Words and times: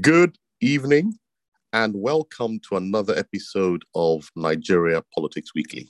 Good 0.00 0.36
evening 0.60 1.18
and 1.72 1.94
welcome 1.96 2.60
to 2.68 2.76
another 2.76 3.16
episode 3.16 3.84
of 3.94 4.30
Nigeria 4.34 5.02
Politics 5.14 5.50
Weekly. 5.54 5.88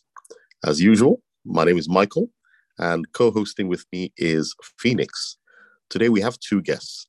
As 0.65 0.81
usual, 0.81 1.23
my 1.45 1.65
name 1.65 1.79
is 1.79 1.89
Michael 1.89 2.29
and 2.79 3.11
co 3.13 3.31
hosting 3.31 3.69
with 3.69 3.87
me 3.93 4.13
is 4.17 4.55
Phoenix. 4.79 5.39
Today 5.89 6.09
we 6.09 6.21
have 6.21 6.39
two 6.41 6.61
guests. 6.61 7.07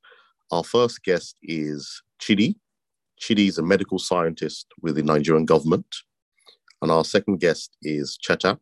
Our 0.51 0.63
first 0.63 1.03
guest 1.03 1.35
is 1.43 2.01
Chidi. 2.19 2.55
Chidi 3.21 3.47
is 3.47 3.57
a 3.57 3.63
medical 3.63 3.99
scientist 3.99 4.67
with 4.81 4.95
the 4.95 5.03
Nigerian 5.03 5.45
government. 5.45 5.87
And 6.81 6.91
our 6.91 7.03
second 7.03 7.39
guest 7.39 7.75
is 7.81 8.17
Cheta. 8.21 8.59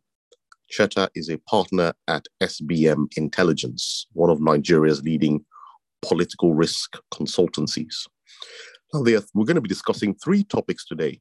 Cheta 0.68 1.10
is 1.14 1.28
a 1.28 1.38
partner 1.48 1.92
at 2.08 2.26
SBM 2.42 3.06
Intelligence, 3.16 4.06
one 4.14 4.30
of 4.30 4.40
Nigeria's 4.40 5.02
leading 5.02 5.44
political 6.06 6.54
risk 6.54 6.96
consultancies. 7.12 8.06
Now, 8.92 9.00
we're 9.02 9.44
going 9.44 9.56
to 9.56 9.60
be 9.60 9.68
discussing 9.68 10.14
three 10.14 10.44
topics 10.44 10.86
today. 10.86 11.20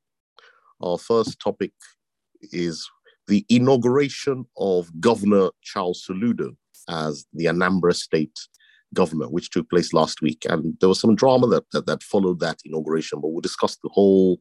Our 0.82 0.98
first 0.98 1.40
topic 1.40 1.72
is 2.52 2.88
the 3.28 3.46
inauguration 3.50 4.46
of 4.58 4.90
Governor 5.00 5.50
Charles 5.62 6.06
Soludo 6.08 6.56
as 6.88 7.26
the 7.34 7.46
Anambra 7.46 7.96
State 7.96 8.38
governor, 8.94 9.28
which 9.28 9.50
took 9.50 9.70
place 9.70 9.94
last 9.94 10.22
week. 10.22 10.46
And 10.48 10.76
there 10.80 10.90
was 10.90 11.00
some 11.00 11.16
drama 11.16 11.48
that, 11.48 11.64
that, 11.72 11.88
that 11.88 12.04
followed 12.04 12.40
that 12.42 12.60
inauguration, 12.66 13.20
but 13.20 13.30
we'll 13.30 13.42
discuss 13.42 13.78
the 13.78 13.90
whole, 13.92 14.40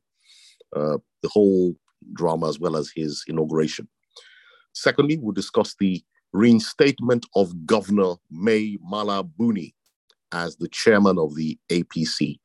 uh, 0.77 0.99
the 1.23 1.29
whole 1.29 1.75
drama 2.13 2.49
as 2.49 2.61
well 2.61 2.77
as 2.77 2.93
his 2.95 3.25
inauguration. 3.27 3.89
Secondly, 4.75 5.17
we'll 5.17 5.33
discuss 5.33 5.75
the 5.81 6.03
reinstatement 6.33 7.27
of 7.35 7.65
Governor 7.65 8.15
Mai 8.31 8.77
Mala 8.83 9.23
Buni 9.23 9.75
as 10.35 10.57
the 10.57 10.69
chairman 10.69 11.19
of 11.19 11.35
the 11.37 11.59
APC. 11.71 12.39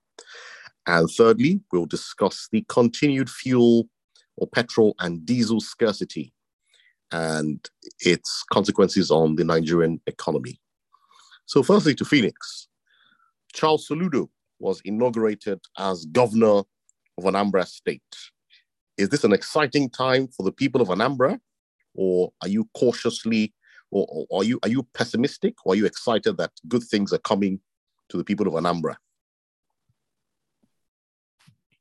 And 0.87 1.09
thirdly, 1.09 1.61
we'll 1.71 1.85
discuss 1.85 2.47
the 2.51 2.63
continued 2.69 3.29
fuel 3.29 3.89
or 4.37 4.47
petrol 4.47 4.95
and 4.99 5.25
diesel 5.25 5.59
scarcity 5.59 6.31
and 7.11 7.67
its 7.99 8.45
consequences 8.53 9.11
on 9.11 9.35
the 9.35 9.43
Nigerian 9.43 9.99
economy. 10.07 10.59
So, 11.45 11.63
firstly, 11.63 11.95
to 11.95 12.05
Phoenix, 12.05 12.67
Charles 13.53 13.87
Soludo 13.87 14.29
was 14.59 14.81
inaugurated 14.85 15.59
as 15.77 16.05
governor 16.05 16.59
of 17.17 17.23
Anambra 17.23 17.65
State. 17.65 18.01
Is 18.97 19.09
this 19.09 19.23
an 19.23 19.33
exciting 19.33 19.89
time 19.89 20.27
for 20.27 20.43
the 20.43 20.51
people 20.51 20.81
of 20.81 20.89
Anambra, 20.89 21.39
or 21.95 22.31
are 22.41 22.47
you 22.47 22.69
cautiously, 22.75 23.53
or, 23.89 24.05
or 24.29 24.41
are 24.41 24.43
you 24.43 24.59
are 24.63 24.69
you 24.69 24.83
pessimistic, 24.93 25.55
or 25.65 25.73
are 25.73 25.75
you 25.75 25.85
excited 25.85 26.37
that 26.37 26.51
good 26.67 26.83
things 26.83 27.11
are 27.11 27.19
coming 27.19 27.59
to 28.09 28.17
the 28.17 28.23
people 28.23 28.47
of 28.47 28.53
Anambra? 28.53 28.95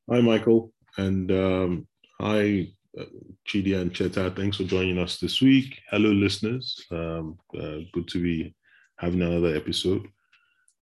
Hi, 0.09 0.21
Michael, 0.21 0.73
and 0.97 1.31
um, 1.31 1.87
hi, 2.19 2.67
uh, 2.99 3.03
Chidi 3.47 3.79
and 3.79 3.93
Cheta. 3.93 4.33
Thanks 4.35 4.57
for 4.57 4.63
joining 4.63 4.97
us 4.97 5.19
this 5.19 5.41
week. 5.41 5.79
Hello, 5.91 6.09
listeners. 6.09 6.83
Um, 6.91 7.37
uh, 7.55 7.79
good 7.93 8.07
to 8.07 8.21
be 8.21 8.55
having 8.97 9.21
another 9.21 9.55
episode. 9.55 10.07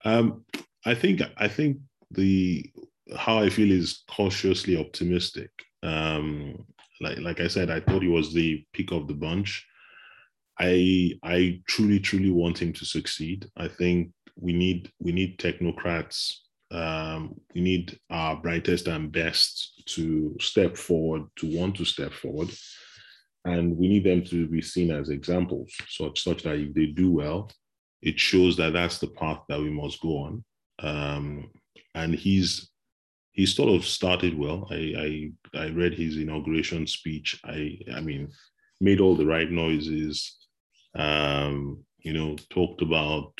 Um, 0.03 0.45
I 0.85 0.93
think 0.93 1.21
I 1.37 1.47
think 1.47 1.77
the 2.11 2.71
how 3.17 3.39
I 3.39 3.49
feel 3.49 3.71
is 3.71 4.03
cautiously 4.07 4.77
optimistic. 4.77 5.49
Um, 5.81 6.65
like 7.01 7.17
like 7.19 7.39
I 7.39 7.47
said, 7.47 7.71
I 7.71 7.79
thought 7.79 8.03
he 8.03 8.07
was 8.07 8.33
the 8.33 8.63
pick 8.73 8.91
of 8.91 9.07
the 9.07 9.15
bunch. 9.15 9.65
I 10.59 11.13
I 11.23 11.61
truly 11.67 11.99
truly 11.99 12.31
want 12.31 12.61
him 12.61 12.73
to 12.73 12.85
succeed. 12.85 13.49
I 13.57 13.67
think 13.67 14.11
we 14.35 14.53
need 14.53 14.91
we 14.99 15.11
need 15.11 15.39
technocrats. 15.39 16.33
Um, 16.71 17.35
we 17.53 17.61
need 17.61 17.97
our 18.09 18.35
brightest 18.35 18.87
and 18.87 19.11
best 19.11 19.83
to 19.87 20.35
step 20.39 20.75
forward, 20.75 21.23
to 21.37 21.57
want 21.57 21.75
to 21.77 21.85
step 21.85 22.11
forward, 22.11 22.49
and 23.45 23.77
we 23.77 23.87
need 23.87 24.03
them 24.03 24.23
to 24.25 24.47
be 24.47 24.61
seen 24.61 24.91
as 24.91 25.09
examples, 25.09 25.73
such 25.87 26.23
such 26.23 26.43
that 26.43 26.55
if 26.55 26.73
they 26.73 26.87
do 26.87 27.11
well, 27.11 27.51
it 28.01 28.19
shows 28.19 28.57
that 28.57 28.73
that's 28.73 28.99
the 28.99 29.07
path 29.07 29.41
that 29.47 29.59
we 29.59 29.69
must 29.69 30.01
go 30.01 30.17
on. 30.17 30.43
Um, 30.79 31.51
and 31.93 32.13
he's 32.13 32.69
he 33.31 33.45
sort 33.45 33.69
of 33.69 33.85
started 33.85 34.37
well. 34.37 34.67
I, 34.71 35.31
I 35.55 35.59
I 35.65 35.69
read 35.69 35.93
his 35.93 36.17
inauguration 36.17 36.87
speech. 36.87 37.39
I 37.45 37.77
I 37.93 38.01
mean, 38.01 38.31
made 38.81 38.99
all 38.99 39.15
the 39.15 39.25
right 39.25 39.49
noises. 39.49 40.37
Um, 40.95 41.83
you 41.99 42.13
know, 42.13 42.35
talked 42.49 42.81
about 42.81 43.33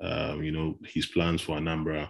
um, 0.00 0.42
you 0.42 0.52
know, 0.52 0.78
his 0.84 1.06
plans 1.06 1.42
for 1.42 1.56
Anambra, 1.56 2.08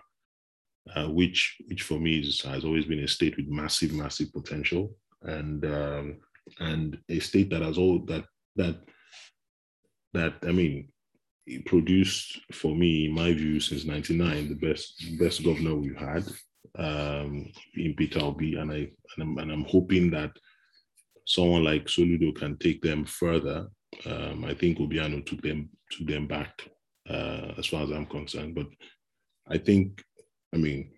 uh, 0.94 1.08
which 1.08 1.56
which 1.66 1.82
for 1.82 1.98
me 1.98 2.18
is, 2.18 2.40
has 2.42 2.64
always 2.64 2.84
been 2.84 3.00
a 3.00 3.08
state 3.08 3.36
with 3.36 3.48
massive, 3.48 3.92
massive 3.92 4.32
potential, 4.32 4.96
and 5.22 5.64
um, 5.64 6.18
and 6.60 6.98
a 7.08 7.18
state 7.18 7.50
that 7.50 7.62
has 7.62 7.78
all 7.78 8.00
that 8.06 8.24
that 8.56 8.76
that 10.12 10.34
I 10.42 10.52
mean, 10.52 10.88
produced 11.66 12.40
for 12.52 12.74
me, 12.74 13.06
in 13.06 13.12
my 13.12 13.32
view, 13.32 13.60
since 13.60 13.84
'99, 13.84 14.48
the 14.48 14.54
best 14.54 15.04
best 15.18 15.44
governor 15.44 15.74
we've 15.74 15.96
had 15.96 16.24
um, 16.78 17.50
in 17.74 17.94
Peter 17.94 18.20
Obi, 18.20 18.56
and 18.56 18.70
I 18.72 18.76
and 19.16 19.20
I'm, 19.20 19.38
and 19.38 19.52
I'm 19.52 19.64
hoping 19.64 20.10
that 20.12 20.30
someone 21.26 21.64
like 21.64 21.86
Soludo 21.86 22.34
can 22.34 22.56
take 22.58 22.82
them 22.82 23.04
further. 23.04 23.68
Um, 24.06 24.44
I 24.44 24.54
think 24.54 24.78
Obiano 24.78 25.24
took 25.26 25.42
them 25.42 25.68
took 25.90 26.06
them 26.06 26.28
back 26.28 26.62
uh, 27.08 27.52
as 27.58 27.66
far 27.66 27.82
as 27.82 27.90
I'm 27.90 28.06
concerned. 28.06 28.54
But 28.54 28.66
I 29.48 29.58
think, 29.58 30.02
I 30.54 30.58
mean, 30.58 30.90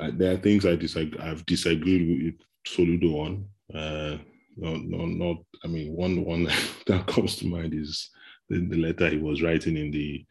I, 0.00 0.10
there 0.10 0.32
are 0.32 0.38
things 0.38 0.66
I 0.66 0.76
disagree, 0.76 1.18
I've 1.20 1.46
disagreed 1.46 2.24
with 2.24 2.34
Soludo 2.66 3.20
on. 3.20 3.48
Uh, 3.74 4.18
not, 4.56 4.84
not, 4.84 5.08
not, 5.08 5.36
I 5.64 5.68
mean, 5.68 5.94
one 5.94 6.24
one 6.24 6.44
that 6.86 7.06
comes 7.06 7.36
to 7.36 7.46
mind 7.46 7.74
is 7.74 8.10
the, 8.48 8.60
the 8.66 8.76
letter 8.76 9.08
he 9.08 9.18
was 9.18 9.42
writing 9.42 9.76
in 9.76 9.90
the 9.90 10.24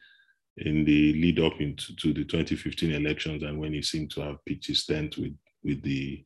in 0.58 0.86
the 0.86 1.14
lead 1.14 1.40
up 1.40 1.60
into 1.60 1.96
to 1.96 2.14
the 2.14 2.24
2015 2.24 2.92
elections 2.92 3.42
and 3.42 3.60
when 3.60 3.74
he 3.74 3.82
seemed 3.82 4.12
to 4.12 4.22
have 4.22 4.44
pitched 4.46 4.68
his 4.68 4.86
tent 4.86 5.18
with 5.18 5.36
with 5.64 5.82
the 5.82 6.24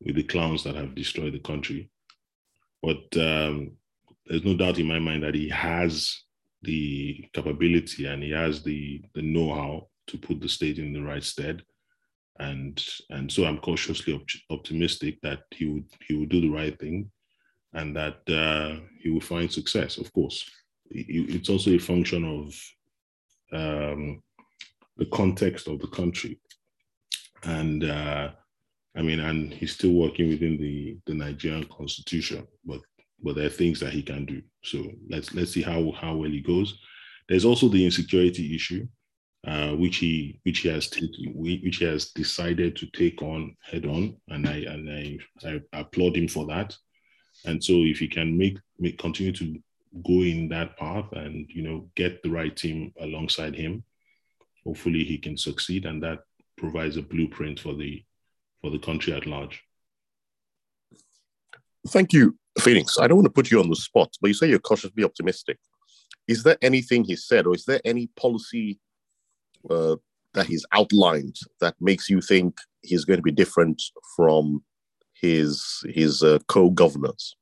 with 0.00 0.16
the 0.16 0.22
clowns 0.22 0.62
that 0.64 0.76
have 0.76 0.94
destroyed 0.94 1.32
the 1.32 1.40
country. 1.40 1.90
But 2.82 3.04
um, 3.16 3.72
there's 4.26 4.44
no 4.44 4.56
doubt 4.56 4.78
in 4.78 4.86
my 4.86 4.98
mind 4.98 5.24
that 5.24 5.34
he 5.34 5.48
has 5.48 6.22
the 6.68 7.24
capability 7.32 8.02
and 8.10 8.20
he 8.22 8.32
has 8.42 8.54
the 8.68 8.80
the 9.16 9.24
know-how 9.34 9.74
to 10.08 10.16
put 10.26 10.38
the 10.40 10.48
state 10.58 10.78
in 10.78 10.92
the 10.92 11.04
right 11.10 11.26
stead. 11.34 11.56
And 12.48 12.74
and 13.16 13.26
so 13.34 13.40
i'm 13.46 13.58
cautiously 13.68 14.12
op- 14.18 14.44
optimistic 14.56 15.14
that 15.22 15.40
he 15.58 15.64
would 15.72 15.88
he 16.06 16.12
would 16.16 16.32
do 16.34 16.40
the 16.42 16.56
right 16.60 16.76
thing 16.78 17.10
and 17.78 17.88
that 18.00 18.20
uh, 18.44 18.70
he 19.02 19.08
will 19.10 19.26
find 19.32 19.50
success 19.50 19.98
of 19.98 20.12
course. 20.12 20.38
It's 20.90 21.50
also 21.50 21.70
a 21.70 21.88
function 21.92 22.22
of 22.36 22.44
um, 23.60 24.22
the 25.00 25.08
context 25.20 25.68
of 25.68 25.76
the 25.80 25.90
country. 26.00 26.34
And 27.42 27.84
uh, 27.84 28.30
i 28.98 29.02
mean 29.02 29.20
and 29.20 29.40
he's 29.58 29.74
still 29.78 29.94
working 30.04 30.28
within 30.28 30.56
the 30.64 30.98
the 31.06 31.14
nigerian 31.24 31.66
constitution 31.78 32.46
but 32.64 32.80
but 33.22 33.34
there 33.34 33.46
are 33.46 33.50
things 33.50 33.80
that 33.80 33.92
he 33.92 34.02
can 34.02 34.24
do. 34.24 34.42
So 34.62 34.84
let's 35.08 35.34
let's 35.34 35.52
see 35.52 35.62
how 35.62 35.92
how 35.92 36.16
well 36.16 36.30
he 36.30 36.40
goes. 36.40 36.78
There's 37.28 37.44
also 37.44 37.68
the 37.68 37.84
insecurity 37.84 38.54
issue, 38.54 38.86
uh, 39.46 39.72
which 39.72 39.96
he 39.96 40.40
which 40.44 40.60
he 40.60 40.68
has 40.68 40.88
taken, 40.88 41.32
which 41.34 41.76
he 41.76 41.84
has 41.84 42.10
decided 42.10 42.76
to 42.76 42.86
take 42.86 43.22
on 43.22 43.56
head 43.62 43.86
on, 43.86 44.16
and 44.28 44.48
I 44.48 44.56
and 44.58 44.90
I, 44.90 45.18
I 45.44 45.60
applaud 45.72 46.16
him 46.16 46.28
for 46.28 46.46
that. 46.46 46.76
And 47.44 47.62
so 47.62 47.74
if 47.74 47.98
he 47.98 48.08
can 48.08 48.36
make 48.36 48.58
make 48.78 48.98
continue 48.98 49.32
to 49.32 49.58
go 50.04 50.22
in 50.22 50.48
that 50.48 50.76
path 50.76 51.10
and 51.12 51.46
you 51.48 51.62
know 51.62 51.88
get 51.94 52.22
the 52.22 52.30
right 52.30 52.54
team 52.56 52.92
alongside 53.00 53.54
him, 53.54 53.84
hopefully 54.64 55.04
he 55.04 55.18
can 55.18 55.36
succeed, 55.36 55.86
and 55.86 56.02
that 56.02 56.20
provides 56.56 56.96
a 56.96 57.02
blueprint 57.02 57.60
for 57.60 57.74
the 57.74 58.02
for 58.60 58.70
the 58.70 58.78
country 58.78 59.12
at 59.12 59.26
large. 59.26 59.62
Thank 61.88 62.12
you, 62.12 62.36
Phoenix. 62.58 62.98
I 62.98 63.06
don't 63.06 63.18
want 63.18 63.26
to 63.26 63.32
put 63.32 63.50
you 63.50 63.60
on 63.60 63.68
the 63.68 63.76
spot, 63.76 64.16
but 64.20 64.28
you 64.28 64.34
say 64.34 64.48
you're 64.48 64.58
cautiously 64.58 65.04
optimistic. 65.04 65.58
Is 66.26 66.42
there 66.42 66.58
anything 66.62 67.04
he 67.04 67.16
said, 67.16 67.46
or 67.46 67.54
is 67.54 67.64
there 67.64 67.80
any 67.84 68.08
policy 68.16 68.78
uh, 69.70 69.96
that 70.34 70.46
he's 70.46 70.66
outlined 70.72 71.36
that 71.60 71.74
makes 71.80 72.10
you 72.10 72.20
think 72.20 72.58
he's 72.82 73.04
going 73.04 73.18
to 73.18 73.22
be 73.22 73.32
different 73.32 73.82
from 74.14 74.62
his 75.14 75.82
his 75.88 76.22
uh, 76.22 76.38
co-governors? 76.48 77.36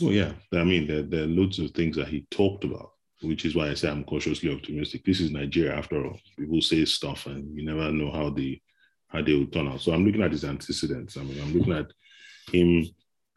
Well, 0.00 0.12
yeah. 0.12 0.32
I 0.52 0.64
mean, 0.64 0.86
there, 0.86 1.02
there 1.02 1.22
are 1.24 1.28
loads 1.28 1.58
of 1.58 1.70
things 1.70 1.96
that 1.96 2.08
he 2.08 2.26
talked 2.30 2.64
about, 2.64 2.90
which 3.22 3.44
is 3.44 3.54
why 3.54 3.70
I 3.70 3.74
say 3.74 3.88
I'm 3.88 4.04
cautiously 4.04 4.52
optimistic. 4.52 5.04
This 5.04 5.20
is 5.20 5.30
Nigeria, 5.30 5.74
after 5.74 6.04
all. 6.04 6.18
People 6.38 6.60
say 6.60 6.84
stuff, 6.84 7.26
and 7.26 7.56
you 7.56 7.64
never 7.64 7.90
know 7.90 8.10
how 8.10 8.30
they 8.30 8.60
how 9.08 9.22
they 9.22 9.34
will 9.34 9.46
turn 9.46 9.68
out. 9.68 9.80
So 9.80 9.92
I'm 9.92 10.04
looking 10.04 10.22
at 10.22 10.32
his 10.32 10.44
antecedents. 10.44 11.16
I 11.16 11.22
mean, 11.22 11.40
I'm 11.40 11.54
looking 11.56 11.72
at 11.72 11.86
him 12.52 12.84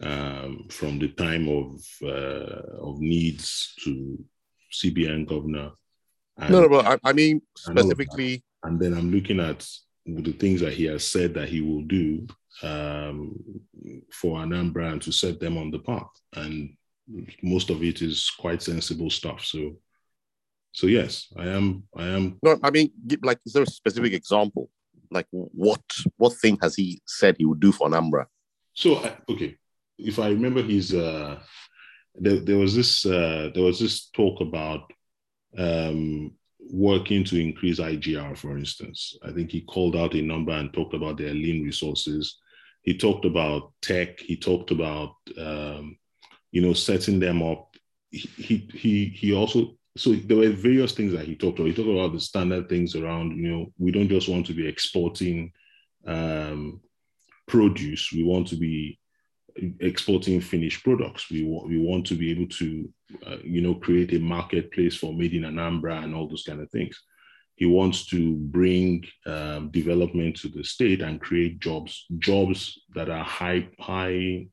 um, 0.01 0.67
from 0.69 0.99
the 0.99 1.09
time 1.09 1.47
of 1.47 1.85
uh, 2.03 2.81
of 2.81 2.99
needs 2.99 3.73
to 3.83 4.23
CBN 4.71 5.27
governor. 5.27 5.71
no, 6.49 6.61
no, 6.61 6.69
but 6.69 6.85
I, 6.85 7.09
I 7.09 7.13
mean 7.13 7.41
specifically 7.55 8.43
And 8.63 8.79
then 8.79 8.93
I'm 8.93 9.11
looking 9.11 9.39
at 9.39 9.67
the 10.05 10.33
things 10.33 10.61
that 10.61 10.73
he 10.73 10.85
has 10.85 11.05
said 11.05 11.33
that 11.33 11.49
he 11.49 11.61
will 11.61 11.83
do 11.83 12.27
um, 12.63 13.35
for 14.11 14.39
Anambra 14.39 14.91
and 14.91 15.01
to 15.03 15.11
set 15.11 15.39
them 15.39 15.57
on 15.57 15.71
the 15.71 15.79
path. 15.79 16.09
And 16.35 16.75
most 17.41 17.69
of 17.69 17.83
it 17.83 18.01
is 18.01 18.29
quite 18.29 18.61
sensible 18.61 19.09
stuff. 19.09 19.43
So, 19.45 19.77
so 20.71 20.87
yes, 20.87 21.27
I 21.37 21.47
am. 21.47 21.83
I 21.95 22.07
am. 22.07 22.37
No, 22.43 22.59
I 22.63 22.69
mean, 22.69 22.91
like, 23.23 23.39
is 23.45 23.53
there 23.53 23.63
a 23.63 23.67
specific 23.67 24.13
example? 24.13 24.69
Like, 25.11 25.27
what 25.31 25.81
what 26.17 26.33
thing 26.33 26.57
has 26.61 26.75
he 26.75 27.01
said 27.05 27.35
he 27.37 27.45
would 27.45 27.59
do 27.59 27.71
for 27.71 27.89
Anambra? 27.89 28.25
So, 28.73 29.03
okay, 29.29 29.57
if 29.99 30.19
I 30.19 30.29
remember, 30.29 30.63
his 30.63 30.93
uh, 30.93 31.39
there, 32.15 32.39
there 32.39 32.57
was 32.57 32.75
this 32.75 33.05
uh, 33.05 33.51
there 33.53 33.63
was 33.63 33.79
this 33.79 34.09
talk 34.09 34.41
about 34.41 34.91
um, 35.57 36.31
working 36.71 37.23
to 37.25 37.41
increase 37.41 37.79
IGR, 37.79 38.37
for 38.37 38.57
instance. 38.57 39.17
I 39.23 39.31
think 39.31 39.51
he 39.51 39.61
called 39.61 39.95
out 39.95 40.13
a 40.13 40.21
number 40.21 40.51
and 40.51 40.73
talked 40.73 40.93
about 40.93 41.17
their 41.17 41.33
lean 41.33 41.63
resources. 41.63 42.37
He 42.81 42.97
talked 42.97 43.25
about 43.25 43.73
tech. 43.81 44.19
He 44.19 44.37
talked 44.37 44.71
about 44.71 45.15
um, 45.37 45.97
you 46.51 46.61
know 46.61 46.73
setting 46.73 47.19
them 47.19 47.43
up. 47.43 47.75
He 48.11 48.67
he 48.73 49.05
he 49.05 49.33
also 49.33 49.75
so 49.97 50.13
there 50.13 50.37
were 50.37 50.49
various 50.49 50.93
things 50.93 51.11
that 51.13 51.25
he 51.25 51.35
talked 51.35 51.59
about. 51.59 51.67
He 51.67 51.75
talked 51.75 51.89
about 51.89 52.13
the 52.13 52.21
standard 52.21 52.69
things 52.69 52.95
around 52.95 53.37
you 53.37 53.51
know 53.51 53.73
we 53.77 53.91
don't 53.91 54.09
just 54.09 54.29
want 54.29 54.45
to 54.47 54.53
be 54.53 54.67
exporting 54.67 55.51
um, 56.07 56.81
produce. 57.47 58.11
We 58.13 58.23
want 58.23 58.47
to 58.47 58.55
be 58.55 58.99
exporting 59.79 60.41
finished 60.41 60.83
products. 60.83 61.29
We 61.29 61.43
we 61.43 61.77
want 61.77 62.05
to 62.07 62.15
be 62.15 62.31
able 62.31 62.47
to, 62.47 62.89
uh, 63.25 63.37
you 63.43 63.61
know, 63.61 63.75
create 63.75 64.13
a 64.13 64.19
marketplace 64.19 64.95
for 64.95 65.13
made 65.13 65.33
in 65.33 65.43
Anambra 65.43 66.03
and 66.03 66.15
all 66.15 66.27
those 66.27 66.43
kind 66.43 66.61
of 66.61 66.69
things. 66.71 67.01
He 67.55 67.65
wants 67.65 68.05
to 68.07 68.35
bring 68.35 69.03
um, 69.25 69.69
development 69.69 70.37
to 70.37 70.47
the 70.47 70.63
state 70.63 71.01
and 71.01 71.19
create 71.19 71.59
jobs, 71.59 72.05
jobs 72.17 72.79
that 72.95 73.09
are 73.09 73.23
high 73.23 73.67
high 73.79 74.47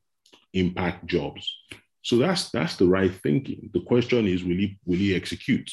impact 0.53 1.05
jobs. 1.05 1.55
So 2.01 2.17
that's 2.17 2.49
that's 2.49 2.75
the 2.75 2.87
right 2.87 3.13
thinking. 3.23 3.69
The 3.73 3.81
question 3.81 4.27
is, 4.27 4.43
will 4.43 4.57
he 4.57 4.77
will 4.85 4.97
he 4.99 5.15
execute? 5.15 5.69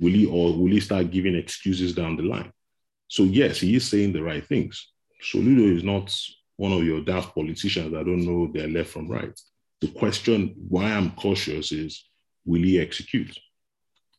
Will 0.00 0.12
he 0.12 0.26
or 0.26 0.56
will 0.56 0.72
he 0.72 0.80
start 0.80 1.10
giving 1.10 1.34
excuses 1.34 1.94
down 1.94 2.16
the 2.16 2.22
line? 2.22 2.52
So 3.08 3.22
yes, 3.22 3.60
he 3.60 3.76
is 3.76 3.88
saying 3.88 4.12
the 4.12 4.22
right 4.22 4.46
things. 4.46 4.92
Soludo 5.22 5.74
is 5.76 5.84
not 5.84 6.14
one 6.56 6.72
of 6.72 6.84
your 6.84 7.00
daft 7.00 7.34
politicians 7.34 7.92
that 7.92 8.06
don't 8.06 8.24
know 8.24 8.50
their 8.52 8.68
left 8.68 8.90
from 8.90 9.08
right. 9.08 9.38
The 9.80 9.88
question 9.88 10.54
why 10.68 10.84
I'm 10.84 11.10
cautious 11.12 11.72
is 11.72 12.04
will 12.44 12.62
he 12.62 12.80
execute? 12.80 13.38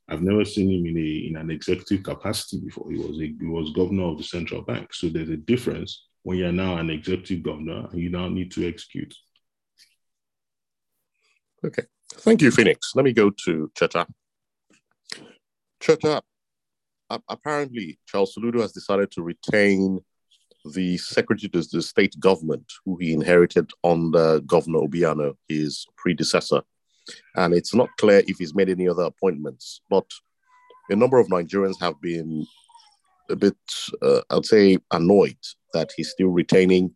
I've 0.10 0.22
never 0.22 0.46
seen 0.46 0.72
him 0.72 0.86
in 0.86 0.98
a 0.98 1.28
in 1.28 1.36
an 1.36 1.52
executive 1.52 2.04
capacity 2.04 2.62
before. 2.64 2.90
He 2.90 2.98
was 2.98 3.20
a, 3.20 3.34
he 3.40 3.46
was 3.46 3.72
governor 3.72 4.06
of 4.06 4.18
the 4.18 4.24
central 4.24 4.62
bank. 4.62 4.94
So 4.94 5.10
there's 5.10 5.30
a 5.30 5.38
difference 5.38 6.08
when 6.24 6.38
you're 6.38 6.52
now 6.52 6.78
an 6.78 6.90
executive 6.90 7.44
governor 7.44 7.88
and 7.92 8.00
you 8.00 8.10
now 8.10 8.30
need 8.30 8.52
to 8.52 8.68
execute. 8.68 9.14
Okay. 11.66 11.84
Thank 12.14 12.42
you, 12.42 12.52
Phoenix. 12.52 12.94
Let 12.96 13.06
me 13.06 13.14
go 13.14 13.30
to 13.46 13.72
Cheta. 13.76 14.08
Cheta, 15.82 16.22
apparently 17.30 18.00
Charles 18.06 18.36
Soludo 18.36 18.62
has 18.62 18.72
decided 18.72 19.12
to 19.12 19.22
retain 19.22 20.00
the 20.74 20.98
secretary 20.98 21.50
to 21.50 21.62
the 21.62 21.82
state 21.82 22.20
government, 22.20 22.72
who 22.86 22.98
he 22.98 23.14
inherited 23.14 23.72
under 23.84 24.40
Governor 24.42 24.80
Obiano, 24.80 25.36
his 25.48 25.86
predecessor. 25.96 26.62
And 27.36 27.54
it's 27.54 27.74
not 27.74 27.90
clear 27.98 28.22
if 28.28 28.38
he's 28.38 28.56
made 28.56 28.70
any 28.70 28.88
other 28.88 29.04
appointments, 29.04 29.82
but 29.90 30.06
a 30.90 30.96
number 30.96 31.20
of 31.20 31.28
Nigerians 31.28 31.80
have 31.80 32.00
been 32.02 32.46
a 33.30 33.36
bit, 33.36 33.58
uh, 34.02 34.22
I'd 34.30 34.46
say, 34.46 34.78
annoyed 34.92 35.38
that 35.74 35.92
he's 35.96 36.10
still 36.10 36.30
retaining 36.30 36.96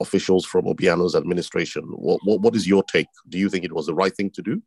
officials 0.00 0.44
from 0.44 0.66
Obiano's 0.66 1.14
administration. 1.14 1.84
What, 1.84 2.20
what, 2.24 2.40
what 2.40 2.56
is 2.56 2.66
your 2.66 2.82
take? 2.82 3.08
Do 3.28 3.38
you 3.38 3.48
think 3.48 3.64
it 3.64 3.72
was 3.72 3.86
the 3.86 3.94
right 3.94 4.14
thing 4.14 4.30
to 4.30 4.42
do? 4.42 4.62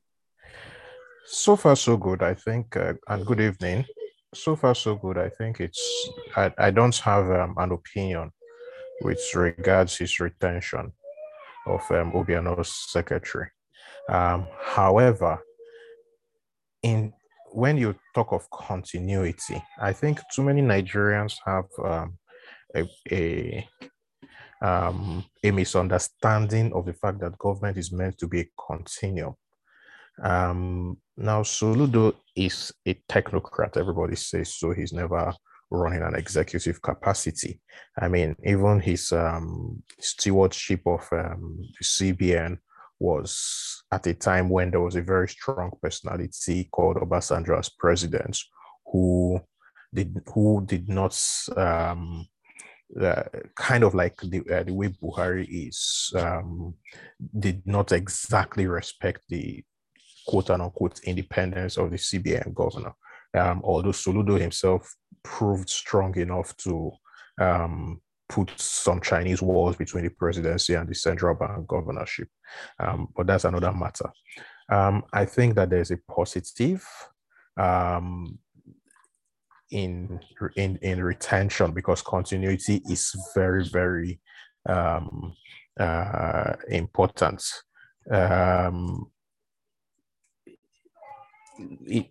So 1.26 1.56
far, 1.56 1.76
so 1.76 1.98
good, 1.98 2.22
I 2.22 2.34
think. 2.34 2.76
Uh, 2.76 2.94
and 3.08 3.26
good 3.26 3.40
evening 3.40 3.86
so 4.34 4.56
far 4.56 4.76
so 4.76 4.96
good. 4.96 5.18
I 5.18 5.30
think 5.30 5.60
it's 5.60 6.10
I, 6.36 6.52
I 6.58 6.72
don't 6.72 6.96
have 6.98 7.30
um, 7.32 7.56
an 7.58 7.72
opinion 7.72 8.32
with 9.02 9.22
regards 9.36 9.98
his 9.98 10.20
retention 10.20 10.92
of 11.68 11.82
um, 11.92 12.12
Obiano's 12.14 12.74
secretary. 12.92 13.50
Um, 14.10 14.48
however, 14.62 15.40
in 16.82 17.14
when 17.52 17.78
you 17.78 17.96
talk 18.16 18.32
of 18.32 18.50
continuity, 18.50 19.64
I 19.80 19.94
think 19.94 20.20
too 20.34 20.44
many 20.44 20.62
Nigerians 20.62 21.36
have 21.46 21.66
um, 21.84 22.18
a, 22.76 22.84
a, 23.12 23.68
um, 24.62 25.24
a 25.44 25.52
misunderstanding 25.52 26.74
of 26.74 26.86
the 26.86 26.94
fact 26.94 27.20
that 27.20 27.38
government 27.38 27.78
is 27.78 27.92
meant 27.92 28.18
to 28.18 28.28
be 28.28 28.42
a 28.42 28.50
continuum. 28.68 29.36
Um, 30.22 30.98
now, 31.18 31.42
Soludo 31.44 32.16
is 32.36 32.72
a 32.88 32.96
technocrat. 33.10 33.78
Everybody 33.78 34.16
says 34.16 34.56
so. 34.56 34.72
He's 34.72 34.94
never 34.94 35.34
running 35.70 36.04
an 36.04 36.16
executive 36.16 36.82
capacity. 36.82 37.60
I 38.00 38.08
mean, 38.08 38.36
even 38.46 38.80
his 38.80 39.12
um, 39.12 39.84
stewardship 40.00 40.82
of 40.86 41.08
um, 41.12 41.60
the 41.80 41.86
CBN 41.86 42.58
was 43.00 43.84
at 43.92 44.08
a 44.08 44.14
time 44.14 44.50
when 44.50 44.72
there 44.72 44.82
was 44.82 44.96
a 44.96 45.02
very 45.02 45.28
strong 45.28 45.72
personality 45.82 46.70
called 46.72 46.98
Obasanjo 46.98 47.60
as 47.60 47.70
president, 47.70 48.40
who 48.86 49.40
did 49.94 50.22
who 50.34 50.64
did 50.66 50.90
not 50.90 51.20
um, 51.58 52.26
uh, 53.00 53.24
kind 53.56 53.84
of 53.84 53.94
like 53.94 54.16
the, 54.22 54.42
uh, 54.52 54.64
the 54.64 54.74
way 54.74 54.88
Buhari 54.88 55.48
is, 55.50 56.14
um, 56.16 56.76
did 57.40 57.62
not 57.66 57.92
exactly 57.92 58.68
respect 58.68 59.22
the 59.30 59.64
quote 60.28 60.50
unquote 60.50 61.00
independence 61.04 61.78
of 61.78 61.92
the 61.92 61.98
CBN 61.98 62.54
governor. 62.54 62.94
Um, 63.36 63.62
although 63.64 63.92
Soludo 63.92 64.40
himself 64.40 64.94
proved 65.24 65.70
strong 65.70 66.16
enough 66.18 66.56
to 66.58 66.92
um, 67.42 68.02
put 68.30 68.52
some 68.58 69.02
Chinese 69.02 69.42
walls 69.42 69.76
between 69.76 70.04
the 70.04 70.10
presidency 70.10 70.76
and 70.76 70.88
the 70.88 70.96
central 70.96 71.36
bank 71.36 71.68
governorship. 71.68 72.28
Um, 72.80 73.08
but 73.16 73.28
that's 73.28 73.46
another 73.46 73.72
matter. 73.72 74.12
Um, 74.72 75.04
I 75.12 75.26
think 75.26 75.56
that 75.56 75.70
there's 75.70 75.92
a 75.92 75.98
positive 76.10 76.86
um, 77.58 78.38
in, 79.72 80.20
in, 80.56 80.78
in 80.82 81.04
retention 81.04 81.72
because 81.72 82.02
continuity 82.02 82.82
is 82.90 83.16
very, 83.36 83.68
very 83.68 84.20
um, 84.68 85.34
uh, 85.80 86.54
important. 86.70 87.44
Um, 88.12 89.12
it, 91.58 92.08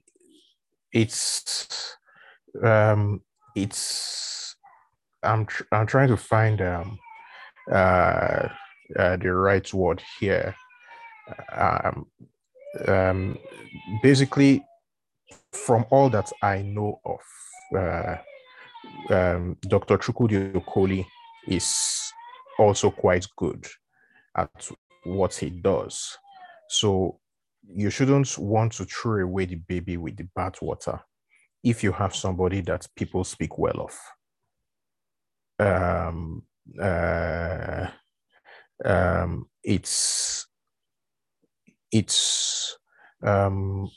it's 0.93 1.97
um, 2.63 3.23
it's 3.57 4.57
I'm 5.23 5.47
tr- 5.47 5.65
I'm 5.73 5.87
trying 5.87 6.09
to 6.09 6.17
find 6.17 6.61
um, 6.61 6.99
uh, 7.71 8.49
uh, 8.99 9.17
the 9.17 9.33
right 9.33 9.73
word 9.73 10.03
here. 10.21 10.55
Um, 11.53 12.07
um, 12.89 13.39
basically, 14.03 14.65
from 15.53 15.87
all 15.91 16.11
that 16.11 16.31
I 16.43 16.63
know 16.63 17.01
of, 17.05 17.21
uh, 17.79 18.17
um, 19.15 19.57
Dr. 19.63 19.99
Chukwudi 19.99 20.53
Okoli 20.53 21.07
is 21.47 22.13
also 22.59 22.91
quite 22.91 23.27
good 23.37 23.67
at 24.37 24.71
what 25.05 25.35
he 25.35 25.51
does. 25.51 26.19
So 26.69 27.19
you 27.67 27.91
shouldn't 27.91 28.37
want 28.39 28.73
to 28.73 28.85
throw 28.85 29.23
away 29.23 29.47
the 29.47 29.57
baby 29.57 29.97
with 29.97 30.17
the 30.17 30.29
bathwater 30.37 31.01
if 31.63 31.83
you 31.83 31.93
have 31.93 32.15
somebody 32.15 32.61
that 32.63 32.87
people 32.97 33.25
speak 33.25 33.59
well 33.59 33.89
of. 33.89 33.99
Um, 35.59 36.43
uh, 36.81 37.87
um, 38.85 39.47
it's 39.63 40.47
it's 41.93 42.77
um, 43.23 43.89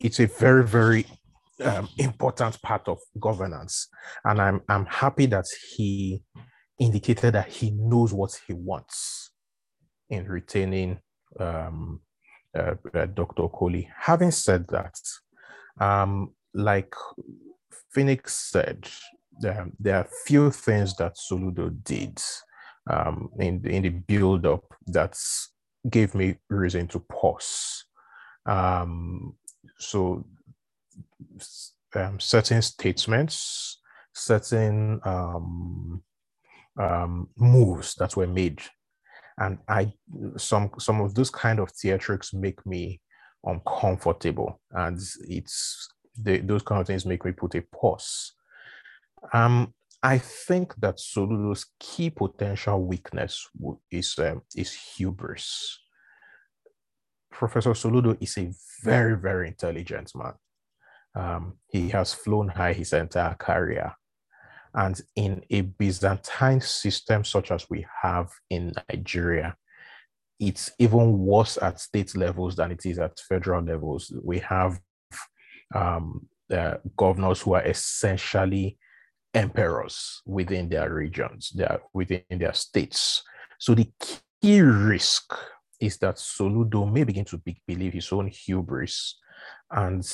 it's 0.00 0.18
a 0.20 0.26
very 0.26 0.64
very 0.64 1.06
um, 1.62 1.88
important 1.98 2.60
part 2.62 2.88
of 2.88 2.98
governance, 3.20 3.88
and 4.24 4.40
I'm 4.40 4.62
I'm 4.68 4.86
happy 4.86 5.26
that 5.26 5.46
he 5.76 6.22
indicated 6.78 7.34
that 7.34 7.48
he 7.48 7.70
knows 7.70 8.12
what 8.12 8.38
he 8.46 8.52
wants 8.52 9.30
in 10.10 10.26
retaining 10.26 10.98
um, 11.38 12.00
uh, 12.56 12.74
uh, 12.94 13.06
Dr. 13.06 13.42
Okoli. 13.42 13.88
Having 13.98 14.30
said 14.30 14.66
that, 14.68 14.98
um, 15.80 16.32
like 16.54 16.94
Phoenix 17.92 18.36
said, 18.50 18.88
um, 19.46 19.72
there 19.78 19.96
are 19.96 20.08
few 20.26 20.50
things 20.50 20.96
that 20.96 21.16
Soludo 21.16 21.70
did 21.84 22.20
um, 22.90 23.30
in, 23.38 23.66
in 23.66 23.82
the 23.82 23.88
build 23.90 24.46
up 24.46 24.64
that 24.86 25.18
gave 25.90 26.14
me 26.14 26.36
reason 26.48 26.88
to 26.88 27.00
pause. 27.00 27.84
Um, 28.46 29.34
so, 29.78 30.24
um, 31.94 32.18
certain 32.20 32.62
statements, 32.62 33.80
certain 34.14 35.00
um, 35.04 36.02
moves 37.36 37.94
that 37.96 38.16
were 38.16 38.26
made, 38.26 38.60
and 39.38 39.58
I 39.68 39.92
some 40.36 40.70
some 40.78 41.00
of 41.00 41.14
those 41.14 41.30
kind 41.30 41.58
of 41.58 41.72
theatrics 41.72 42.32
make 42.34 42.64
me 42.66 43.00
uncomfortable, 43.44 44.60
and 44.70 44.98
it's 45.28 45.88
those 46.16 46.62
kind 46.62 46.80
of 46.80 46.86
things 46.86 47.06
make 47.06 47.24
me 47.24 47.32
put 47.32 47.54
a 47.54 47.62
pause. 47.62 48.32
Um, 49.32 49.74
I 50.02 50.18
think 50.18 50.74
that 50.76 50.98
Soludo's 50.98 51.66
key 51.80 52.10
potential 52.10 52.82
weakness 52.82 53.48
is 53.90 54.14
um, 54.18 54.42
is 54.54 54.72
hubris. 54.96 55.80
Professor 57.30 57.72
Soludo 57.72 58.16
is 58.20 58.38
a 58.38 58.52
very 58.82 59.16
very 59.16 59.48
intelligent 59.48 60.12
man. 60.14 60.34
Um, 61.14 61.54
he 61.68 61.88
has 61.90 62.14
flown 62.14 62.48
high 62.48 62.72
his 62.72 62.92
entire 62.92 63.34
career. 63.34 63.94
And 64.76 65.00
in 65.16 65.42
a 65.50 65.62
Byzantine 65.62 66.60
system 66.60 67.24
such 67.24 67.50
as 67.50 67.68
we 67.70 67.86
have 68.02 68.30
in 68.50 68.74
Nigeria, 68.90 69.56
it's 70.38 70.70
even 70.78 71.18
worse 71.18 71.56
at 71.62 71.80
state 71.80 72.14
levels 72.14 72.56
than 72.56 72.70
it 72.72 72.84
is 72.84 72.98
at 72.98 73.18
federal 73.20 73.64
levels. 73.64 74.12
We 74.22 74.38
have 74.40 74.78
um, 75.74 76.28
uh, 76.52 76.74
governors 76.94 77.40
who 77.40 77.54
are 77.54 77.64
essentially 77.64 78.78
emperors 79.32 80.20
within 80.26 80.68
their 80.68 80.92
regions, 80.92 81.50
their, 81.54 81.80
within 81.94 82.22
their 82.30 82.52
states. 82.52 83.22
So 83.58 83.74
the 83.74 83.90
key 84.42 84.60
risk 84.60 85.34
is 85.80 85.96
that 85.98 86.16
Soludo 86.16 86.90
may 86.90 87.04
begin 87.04 87.24
to 87.26 87.38
be, 87.38 87.60
believe 87.66 87.94
his 87.94 88.12
own 88.12 88.28
hubris 88.28 89.18
and 89.70 90.06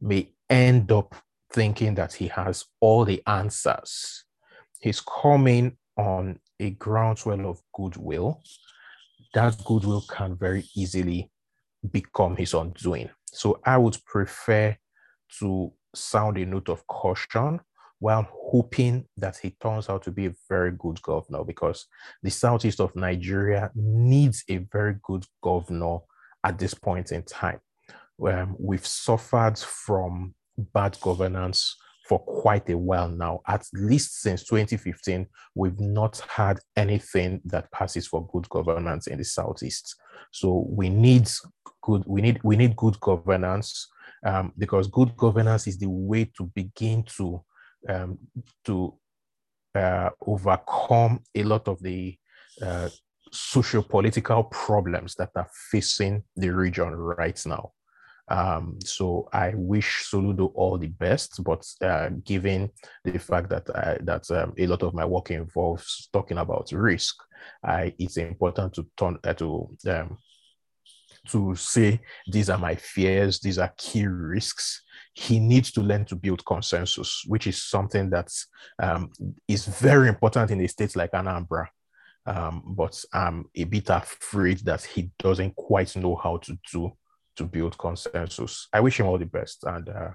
may 0.00 0.30
end 0.48 0.92
up 0.92 1.14
thinking 1.54 1.94
that 1.94 2.12
he 2.12 2.26
has 2.28 2.64
all 2.80 3.04
the 3.04 3.22
answers. 3.26 4.24
He's 4.80 5.00
coming 5.00 5.76
on 5.96 6.40
a 6.58 6.70
groundswell 6.70 7.46
of 7.46 7.62
goodwill. 7.72 8.42
That 9.34 9.56
goodwill 9.64 10.04
can 10.08 10.36
very 10.36 10.64
easily 10.74 11.30
become 11.92 12.36
his 12.36 12.54
undoing. 12.54 13.10
So 13.26 13.60
I 13.64 13.78
would 13.78 13.96
prefer 14.04 14.76
to 15.38 15.72
sound 15.94 16.38
a 16.38 16.44
note 16.44 16.68
of 16.68 16.86
caution 16.88 17.60
while 18.00 18.28
hoping 18.50 19.06
that 19.16 19.36
he 19.36 19.50
turns 19.62 19.88
out 19.88 20.02
to 20.02 20.10
be 20.10 20.26
a 20.26 20.34
very 20.48 20.72
good 20.72 21.00
governor 21.02 21.44
because 21.44 21.86
the 22.22 22.30
southeast 22.30 22.80
of 22.80 22.94
Nigeria 22.96 23.70
needs 23.74 24.44
a 24.48 24.58
very 24.72 24.96
good 25.04 25.24
governor 25.42 25.98
at 26.44 26.58
this 26.58 26.74
point 26.74 27.12
in 27.12 27.22
time. 27.22 27.60
Um, 28.24 28.56
we've 28.58 28.86
suffered 28.86 29.58
from 29.58 30.34
bad 30.56 30.98
governance 31.00 31.76
for 32.08 32.18
quite 32.18 32.68
a 32.68 32.76
while 32.76 33.08
now. 33.08 33.40
At 33.46 33.66
least 33.72 34.20
since 34.20 34.44
2015, 34.44 35.26
we've 35.54 35.80
not 35.80 36.22
had 36.28 36.58
anything 36.76 37.40
that 37.46 37.70
passes 37.72 38.06
for 38.06 38.26
good 38.28 38.48
governance 38.48 39.06
in 39.06 39.18
the 39.18 39.24
southeast. 39.24 39.96
So 40.30 40.66
we 40.68 40.90
need 40.90 41.28
good. 41.82 42.04
We 42.06 42.20
need 42.20 42.40
we 42.42 42.56
need 42.56 42.76
good 42.76 42.98
governance 43.00 43.88
um, 44.24 44.52
because 44.58 44.88
good 44.88 45.16
governance 45.16 45.66
is 45.66 45.78
the 45.78 45.88
way 45.88 46.30
to 46.36 46.44
begin 46.54 47.04
to 47.16 47.42
um, 47.88 48.18
to 48.64 48.98
uh, 49.74 50.10
overcome 50.26 51.20
a 51.34 51.42
lot 51.42 51.68
of 51.68 51.82
the 51.82 52.16
uh, 52.62 52.88
socio-political 53.32 54.44
problems 54.44 55.14
that 55.16 55.30
are 55.34 55.48
facing 55.70 56.22
the 56.36 56.50
region 56.50 56.90
right 56.94 57.40
now. 57.46 57.72
Um, 58.28 58.78
so 58.82 59.28
I 59.32 59.52
wish 59.54 60.06
Soludo 60.10 60.50
all 60.54 60.78
the 60.78 60.88
best, 60.88 61.42
but 61.44 61.66
uh, 61.82 62.08
given 62.24 62.70
the 63.04 63.18
fact 63.18 63.50
that 63.50 63.68
I, 63.74 63.98
that 64.02 64.30
um, 64.30 64.54
a 64.56 64.66
lot 64.66 64.82
of 64.82 64.94
my 64.94 65.04
work 65.04 65.30
involves 65.30 66.08
talking 66.12 66.38
about 66.38 66.72
risk, 66.72 67.16
I, 67.62 67.94
it's 67.98 68.16
important 68.16 68.74
to 68.74 68.86
turn 68.96 69.18
uh, 69.24 69.34
to 69.34 69.76
um, 69.88 70.16
to 71.28 71.54
say 71.54 72.00
these 72.26 72.50
are 72.50 72.58
my 72.58 72.74
fears, 72.74 73.40
these 73.40 73.58
are 73.58 73.72
key 73.76 74.06
risks. 74.06 74.82
He 75.14 75.38
needs 75.38 75.70
to 75.72 75.80
learn 75.80 76.04
to 76.06 76.16
build 76.16 76.44
consensus, 76.44 77.24
which 77.26 77.46
is 77.46 77.62
something 77.62 78.10
that 78.10 78.30
um, 78.82 79.10
is 79.48 79.66
very 79.66 80.08
important 80.08 80.50
in 80.50 80.60
a 80.60 80.68
state 80.68 80.96
like 80.96 81.12
Anambra. 81.12 81.66
Um, 82.26 82.62
but 82.66 83.02
I'm 83.12 83.46
a 83.54 83.64
bit 83.64 83.90
afraid 83.90 84.60
that 84.60 84.82
he 84.82 85.10
doesn't 85.18 85.56
quite 85.56 85.94
know 85.96 86.16
how 86.16 86.38
to 86.38 86.58
do 86.72 86.92
to 87.36 87.44
build 87.44 87.78
consensus. 87.78 88.68
I 88.72 88.80
wish 88.80 89.00
him 89.00 89.06
all 89.06 89.18
the 89.18 89.26
best 89.26 89.64
and 89.64 89.88
uh, 89.88 90.10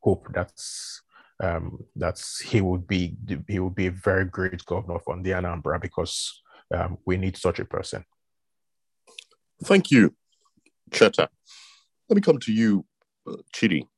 hope 0.00 0.28
that's 0.32 1.02
um, 1.42 1.84
that 1.96 2.22
he 2.44 2.60
would 2.60 2.86
be 2.86 3.16
he 3.48 3.58
would 3.58 3.74
be 3.74 3.86
a 3.86 3.90
very 3.90 4.24
great 4.24 4.64
governor 4.64 4.98
from 5.00 5.22
the 5.22 5.30
Anambra 5.30 5.80
because 5.80 6.42
um, 6.74 6.98
we 7.04 7.16
need 7.16 7.36
such 7.36 7.58
a 7.58 7.64
person. 7.64 8.04
Thank 9.64 9.90
you, 9.90 10.14
Cheta. 10.92 11.28
Let 12.08 12.16
me 12.16 12.22
come 12.22 12.38
to 12.38 12.52
you, 12.52 12.84
uh, 13.28 13.36
Chidi. 13.54 13.88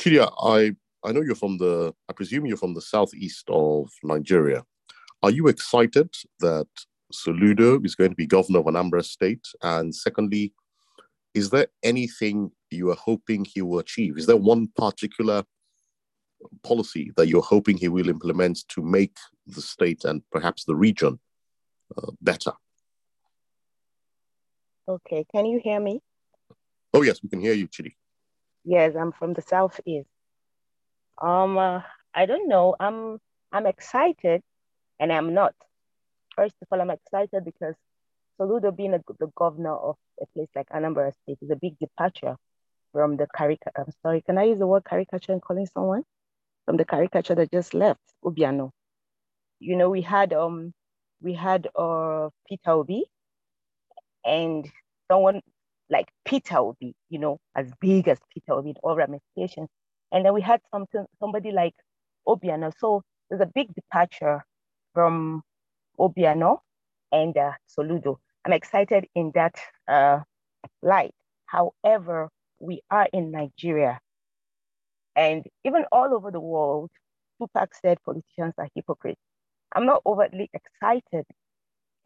Chidi, 0.00 0.20
I 0.42 0.74
I 1.06 1.12
know 1.12 1.20
you're 1.20 1.34
from 1.34 1.58
the 1.58 1.94
I 2.08 2.12
presume 2.12 2.46
you're 2.46 2.56
from 2.56 2.74
the 2.74 2.80
southeast 2.80 3.48
of 3.48 3.90
Nigeria. 4.02 4.64
Are 5.22 5.30
you 5.30 5.48
excited 5.48 6.14
that 6.40 6.68
Soludo 7.12 7.84
is 7.84 7.94
going 7.94 8.10
to 8.10 8.16
be 8.16 8.26
governor 8.26 8.60
of 8.60 8.66
Anambra 8.66 9.04
State? 9.04 9.46
And 9.62 9.94
secondly, 9.94 10.52
is 11.38 11.50
there 11.50 11.68
anything 11.84 12.50
you 12.70 12.90
are 12.90 12.96
hoping 12.96 13.44
he 13.44 13.62
will 13.62 13.78
achieve? 13.78 14.18
Is 14.18 14.26
there 14.26 14.36
one 14.36 14.66
particular 14.76 15.44
policy 16.62 17.12
that 17.16 17.28
you're 17.28 17.50
hoping 17.54 17.76
he 17.76 17.88
will 17.88 18.08
implement 18.08 18.66
to 18.68 18.82
make 18.82 19.16
the 19.46 19.62
state 19.62 20.04
and 20.04 20.22
perhaps 20.32 20.64
the 20.64 20.74
region 20.74 21.18
uh, 21.96 22.10
better? 22.20 22.52
Okay, 24.88 25.24
can 25.32 25.46
you 25.46 25.60
hear 25.62 25.78
me? 25.78 26.00
Oh 26.92 27.02
yes, 27.02 27.22
we 27.22 27.28
can 27.28 27.40
hear 27.40 27.52
you, 27.52 27.68
Chidi. 27.68 27.94
Yes, 28.64 28.96
I'm 29.00 29.12
from 29.12 29.34
the 29.34 29.42
southeast. 29.42 30.08
Um, 31.22 31.56
uh, 31.56 31.82
I 32.14 32.26
don't 32.26 32.48
know. 32.48 32.74
I'm 32.80 33.18
I'm 33.52 33.66
excited, 33.66 34.42
and 34.98 35.12
I'm 35.12 35.34
not. 35.34 35.54
First 36.34 36.56
of 36.62 36.68
all, 36.70 36.80
I'm 36.80 36.90
excited 36.90 37.44
because 37.44 37.76
Soludo 38.40 38.74
being 38.74 38.94
a, 38.94 39.00
the 39.18 39.28
governor 39.36 39.74
of 39.76 39.96
a 40.20 40.26
place 40.34 40.48
like 40.54 40.68
Anambra 40.70 41.12
State 41.22 41.38
is 41.42 41.50
a 41.50 41.56
big 41.56 41.78
departure 41.78 42.36
from 42.92 43.16
the 43.16 43.26
caricature. 43.36 43.72
I'm 43.76 43.92
sorry, 44.02 44.22
can 44.22 44.38
I 44.38 44.44
use 44.44 44.58
the 44.58 44.66
word 44.66 44.84
caricature 44.84 45.32
in 45.32 45.40
calling 45.40 45.66
someone? 45.66 46.04
From 46.66 46.76
the 46.76 46.84
caricature 46.84 47.34
that 47.34 47.50
just 47.50 47.74
left, 47.74 48.00
Obiano. 48.24 48.70
You 49.58 49.76
know, 49.76 49.90
we 49.90 50.02
had 50.02 50.32
um 50.32 50.72
we 51.22 51.32
had 51.34 51.68
uh 51.74 52.28
Peter 52.48 52.70
Obi 52.70 53.04
and 54.24 54.68
someone 55.10 55.40
like 55.90 56.08
Peter 56.24 56.58
Obi, 56.58 56.94
you 57.08 57.18
know, 57.18 57.38
as 57.56 57.72
big 57.80 58.08
as 58.08 58.18
Peter 58.32 58.52
Obi, 58.52 58.70
in 58.70 58.76
all 58.82 58.96
ramifications. 58.96 59.68
And 60.12 60.24
then 60.24 60.34
we 60.34 60.42
had 60.42 60.60
something 60.70 61.06
somebody 61.18 61.50
like 61.50 61.74
Obiano. 62.26 62.72
So 62.78 63.02
there's 63.28 63.40
a 63.40 63.50
big 63.54 63.74
departure 63.74 64.44
from 64.94 65.42
Obiano 65.98 66.58
and 67.12 67.36
uh, 67.36 67.52
Soludo. 67.66 68.18
I'm 68.44 68.52
excited 68.52 69.06
in 69.14 69.32
that 69.34 69.54
uh, 69.88 70.20
light. 70.82 71.12
However, 71.46 72.28
we 72.60 72.82
are 72.90 73.08
in 73.12 73.30
Nigeria. 73.30 74.00
And 75.16 75.44
even 75.64 75.84
all 75.92 76.14
over 76.14 76.30
the 76.30 76.40
world, 76.40 76.90
Tupac 77.40 77.74
said 77.74 77.98
politicians 78.04 78.54
are 78.58 78.68
hypocrites. 78.74 79.20
I'm 79.74 79.86
not 79.86 80.02
overtly 80.06 80.50
excited. 80.54 81.24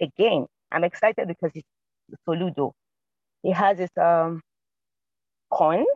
Again, 0.00 0.46
I'm 0.72 0.84
excited 0.84 1.28
because 1.28 1.52
it's 1.54 1.66
Soludo. 2.28 2.72
He 3.42 3.52
has 3.52 3.78
his 3.78 3.90
um, 4.00 4.42
cons, 5.52 5.86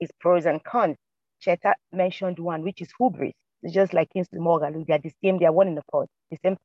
his 0.00 0.10
pros 0.20 0.46
and 0.46 0.62
cons. 0.64 0.96
Cheta 1.40 1.74
mentioned 1.92 2.38
one, 2.38 2.62
which 2.62 2.82
is 2.82 2.88
hubris. 2.98 3.32
It's 3.62 3.74
just 3.74 3.94
like 3.94 4.10
Kingsley 4.12 4.38
Moghalu. 4.40 4.86
They 4.86 4.94
are 4.94 4.98
the 4.98 5.12
same, 5.22 5.38
they 5.38 5.46
are 5.46 5.52
one 5.52 5.68
in 5.68 5.74
the 5.74 5.82
pot, 5.90 6.08
the 6.30 6.38
same 6.44 6.56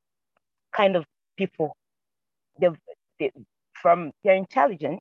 kind 0.73 0.95
of 0.95 1.05
people 1.37 1.75
they 2.59 2.69
they, 3.19 3.31
from 3.73 4.11
they're 4.23 4.35
intelligent, 4.35 4.99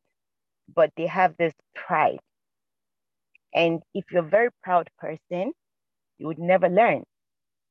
but 0.74 0.90
they 0.96 1.06
have 1.06 1.36
this 1.36 1.52
pride. 1.74 2.18
And 3.54 3.82
if 3.94 4.04
you're 4.10 4.24
a 4.24 4.28
very 4.28 4.50
proud 4.62 4.88
person, 4.98 5.52
you 6.18 6.26
would 6.26 6.38
never 6.38 6.68
learn. 6.68 7.04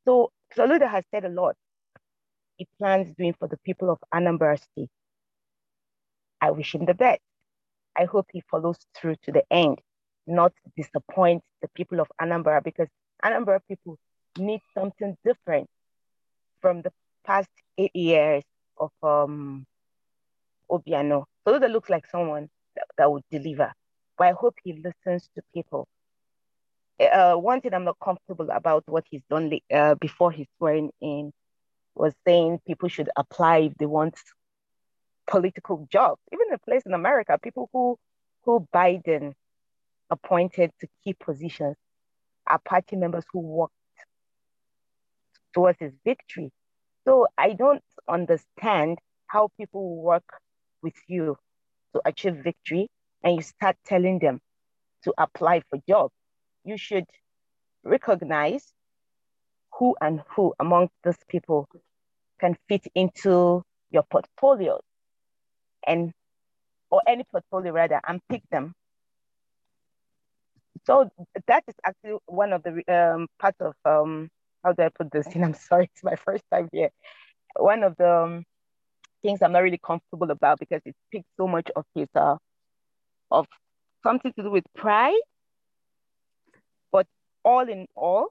So 0.05 0.31
Soludo 0.55 0.89
has 0.89 1.03
said 1.11 1.25
a 1.25 1.29
lot. 1.29 1.55
He 2.57 2.67
plans 2.77 3.13
doing 3.15 3.33
for 3.39 3.47
the 3.47 3.57
people 3.57 3.89
of 3.89 3.99
Anambra 4.13 4.59
State. 4.59 4.89
I 6.41 6.51
wish 6.51 6.75
him 6.75 6.85
the 6.85 6.93
best. 6.93 7.21
I 7.97 8.05
hope 8.05 8.27
he 8.31 8.41
follows 8.49 8.77
through 8.95 9.15
to 9.23 9.31
the 9.31 9.43
end, 9.51 9.79
not 10.27 10.53
disappoint 10.75 11.43
the 11.61 11.67
people 11.69 11.99
of 11.99 12.07
Anambra 12.21 12.63
because 12.63 12.87
Anambra 13.23 13.59
people 13.67 13.97
need 14.37 14.61
something 14.73 15.17
different 15.25 15.69
from 16.61 16.81
the 16.81 16.91
past 17.25 17.49
eight 17.77 17.95
years 17.95 18.43
of 18.79 18.91
um, 19.03 19.65
Obiano. 20.71 21.25
So 21.47 21.59
that 21.59 21.71
looks 21.71 21.89
like 21.89 22.07
someone 22.07 22.49
that, 22.75 22.85
that 22.97 23.11
would 23.11 23.23
deliver. 23.31 23.73
But 24.17 24.27
I 24.27 24.31
hope 24.33 24.55
he 24.63 24.73
listens 24.73 25.29
to 25.35 25.41
people. 25.53 25.87
uh, 26.99 27.35
one 27.35 27.61
thing 27.61 27.73
I'm 27.73 27.85
not 27.85 27.97
comfortable 28.03 28.49
about 28.51 28.83
what 28.87 29.05
he's 29.09 29.23
done 29.29 29.51
uh, 29.73 29.95
before 29.95 30.31
he's 30.31 30.47
swearing 30.57 30.91
in 31.01 31.31
was 31.95 32.13
saying 32.25 32.59
people 32.67 32.89
should 32.89 33.09
apply 33.15 33.57
if 33.59 33.75
they 33.75 33.85
want 33.85 34.15
political 35.27 35.87
jobs. 35.91 36.21
Even 36.33 36.47
the 36.51 36.57
place 36.59 36.83
in 36.85 36.93
America, 36.93 37.37
people 37.41 37.69
who 37.73 37.97
who 38.43 38.67
Biden 38.73 39.33
appointed 40.09 40.71
to 40.79 40.87
key 41.03 41.13
positions 41.13 41.75
are 42.47 42.59
party 42.59 42.95
members 42.95 43.25
who 43.31 43.39
worked 43.39 43.73
towards 45.53 45.79
his 45.79 45.93
victory. 46.05 46.51
So 47.09 47.25
I 47.39 47.53
don't 47.53 47.83
understand 48.07 48.99
how 49.25 49.49
people 49.57 49.95
work 49.95 50.29
with 50.83 50.93
you 51.07 51.37
to 51.95 52.01
achieve 52.05 52.35
victory 52.35 52.87
and 53.23 53.35
you 53.35 53.41
start 53.41 53.77
telling 53.83 54.19
them 54.19 54.39
to 55.05 55.13
apply 55.17 55.63
for 55.71 55.79
jobs. 55.87 56.13
You 56.63 56.77
should 56.77 57.05
recognize 57.83 58.63
who 59.73 59.95
and 59.99 60.21
who 60.35 60.53
among 60.59 60.89
those 61.03 61.17
people 61.27 61.67
can 62.39 62.55
fit 62.67 62.85
into 62.93 63.63
your 63.89 64.03
portfolio 64.03 64.79
and 65.87 66.13
or 66.91 67.01
any 67.07 67.23
portfolio 67.23 67.73
rather 67.73 67.99
and 68.07 68.21
pick 68.29 68.43
them 68.51 68.75
so 70.85 71.09
that 71.47 71.63
is 71.67 71.75
actually 71.83 72.19
one 72.27 72.53
of 72.53 72.61
the 72.61 72.83
um, 72.87 73.27
parts 73.39 73.57
of 73.61 73.73
um, 73.85 74.29
how 74.63 74.73
do 74.73 74.83
I 74.83 74.89
put 74.89 75.11
this 75.11 75.27
in? 75.27 75.43
I'm 75.43 75.53
sorry, 75.53 75.89
it's 75.93 76.03
my 76.03 76.15
first 76.15 76.43
time 76.51 76.69
here. 76.71 76.89
One 77.55 77.83
of 77.83 77.95
the 77.97 78.09
um, 78.09 78.43
things 79.21 79.41
I'm 79.41 79.51
not 79.51 79.63
really 79.63 79.79
comfortable 79.83 80.31
about 80.31 80.59
because 80.59 80.81
it 80.85 80.95
speaks 81.07 81.27
so 81.37 81.47
much 81.47 81.69
of 81.75 81.85
his 81.95 82.07
uh, 82.15 82.35
of 83.31 83.47
something 84.03 84.31
to 84.33 84.43
do 84.43 84.51
with 84.51 84.65
pride. 84.75 85.19
But 86.91 87.07
all 87.43 87.67
in 87.67 87.87
all, 87.95 88.27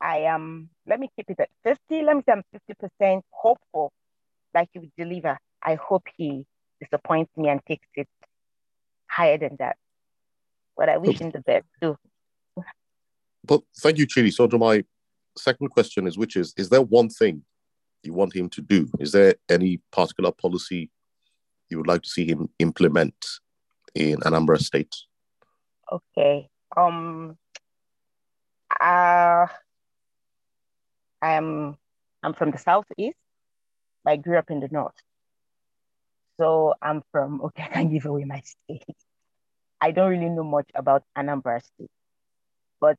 I 0.00 0.18
am. 0.18 0.70
Let 0.86 1.00
me 1.00 1.08
keep 1.16 1.30
it 1.30 1.40
at 1.40 1.48
fifty. 1.62 2.02
Let 2.02 2.16
me 2.16 2.22
say 2.26 2.32
I'm 2.32 2.42
fifty 2.52 2.74
percent 2.74 3.24
hopeful 3.30 3.92
that 4.54 4.68
he 4.72 4.80
will 4.80 4.92
deliver. 4.96 5.38
I 5.62 5.76
hope 5.76 6.04
he 6.16 6.44
disappoints 6.80 7.30
me 7.36 7.48
and 7.48 7.60
takes 7.66 7.86
it 7.94 8.08
higher 9.06 9.38
than 9.38 9.56
that. 9.58 9.76
But 10.76 10.88
I 10.88 10.96
wish 10.96 11.20
him 11.20 11.30
the 11.30 11.40
best 11.40 11.66
too. 11.80 11.96
But 13.44 13.62
thank 13.76 13.98
you, 13.98 14.06
Chidi. 14.06 14.32
So 14.32 14.46
to 14.46 14.58
my 14.58 14.84
second 15.36 15.68
question 15.68 16.06
is, 16.06 16.18
which 16.18 16.36
is, 16.36 16.54
is 16.56 16.68
there 16.68 16.82
one 16.82 17.08
thing 17.08 17.42
you 18.02 18.12
want 18.12 18.34
him 18.34 18.48
to 18.50 18.60
do? 18.60 18.88
Is 18.98 19.12
there 19.12 19.34
any 19.48 19.80
particular 19.92 20.32
policy 20.32 20.90
you 21.70 21.78
would 21.78 21.86
like 21.86 22.02
to 22.02 22.08
see 22.08 22.26
him 22.26 22.48
implement 22.58 23.14
in 23.94 24.18
Anambra 24.20 24.60
State? 24.60 24.94
Okay. 25.90 26.48
Um. 26.76 27.36
Uh, 28.80 29.46
I'm 31.20 31.76
I'm 32.22 32.34
from 32.34 32.50
the 32.50 32.58
southeast. 32.58 33.16
I 34.06 34.16
grew 34.16 34.38
up 34.38 34.50
in 34.50 34.60
the 34.60 34.68
north. 34.70 34.94
So 36.40 36.74
I'm 36.82 37.02
from 37.12 37.40
okay, 37.44 37.62
I 37.64 37.68
can 37.68 37.92
give 37.92 38.06
away 38.06 38.24
my 38.24 38.40
state. 38.40 38.96
I 39.80 39.90
don't 39.90 40.10
really 40.10 40.28
know 40.28 40.44
much 40.44 40.70
about 40.74 41.04
Anambra 41.16 41.62
State. 41.62 41.90
But 42.80 42.98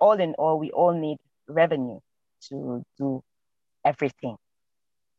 all 0.00 0.12
in 0.12 0.34
all, 0.34 0.58
we 0.58 0.70
all 0.70 0.92
need 0.92 1.18
revenue 1.48 2.00
to 2.48 2.82
do 2.98 3.22
everything. 3.84 4.36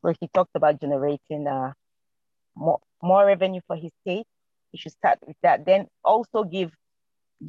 So 0.02 0.14
he 0.20 0.28
talked 0.34 0.56
about 0.56 0.80
generating 0.82 1.48
uh, 1.48 1.74
more, 2.56 2.80
more 3.02 3.26
revenue 3.26 3.62
for 3.68 3.76
his 3.76 3.92
state. 4.02 4.26
He 4.72 4.78
should 4.78 4.94
start 4.94 5.20
with 5.26 5.38
that. 5.44 5.66
Then 5.66 5.88
also 6.04 6.44
give 6.44 6.72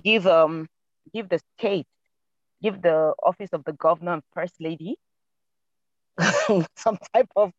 give 0.03 0.27
um 0.27 0.67
give 1.13 1.29
the 1.29 1.41
state, 1.59 1.87
give 2.63 2.83
the 2.83 3.15
office 3.25 3.51
of 3.53 3.65
the 3.65 3.73
governor 3.73 4.15
and 4.15 4.23
first 4.35 4.55
lady 4.61 4.97
some 6.77 6.99
type 7.15 7.29
of 7.37 7.53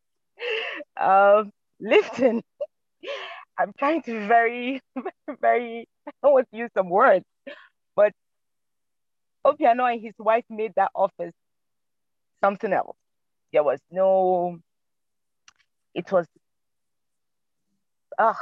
uh, 0.97 1.43
lifting 1.79 2.41
I'm 3.59 3.73
trying 3.77 4.01
to 4.03 4.27
very, 4.27 4.81
very, 5.41 5.87
I 6.23 6.27
want 6.27 6.47
to 6.51 6.57
use 6.57 6.69
some 6.75 6.89
words, 6.89 7.25
Obiano 9.45 9.91
and 9.91 10.01
his 10.01 10.13
wife 10.19 10.45
made 10.49 10.73
that 10.75 10.91
office 10.95 11.33
something 12.43 12.73
else. 12.73 12.97
There 13.53 13.63
was 13.63 13.79
no, 13.91 14.59
it 15.93 16.11
was, 16.11 16.27
uh, 18.17 18.33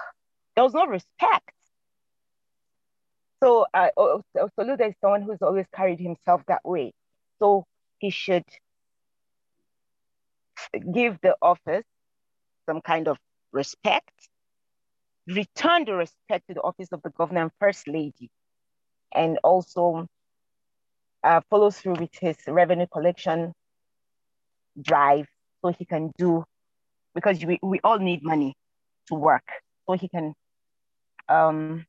there 0.55 0.63
was 0.63 0.73
no 0.73 0.85
respect. 0.85 1.51
So 3.41 3.65
uh, 3.73 3.89
Soludo 4.59 4.89
is 4.89 4.95
someone 5.01 5.21
who's 5.21 5.41
always 5.41 5.65
carried 5.73 5.99
himself 5.99 6.41
that 6.47 6.61
way. 6.65 6.93
So 7.39 7.65
he 7.99 8.09
should 8.09 8.45
give 10.93 11.17
the 11.21 11.35
office 11.41 11.85
some 12.65 12.81
kind 12.81 13.07
of 13.07 13.17
respect 13.51 14.11
return 15.27 15.85
the 15.85 15.93
respect 15.93 16.47
to 16.47 16.53
the 16.55 16.61
office 16.61 16.89
of 16.91 17.01
the 17.03 17.09
governor 17.11 17.43
and 17.43 17.51
first 17.59 17.87
lady, 17.87 18.29
and 19.13 19.37
also 19.43 20.07
uh, 21.23 21.41
follow 21.49 21.71
through 21.71 21.95
with 21.95 22.11
his 22.19 22.37
revenue 22.47 22.87
collection 22.91 23.53
drive 24.81 25.27
so 25.61 25.71
he 25.71 25.85
can 25.85 26.11
do, 26.17 26.45
because 27.13 27.43
we, 27.43 27.59
we 27.61 27.79
all 27.83 27.99
need 27.99 28.23
money 28.23 28.55
to 29.07 29.15
work, 29.15 29.47
so 29.85 29.93
he 29.93 30.07
can 30.07 30.33
um, 31.27 31.85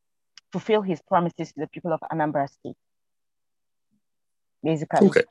fulfill 0.53 0.83
his 0.83 1.01
promises 1.03 1.53
to 1.53 1.61
the 1.61 1.67
people 1.69 1.93
of 1.93 2.01
Anambra 2.13 2.49
State. 2.49 2.77
Basically. 4.63 5.09
Okay. 5.09 5.23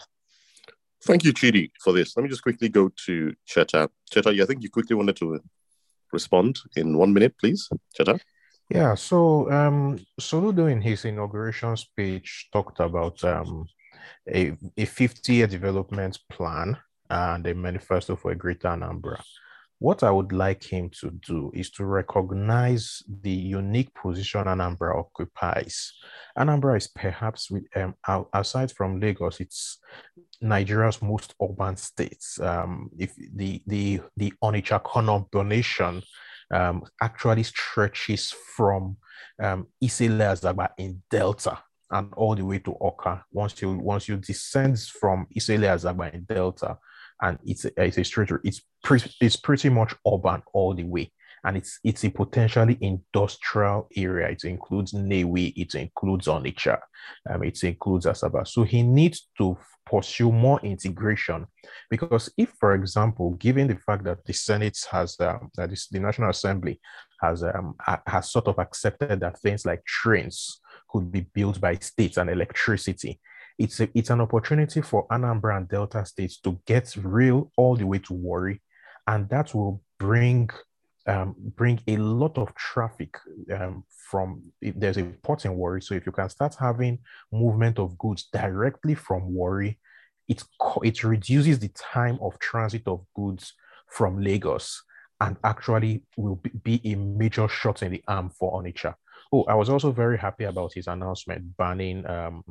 Thank 1.03 1.23
you, 1.23 1.33
Chidi, 1.33 1.71
for 1.81 1.93
this. 1.93 2.15
Let 2.15 2.23
me 2.23 2.29
just 2.29 2.43
quickly 2.43 2.67
go 2.67 2.89
to 3.05 3.33
Cheta. 3.45 3.89
Cheta, 4.11 4.29
I 4.29 4.45
think 4.45 4.63
you 4.63 4.69
quickly 4.69 4.95
wanted 4.95 5.15
to 5.17 5.39
respond 6.11 6.59
in 6.75 6.97
one 6.97 7.13
minute, 7.13 7.35
please, 7.39 7.69
Cheta? 7.93 8.19
Yeah, 8.69 8.95
so 8.95 9.49
um, 9.51 9.99
Soludo 10.19 10.71
in 10.71 10.81
his 10.81 11.05
inauguration 11.05 11.75
speech 11.77 12.49
talked 12.51 12.79
about 12.79 13.23
um, 13.23 13.67
a, 14.27 14.55
a 14.77 14.85
50 14.85 15.33
year 15.33 15.47
development 15.47 16.19
plan 16.29 16.77
and 17.09 17.45
a 17.47 17.55
manifesto 17.55 18.15
for 18.15 18.31
a 18.31 18.35
greater 18.35 18.67
Anambra. 18.67 19.21
What 19.79 20.03
I 20.03 20.11
would 20.11 20.33
like 20.33 20.61
him 20.63 20.89
to 20.99 21.09
do 21.25 21.51
is 21.53 21.71
to 21.71 21.85
recognize 21.85 23.01
the 23.21 23.31
unique 23.31 23.93
position 23.93 24.43
Anambra 24.43 24.99
occupies. 24.99 25.93
Anambra 26.37 26.75
is 26.75 26.87
perhaps, 26.87 27.49
with, 27.49 27.63
um, 27.77 27.95
aside 28.33 28.73
from 28.73 28.99
Lagos, 28.99 29.39
it's 29.39 29.79
Nigeria's 30.41 31.01
most 31.01 31.33
urban 31.41 31.77
states. 31.77 32.39
Um, 32.41 32.89
if 32.97 33.15
the 33.15 33.61
the 33.67 34.01
the 34.17 34.33
Onitsha 34.43 34.81
conurbation 34.83 36.03
um, 36.53 36.83
actually 37.01 37.43
stretches 37.43 38.31
from 38.55 38.97
um, 39.41 39.67
Isele 39.81 40.19
Asaba 40.19 40.69
in 40.77 41.01
Delta 41.09 41.57
and 41.91 42.13
all 42.15 42.35
the 42.35 42.45
way 42.45 42.59
to 42.59 42.75
Awka. 42.81 43.23
Once 43.31 43.61
you 43.61 43.77
once 43.77 44.07
you 44.07 44.17
descend 44.17 44.79
from 44.79 45.27
Isele 45.35 45.67
Asaba 45.73 46.13
in 46.13 46.23
Delta, 46.23 46.77
and 47.21 47.37
it's 47.45 47.65
a, 47.65 47.71
it's 47.77 47.97
a 47.97 48.03
straight 48.03 48.31
it's 48.43 48.61
pretty 48.83 49.11
it's 49.21 49.35
pretty 49.35 49.69
much 49.69 49.95
urban 50.05 50.41
all 50.53 50.73
the 50.73 50.83
way 50.83 51.11
and 51.43 51.57
it's 51.57 51.79
it's 51.83 52.03
a 52.03 52.09
potentially 52.09 52.77
industrial 52.81 53.87
area. 53.95 54.29
It 54.29 54.43
includes 54.43 54.93
Nnewi, 54.93 55.53
it 55.55 55.75
includes 55.75 56.27
Onitsha, 56.27 56.79
um, 57.29 57.43
it 57.43 57.63
includes 57.63 58.05
Asaba. 58.05 58.47
So 58.47 58.63
he 58.63 58.83
needs 58.83 59.29
to 59.37 59.57
pursue 59.85 60.31
more 60.31 60.59
integration 60.61 61.47
because 61.89 62.31
if, 62.37 62.53
for 62.59 62.73
example, 62.75 63.31
given 63.31 63.67
the 63.67 63.77
fact 63.77 64.03
that 64.03 64.23
the 64.25 64.33
Senate 64.33 64.77
has 64.91 65.19
um, 65.19 65.49
that 65.55 65.69
the 65.91 65.99
National 65.99 66.29
Assembly 66.29 66.79
has 67.21 67.43
um, 67.43 67.75
has 68.05 68.31
sort 68.31 68.47
of 68.47 68.59
accepted 68.59 69.19
that 69.19 69.39
things 69.39 69.65
like 69.65 69.83
trains 69.85 70.59
could 70.91 71.11
be 71.11 71.21
built 71.21 71.59
by 71.61 71.75
states 71.75 72.17
and 72.17 72.29
electricity. 72.29 73.19
It's, 73.57 73.79
a, 73.79 73.89
it's 73.93 74.09
an 74.09 74.21
opportunity 74.21 74.81
for 74.81 75.07
Anambra 75.09 75.57
and 75.57 75.67
Delta 75.67 76.05
states 76.05 76.39
to 76.41 76.59
get 76.65 76.95
real 77.01 77.51
all 77.57 77.75
the 77.75 77.85
way 77.85 77.99
to 77.99 78.13
Warri, 78.13 78.61
and 79.07 79.27
that 79.29 79.53
will 79.53 79.81
bring 79.99 80.49
um, 81.07 81.33
bring 81.55 81.79
a 81.87 81.97
lot 81.97 82.37
of 82.37 82.53
traffic 82.53 83.17
um, 83.57 83.83
from 84.09 84.43
there's 84.61 84.97
a 84.97 85.03
port 85.23 85.45
in 85.45 85.55
Warri. 85.55 85.81
So 85.81 85.95
if 85.95 86.05
you 86.05 86.11
can 86.11 86.29
start 86.29 86.55
having 86.59 86.99
movement 87.31 87.79
of 87.79 87.97
goods 87.97 88.27
directly 88.31 88.95
from 88.95 89.33
Warri, 89.33 89.79
it 90.27 90.43
it 90.83 91.03
reduces 91.03 91.59
the 91.59 91.69
time 91.69 92.19
of 92.21 92.37
transit 92.39 92.83
of 92.87 93.05
goods 93.15 93.53
from 93.87 94.21
Lagos 94.21 94.83
and 95.21 95.37
actually 95.43 96.03
will 96.15 96.41
be, 96.63 96.79
a 96.85 96.95
major 96.95 97.47
shot 97.47 97.83
in 97.83 97.91
the 97.91 98.03
arm 98.07 98.29
for 98.29 98.61
Onitsha. 98.61 98.95
Oh, 99.31 99.43
I 99.43 99.53
was 99.53 99.69
also 99.69 99.91
very 99.91 100.17
happy 100.17 100.45
about 100.45 100.73
his 100.73 100.87
announcement 100.87 101.55
banning 101.55 102.05
um, 102.07 102.43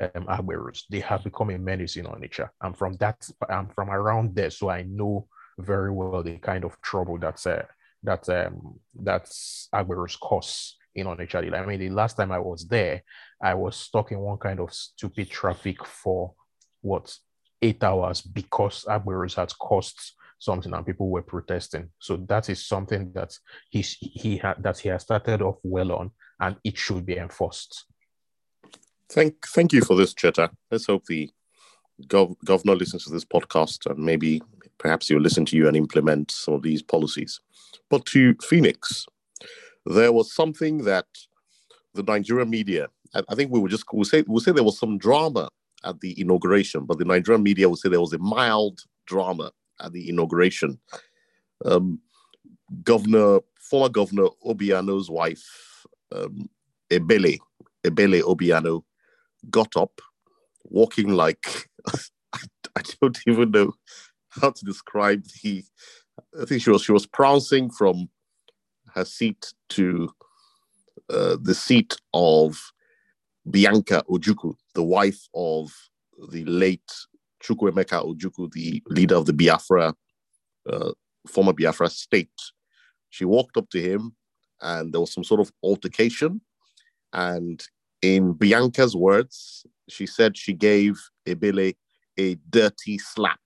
um 0.00 0.26
Agberos. 0.26 0.82
They 0.90 1.00
have 1.00 1.22
become 1.22 1.50
a 1.50 1.58
menace 1.58 1.96
in 1.96 2.06
Onitsha. 2.06 2.48
I'm 2.60 2.74
from 2.74 2.94
that. 2.94 3.28
I'm 3.48 3.68
from 3.68 3.90
around 3.90 4.34
there, 4.34 4.50
so 4.50 4.68
I 4.68 4.82
know 4.82 5.28
very 5.58 5.92
well 5.92 6.22
the 6.22 6.38
kind 6.38 6.64
of 6.64 6.80
trouble 6.80 7.18
that's 7.18 7.46
uh, 7.46 7.64
that 8.02 8.28
um, 8.28 8.80
that's 8.94 9.68
Agberos 9.72 10.18
cause 10.18 10.76
in 10.96 11.06
Onitsha. 11.06 11.54
I 11.54 11.66
mean, 11.66 11.78
the 11.78 11.90
last 11.90 12.16
time 12.16 12.32
I 12.32 12.40
was 12.40 12.66
there, 12.66 13.02
I 13.40 13.54
was 13.54 13.76
stuck 13.76 14.10
in 14.10 14.18
one 14.18 14.38
kind 14.38 14.58
of 14.58 14.72
stupid 14.72 15.30
traffic 15.30 15.84
for 15.86 16.34
what 16.82 17.16
eight 17.62 17.82
hours 17.84 18.20
because 18.20 18.84
Agberos 18.88 19.36
had 19.36 19.56
cost 19.58 20.14
something 20.38 20.72
and 20.74 20.86
people 20.86 21.08
were 21.08 21.22
protesting. 21.22 21.90
So 21.98 22.16
that 22.28 22.48
is 22.50 22.66
something 22.66 23.12
that 23.14 23.36
he 23.70 23.80
he 23.80 24.36
had 24.36 24.62
that 24.62 24.78
he 24.78 24.88
has 24.90 25.02
started 25.02 25.42
off 25.42 25.56
well 25.62 25.92
on, 25.92 26.10
and 26.40 26.56
it 26.64 26.76
should 26.76 27.06
be 27.06 27.16
enforced. 27.16 27.86
Thank 29.08 29.46
thank 29.46 29.72
you 29.72 29.82
for 29.82 29.96
this, 29.96 30.14
Cheta. 30.14 30.50
Let's 30.70 30.86
hope 30.86 31.04
the 31.06 31.30
gov- 32.06 32.36
governor 32.44 32.74
listens 32.74 33.04
to 33.04 33.12
this 33.12 33.24
podcast 33.24 33.90
and 33.90 33.98
maybe 33.98 34.42
perhaps 34.78 35.08
he'll 35.08 35.20
listen 35.20 35.44
to 35.46 35.56
you 35.56 35.68
and 35.68 35.76
implement 35.76 36.30
some 36.30 36.54
of 36.54 36.62
these 36.62 36.82
policies. 36.82 37.40
But 37.90 38.06
to 38.06 38.34
Phoenix, 38.42 39.06
there 39.86 40.12
was 40.12 40.34
something 40.34 40.84
that 40.84 41.06
the 41.94 42.02
Nigerian 42.02 42.50
media, 42.50 42.88
I, 43.14 43.22
I 43.28 43.34
think 43.34 43.52
we 43.52 43.60
would 43.60 43.70
just 43.70 43.84
we'll 43.92 44.04
say 44.04 44.24
we'll 44.26 44.40
say 44.40 44.52
there 44.52 44.64
was 44.64 44.78
some 44.78 44.98
drama 44.98 45.48
at 45.84 46.00
the 46.00 46.18
inauguration, 46.20 46.86
but 46.86 46.98
the 46.98 47.04
Nigerian 47.04 47.42
media 47.42 47.68
would 47.68 47.78
say 47.78 47.88
there 47.88 48.00
was 48.00 48.14
a 48.14 48.18
mild 48.18 48.80
drama 49.06 49.52
at 49.80 49.92
the 49.92 50.08
inauguration. 50.08 50.80
Um, 51.64 52.00
Governor, 52.82 53.40
former 53.60 53.90
Governor 53.90 54.28
Obiano's 54.44 55.10
wife, 55.10 55.73
um, 56.12 56.48
Ebele, 56.90 57.38
Ebele 57.84 58.22
Obiano, 58.22 58.82
got 59.50 59.76
up, 59.76 60.00
walking 60.64 61.10
like 61.10 61.68
I 62.76 62.82
don't 63.00 63.18
even 63.26 63.50
know 63.50 63.74
how 64.30 64.50
to 64.50 64.64
describe 64.64 65.24
the. 65.42 65.64
I 66.40 66.44
think 66.44 66.62
she 66.62 66.70
was 66.70 66.82
she 66.82 66.92
was 66.92 67.06
prancing 67.06 67.70
from 67.70 68.08
her 68.94 69.04
seat 69.04 69.52
to 69.70 70.10
uh, 71.10 71.36
the 71.40 71.54
seat 71.54 71.96
of 72.12 72.60
Bianca 73.50 74.04
Ojukwu, 74.08 74.54
the 74.74 74.82
wife 74.82 75.28
of 75.34 75.72
the 76.30 76.44
late 76.44 76.90
Chukwuemeka 77.42 78.04
Ojukwu, 78.04 78.52
the 78.52 78.82
leader 78.88 79.16
of 79.16 79.26
the 79.26 79.32
Biafra, 79.32 79.94
uh, 80.68 80.92
former 81.26 81.52
Biafra 81.52 81.90
state. 81.90 82.30
She 83.10 83.24
walked 83.24 83.56
up 83.56 83.68
to 83.70 83.80
him 83.80 84.14
and 84.64 84.92
there 84.92 85.00
was 85.00 85.12
some 85.12 85.22
sort 85.22 85.40
of 85.40 85.52
altercation. 85.62 86.40
And 87.12 87.64
in 88.02 88.32
Bianca's 88.32 88.96
words, 88.96 89.64
she 89.88 90.06
said 90.06 90.36
she 90.36 90.52
gave 90.52 91.00
Ebele 91.26 91.76
a 92.18 92.34
dirty 92.50 92.98
slap. 92.98 93.38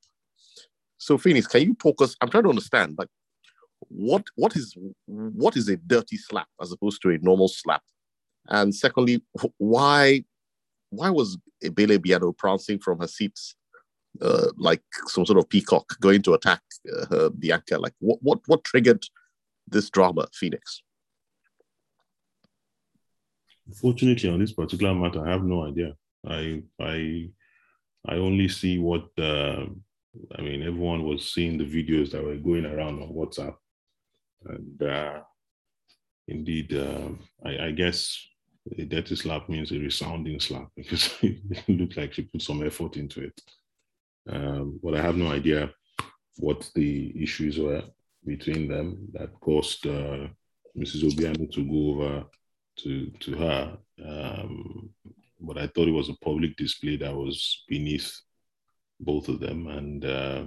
So, 0.96 1.18
Phoenix, 1.18 1.46
can 1.46 1.62
you 1.62 1.74
talk 1.74 2.00
us? 2.00 2.16
I'm 2.20 2.30
trying 2.30 2.44
to 2.44 2.48
understand, 2.48 2.96
like, 2.98 3.08
what 3.80 4.24
what 4.34 4.56
is 4.56 4.76
what 5.06 5.56
is 5.56 5.68
a 5.68 5.76
dirty 5.76 6.16
slap 6.16 6.48
as 6.60 6.72
opposed 6.72 7.00
to 7.02 7.10
a 7.10 7.18
normal 7.18 7.48
slap? 7.48 7.82
And 8.48 8.74
secondly, 8.74 9.22
why 9.58 10.24
why 10.90 11.10
was 11.10 11.38
Ebele 11.62 11.98
Obiano 11.98 12.36
prancing 12.36 12.78
from 12.78 12.98
her 13.00 13.06
seats 13.06 13.54
uh, 14.20 14.48
like 14.56 14.82
some 15.06 15.24
sort 15.26 15.38
of 15.38 15.48
peacock 15.48 15.98
going 16.00 16.22
to 16.22 16.34
attack 16.34 16.62
uh, 17.10 17.28
Bianca? 17.30 17.78
Like 17.78 17.94
what, 18.00 18.18
what 18.22 18.40
what 18.46 18.64
triggered 18.64 19.04
this 19.68 19.90
drama, 19.90 20.26
Phoenix? 20.32 20.82
Unfortunately, 23.68 24.30
on 24.30 24.40
this 24.40 24.52
particular 24.52 24.94
matter, 24.94 25.26
I 25.26 25.30
have 25.30 25.44
no 25.44 25.66
idea. 25.66 25.94
I 26.26 26.62
I 26.80 27.30
I 28.06 28.14
only 28.14 28.48
see 28.48 28.78
what 28.78 29.06
uh, 29.18 29.66
I 30.36 30.42
mean. 30.42 30.62
Everyone 30.62 31.04
was 31.04 31.32
seeing 31.32 31.58
the 31.58 31.64
videos 31.64 32.10
that 32.12 32.24
were 32.24 32.36
going 32.36 32.64
around 32.64 33.02
on 33.02 33.12
WhatsApp, 33.12 33.56
and 34.46 34.82
uh, 34.82 35.20
indeed, 36.26 36.74
uh, 36.74 37.10
I, 37.44 37.66
I 37.66 37.70
guess 37.72 38.18
a 38.76 38.84
dirty 38.84 39.16
slap 39.16 39.48
means 39.48 39.70
a 39.72 39.78
resounding 39.78 40.40
slap 40.40 40.68
because 40.76 41.14
it 41.22 41.68
looked 41.68 41.96
like 41.96 42.14
she 42.14 42.22
put 42.22 42.42
some 42.42 42.66
effort 42.66 42.96
into 42.96 43.24
it. 43.24 43.40
Um, 44.28 44.80
but 44.82 44.94
I 44.94 45.02
have 45.02 45.16
no 45.16 45.30
idea 45.30 45.70
what 46.36 46.70
the 46.74 47.12
issues 47.20 47.58
were 47.58 47.82
between 48.26 48.68
them 48.68 49.08
that 49.12 49.38
caused 49.40 49.86
uh, 49.86 50.28
Mrs. 50.76 51.04
Obiano 51.04 51.50
to 51.52 51.64
go 51.64 51.90
over 51.94 52.24
to 52.78 53.10
to 53.20 53.36
her. 53.36 53.78
Um, 54.04 54.90
but 55.40 55.58
I 55.58 55.66
thought 55.68 55.88
it 55.88 55.92
was 55.92 56.08
a 56.08 56.24
public 56.24 56.56
display 56.56 56.96
that 56.96 57.14
was 57.14 57.64
beneath 57.68 58.20
both 59.00 59.28
of 59.28 59.40
them, 59.40 59.68
and 59.68 60.04
uh, 60.04 60.44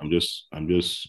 I'm 0.00 0.10
just 0.10 0.46
I'm 0.52 0.68
just 0.68 1.08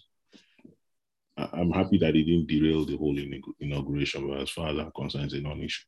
I'm 1.37 1.71
happy 1.71 1.97
that 1.99 2.15
it 2.15 2.23
didn't 2.23 2.47
derail 2.47 2.85
the 2.85 2.97
whole 2.97 3.17
inauguration, 3.59 4.27
but 4.27 4.41
as 4.41 4.49
far 4.49 4.69
as 4.69 4.77
I'm 4.77 4.91
concerned, 4.91 5.25
it's 5.25 5.33
a 5.33 5.41
non-issue. 5.41 5.85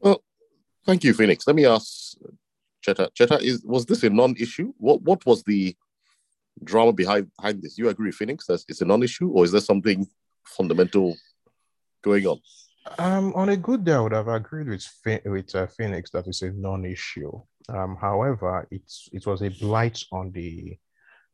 Well, 0.00 0.22
thank 0.86 1.04
you, 1.04 1.12
Phoenix. 1.12 1.46
Let 1.46 1.56
me 1.56 1.66
ask 1.66 2.16
Cheta. 2.80 3.10
Cheta, 3.14 3.38
is 3.42 3.62
was 3.64 3.86
this 3.86 4.02
a 4.02 4.10
non-issue? 4.10 4.72
What 4.78 5.02
what 5.02 5.26
was 5.26 5.42
the 5.42 5.76
drama 6.62 6.92
behind 6.92 7.30
behind 7.36 7.62
this? 7.62 7.76
You 7.76 7.88
agree, 7.88 8.12
Phoenix? 8.12 8.46
That 8.46 8.64
it's 8.68 8.80
a 8.80 8.86
non-issue, 8.86 9.30
or 9.30 9.44
is 9.44 9.52
there 9.52 9.60
something 9.60 10.06
fundamental 10.46 11.16
going 12.02 12.26
on? 12.26 12.40
Um, 12.98 13.32
on 13.34 13.48
a 13.48 13.56
good 13.56 13.84
day, 13.84 13.92
I 13.92 14.00
would 14.00 14.12
have 14.12 14.28
agreed 14.28 14.68
with 14.68 14.86
with 15.24 15.54
uh, 15.54 15.66
Phoenix 15.66 16.10
that 16.10 16.26
it's 16.26 16.42
a 16.42 16.50
non-issue. 16.50 17.32
Um, 17.68 17.96
however, 17.98 18.66
it's 18.70 19.08
it 19.12 19.26
was 19.26 19.42
a 19.42 19.48
blight 19.48 20.02
on 20.12 20.30
the 20.32 20.76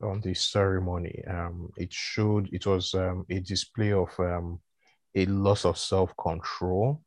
on 0.03 0.20
the 0.20 0.35
ceremony. 0.35 1.23
Um, 1.29 1.70
it 1.77 1.92
showed 1.92 2.49
it 2.53 2.66
was 2.66 2.94
um, 2.94 3.27
a 3.29 3.40
display 3.40 3.92
of 3.92 4.11
um, 4.18 4.61
a 5.14 5.27
loss 5.27 5.64
of 5.64 5.77
self 5.77 6.16
control. 6.16 7.03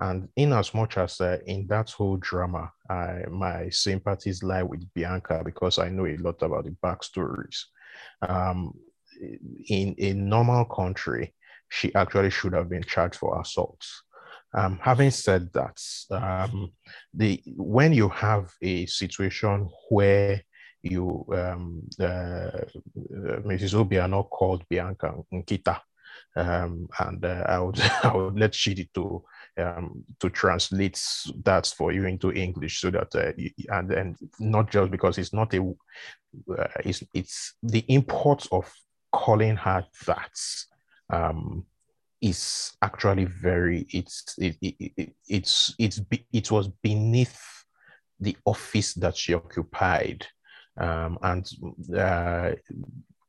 And 0.00 0.28
in 0.36 0.52
as 0.52 0.74
much 0.74 0.96
as 0.96 1.20
uh, 1.20 1.38
in 1.46 1.66
that 1.66 1.90
whole 1.90 2.18
drama, 2.18 2.70
I, 2.88 3.24
my 3.28 3.68
sympathies 3.70 4.44
lie 4.44 4.62
with 4.62 4.88
Bianca 4.94 5.42
because 5.44 5.80
I 5.80 5.88
know 5.88 6.06
a 6.06 6.16
lot 6.18 6.40
about 6.42 6.64
the 6.64 6.76
backstories. 6.82 7.64
Um, 8.22 8.74
in 9.68 9.96
a 9.98 10.12
normal 10.12 10.64
country, 10.66 11.34
she 11.68 11.94
actually 11.94 12.30
should 12.30 12.52
have 12.52 12.68
been 12.68 12.82
charged 12.82 13.16
for 13.16 13.40
assault. 13.40 13.84
Um, 14.54 14.78
having 14.82 15.10
said 15.10 15.52
that, 15.52 15.78
um, 16.10 16.72
the 17.12 17.42
when 17.56 17.92
you 17.92 18.08
have 18.08 18.50
a 18.62 18.86
situation 18.86 19.68
where 19.90 20.42
you 20.82 21.26
um, 21.32 21.82
uh, 22.00 22.64
Mrs. 22.96 23.74
Obiano 23.74 24.28
called 24.28 24.64
Bianca 24.68 25.14
Nkita, 25.32 25.80
um, 26.36 26.88
and 26.98 27.24
uh, 27.24 27.44
I 27.46 27.58
would 27.58 27.80
I 28.02 28.16
would 28.16 28.38
let 28.38 28.52
Chidi 28.52 28.88
to 28.94 29.22
um, 29.58 30.04
to 30.20 30.30
translate 30.30 31.02
that 31.44 31.66
for 31.76 31.92
you 31.92 32.06
into 32.06 32.32
English 32.32 32.80
so 32.80 32.90
that 32.90 33.14
uh, 33.14 33.32
and 33.68 33.90
then 33.90 34.16
not 34.38 34.70
just 34.70 34.90
because 34.90 35.18
it's 35.18 35.32
not 35.34 35.52
a 35.54 35.60
uh, 35.60 36.66
it's 36.84 37.02
it's 37.12 37.54
the 37.62 37.84
import 37.88 38.46
of 38.52 38.72
calling 39.12 39.56
her 39.56 39.84
that 40.06 40.38
um, 41.10 41.64
is 42.20 42.72
actually 42.82 43.24
very 43.24 43.86
it's 43.90 44.34
it, 44.38 44.56
it, 44.60 44.92
it, 44.96 45.12
it's 45.28 45.74
it's 45.78 46.00
it 46.32 46.50
was 46.50 46.68
beneath 46.82 47.38
the 48.20 48.36
office 48.44 48.94
that 48.94 49.16
she 49.16 49.34
occupied 49.34 50.26
um, 50.80 51.18
and 51.22 51.48
uh, 51.96 52.50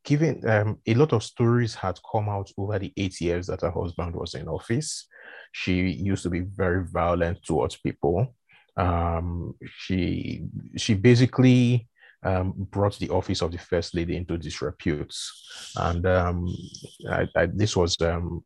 given 0.04 0.48
um, 0.50 0.80
a 0.88 0.94
lot 0.94 1.14
of 1.14 1.24
stories 1.24 1.76
had 1.76 2.00
come 2.12 2.30
out 2.30 2.52
over 2.58 2.80
the 2.80 2.94
eight 2.98 3.20
years 3.22 3.48
that 3.48 3.62
her 3.62 3.72
husband 3.72 4.16
was 4.16 4.34
in 4.36 4.48
office. 4.48 5.08
She 5.52 5.90
used 5.90 6.24
to 6.24 6.30
be 6.30 6.42
very 6.42 6.86
violent 6.86 7.44
towards 7.44 7.78
people. 7.78 8.36
Um, 8.78 9.56
she 9.78 10.44
she 10.78 10.94
basically 10.94 11.89
um, 12.24 12.54
brought 12.56 12.98
the 13.00 13.10
office 13.10 13.42
of 13.42 13.52
the 13.52 13.58
first 13.58 13.96
lady 13.96 14.16
into 14.18 14.38
disrepute, 14.38 15.16
and 15.76 16.06
um, 16.06 16.48
I, 17.10 17.28
I, 17.36 17.46
this 17.48 17.76
was 17.76 18.00
um, 18.02 18.44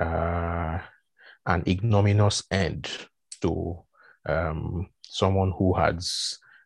uh, 0.00 0.78
an 1.46 1.62
ignominious 1.66 2.42
end 2.50 2.88
to 3.42 3.82
um, 4.26 4.88
someone 5.02 5.52
who 5.58 5.74
had 5.74 6.02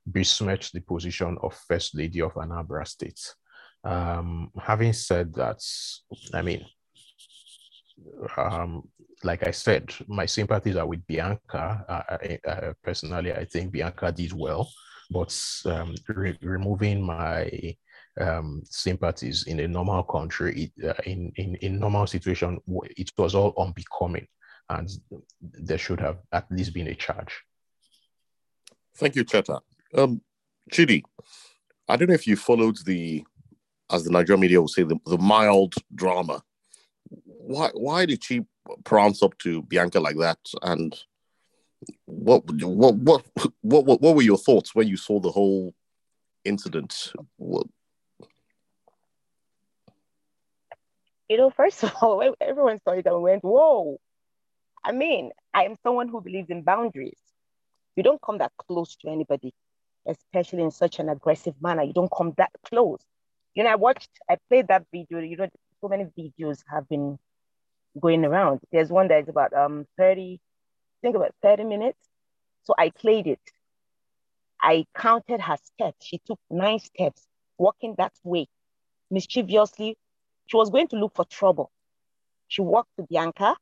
besmirched 0.07 0.73
the 0.73 0.81
position 0.81 1.37
of 1.43 1.55
First 1.69 1.95
Lady 1.95 2.23
of 2.23 2.35
Anambra 2.35 2.87
State. 2.87 3.21
Um, 3.85 4.51
having 4.59 4.93
said 4.93 5.35
that, 5.35 5.61
I 6.33 6.43
mean, 6.43 6.65
um, 8.37 8.89
like 9.25 9.47
I 9.47 9.51
said, 9.51 9.93
my 10.07 10.27
sympathies 10.27 10.77
are 10.77 10.87
with 10.87 11.07
Bianca. 11.07 12.77
Personally, 12.83 13.33
I 13.33 13.45
think 13.45 13.73
Bianca 13.73 14.13
did 14.13 14.33
well, 14.33 14.71
but 15.11 15.35
um, 15.67 15.95
re- 16.09 16.39
removing 16.43 17.03
my 17.03 17.77
um, 18.21 18.63
sympathies 18.65 19.45
in 19.47 19.61
a 19.61 19.69
normal 19.69 20.03
country, 20.03 20.73
it, 20.77 20.89
uh, 20.89 21.03
in, 21.05 21.33
in 21.37 21.55
in 21.57 21.79
normal 21.79 22.07
situation, 22.07 22.59
it 22.97 23.11
was 23.17 23.35
all 23.35 23.55
unbecoming, 23.59 24.27
and 24.69 24.89
there 25.41 25.79
should 25.79 26.01
have 26.01 26.19
at 26.33 26.51
least 26.51 26.75
been 26.75 26.89
a 26.89 26.95
charge. 26.95 27.43
Thank 28.97 29.15
you, 29.17 29.25
Cheta. 29.25 29.61
Um, 29.95 30.21
Chidi, 30.73 31.03
I 31.89 31.97
don't 31.97 32.09
know 32.09 32.15
if 32.15 32.27
you 32.27 32.37
followed 32.37 32.79
the, 32.85 33.25
as 33.91 34.05
the 34.05 34.11
Nigerian 34.11 34.41
media 34.41 34.61
will 34.61 34.69
say, 34.69 34.83
the, 34.83 34.99
the 35.07 35.19
mild 35.19 35.75
drama. 35.95 36.43
why 37.49 37.71
why 37.75 38.07
did 38.07 38.23
she 38.23 38.43
prance 38.85 39.23
up 39.23 39.37
to 39.39 39.63
Bianca 39.63 40.01
like 40.01 40.19
that? 40.19 40.39
And 40.63 40.95
what 42.05 42.51
what 42.51 42.97
what 42.97 43.25
what 43.61 43.85
what, 43.85 44.17
were 44.17 44.23
your 44.23 44.39
thoughts 44.39 44.75
when 44.75 44.89
you 44.89 44.97
saw 44.97 45.21
the 45.21 45.31
whole 45.31 45.75
incident? 46.45 47.13
What... 47.37 47.67
You 51.29 51.37
know, 51.37 51.51
first 51.51 51.83
of 51.85 51.93
all, 52.01 52.35
everyone 52.41 52.81
saw 52.81 52.93
it 52.93 53.07
and 53.07 53.23
went, 53.23 53.45
"Whoa!" 53.45 54.01
I 54.85 54.93
mean, 54.93 55.31
I 55.55 55.65
am 55.65 55.77
someone 55.83 56.09
who 56.09 56.21
believes 56.21 56.51
in 56.51 56.63
boundaries. 56.63 57.21
You 57.97 58.03
don't 58.03 58.23
come 58.23 58.39
that 58.39 58.53
close 58.57 58.97
to 58.97 59.09
anybody, 59.09 59.53
especially 60.07 60.63
in 60.63 60.71
such 60.71 60.99
an 60.99 61.09
aggressive 61.09 61.55
manner. 61.61 61.83
You 61.83 61.93
don't 61.93 62.13
come 62.17 62.33
that 62.39 62.51
close. 62.65 63.01
You 63.55 63.65
know, 63.65 63.71
I 63.71 63.75
watched, 63.75 64.11
I 64.31 64.37
played 64.49 64.69
that 64.69 64.87
video. 64.93 65.19
You 65.19 65.37
know, 65.37 65.49
so 65.81 65.89
many 65.89 66.05
videos 66.17 66.63
have 66.71 66.89
been 66.89 67.19
going 68.01 68.25
around. 68.25 68.61
There's 68.71 68.91
one 68.91 69.09
that's 69.09 69.29
about 69.29 69.53
um 69.53 69.87
30, 69.97 70.41
I 70.41 70.48
think 71.03 71.17
about 71.17 71.35
30 71.43 71.65
minutes. 71.65 71.99
So 72.65 72.75
I 72.79 72.91
played 72.91 73.27
it. 73.27 73.41
I 74.61 74.87
counted 74.95 75.41
her 75.41 75.57
steps. 75.63 76.05
She 76.05 76.19
took 76.27 76.39
nine 76.51 76.81
steps, 76.81 77.27
walking 77.59 77.95
that 77.99 78.13
way, 78.25 78.47
mischievously. 79.11 79.97
She 80.47 80.57
was 80.57 80.71
going 80.71 80.89
to 80.89 80.97
look 80.97 81.15
for 81.15 81.25
trouble. 81.25 81.71
She 82.49 82.63
walked 82.63 82.91
to 82.97 83.05
Bianca 83.09 83.57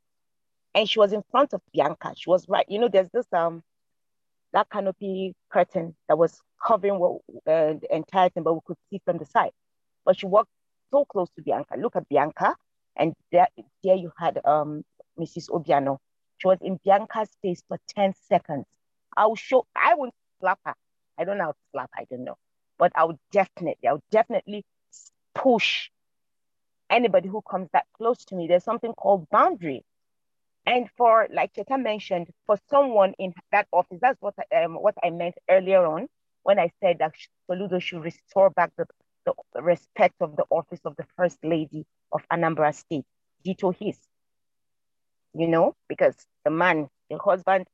and 0.73 0.89
she 0.89 0.99
was 0.99 1.13
in 1.13 1.23
front 1.31 1.53
of 1.53 1.61
Bianca. 1.73 2.13
She 2.15 2.29
was 2.29 2.47
right. 2.47 2.65
You 2.69 2.79
know, 2.79 2.87
there's 2.87 3.09
this 3.13 3.25
um 3.33 3.63
that 4.53 4.69
canopy 4.69 5.35
curtain 5.51 5.95
that 6.07 6.17
was 6.17 6.39
covering 6.65 6.99
what 6.99 7.21
uh, 7.47 7.73
the 7.81 7.87
entire 7.91 8.29
thing, 8.29 8.43
but 8.43 8.53
we 8.53 8.61
could 8.65 8.77
see 8.89 9.01
from 9.05 9.17
the 9.17 9.25
side. 9.25 9.51
But 10.05 10.19
she 10.19 10.25
walked 10.25 10.49
so 10.91 11.05
close 11.05 11.29
to 11.35 11.41
Bianca. 11.43 11.75
Look 11.77 11.95
at 11.95 12.07
Bianca, 12.09 12.55
and 12.95 13.13
there, 13.31 13.47
there 13.83 13.95
you 13.95 14.11
had 14.17 14.39
um 14.45 14.83
Mrs. 15.19 15.49
Obiano. 15.49 15.97
She 16.37 16.47
was 16.47 16.59
in 16.61 16.79
Bianca's 16.85 17.29
face 17.41 17.63
for 17.67 17.77
10 17.95 18.13
seconds. 18.29 18.65
I'll 19.15 19.35
show, 19.35 19.65
I 19.75 19.95
won't 19.95 20.13
slap 20.39 20.59
her. 20.65 20.75
I 21.17 21.23
don't 21.23 21.37
know 21.37 21.45
how 21.45 21.51
to 21.51 21.57
slap, 21.71 21.89
I 21.97 22.05
don't 22.09 22.23
know. 22.23 22.37
But 22.77 22.91
I'll 22.95 23.19
definitely, 23.31 23.87
I'll 23.87 24.03
definitely 24.11 24.63
push 25.33 25.89
anybody 26.89 27.27
who 27.27 27.41
comes 27.41 27.69
that 27.73 27.85
close 27.97 28.23
to 28.25 28.35
me. 28.35 28.47
There's 28.47 28.63
something 28.63 28.93
called 28.93 29.27
boundary. 29.29 29.83
And 30.65 30.89
for, 30.97 31.27
like 31.33 31.53
Cheta 31.53 31.77
mentioned, 31.77 32.27
for 32.45 32.57
someone 32.69 33.13
in 33.17 33.33
that 33.51 33.67
office, 33.71 33.99
that's 34.01 34.21
what 34.21 34.35
I, 34.51 34.63
um, 34.63 34.75
what 34.75 34.95
I 35.03 35.09
meant 35.09 35.35
earlier 35.49 35.85
on 35.85 36.07
when 36.43 36.59
I 36.59 36.71
said 36.81 36.99
that 36.99 37.13
Soludo 37.49 37.81
should 37.81 38.03
restore 38.03 38.49
back 38.49 38.71
the, 38.77 38.85
the 39.25 39.61
respect 39.61 40.15
of 40.21 40.35
the 40.35 40.45
office 40.49 40.81
of 40.85 40.95
the 40.97 41.05
First 41.15 41.37
Lady 41.43 41.85
of 42.11 42.21
Anambra 42.31 42.75
State, 42.75 43.05
Dito 43.45 43.73
his. 43.75 43.97
You 45.37 45.47
know, 45.47 45.75
because 45.87 46.15
the 46.43 46.49
man, 46.49 46.89
the 47.11 47.19
husband, 47.19 47.67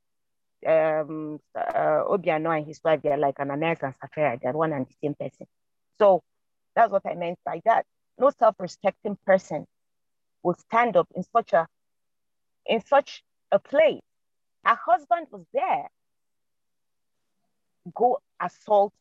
um, 0.66 1.40
uh, 1.56 2.04
Obiano 2.04 2.54
and 2.56 2.66
his 2.66 2.78
wife, 2.84 3.00
they're 3.02 3.16
like 3.16 3.36
an 3.38 3.50
and 3.50 3.78
Sapphira, 3.78 4.38
they're 4.42 4.52
one 4.52 4.74
and 4.74 4.86
the 4.86 4.94
same 5.02 5.14
person. 5.14 5.46
So 5.98 6.22
that's 6.76 6.92
what 6.92 7.06
I 7.06 7.14
meant 7.14 7.38
by 7.42 7.62
that. 7.64 7.86
No 8.18 8.30
self-respecting 8.38 9.16
person 9.26 9.66
will 10.42 10.54
stand 10.54 10.98
up 10.98 11.08
in 11.14 11.22
such 11.34 11.54
a 11.54 11.66
in 12.66 12.84
such 12.84 13.22
a 13.50 13.58
place. 13.58 14.02
Her 14.64 14.78
husband 14.84 15.28
was 15.30 15.46
there. 15.54 15.88
Go 17.94 18.18
assault 18.42 18.92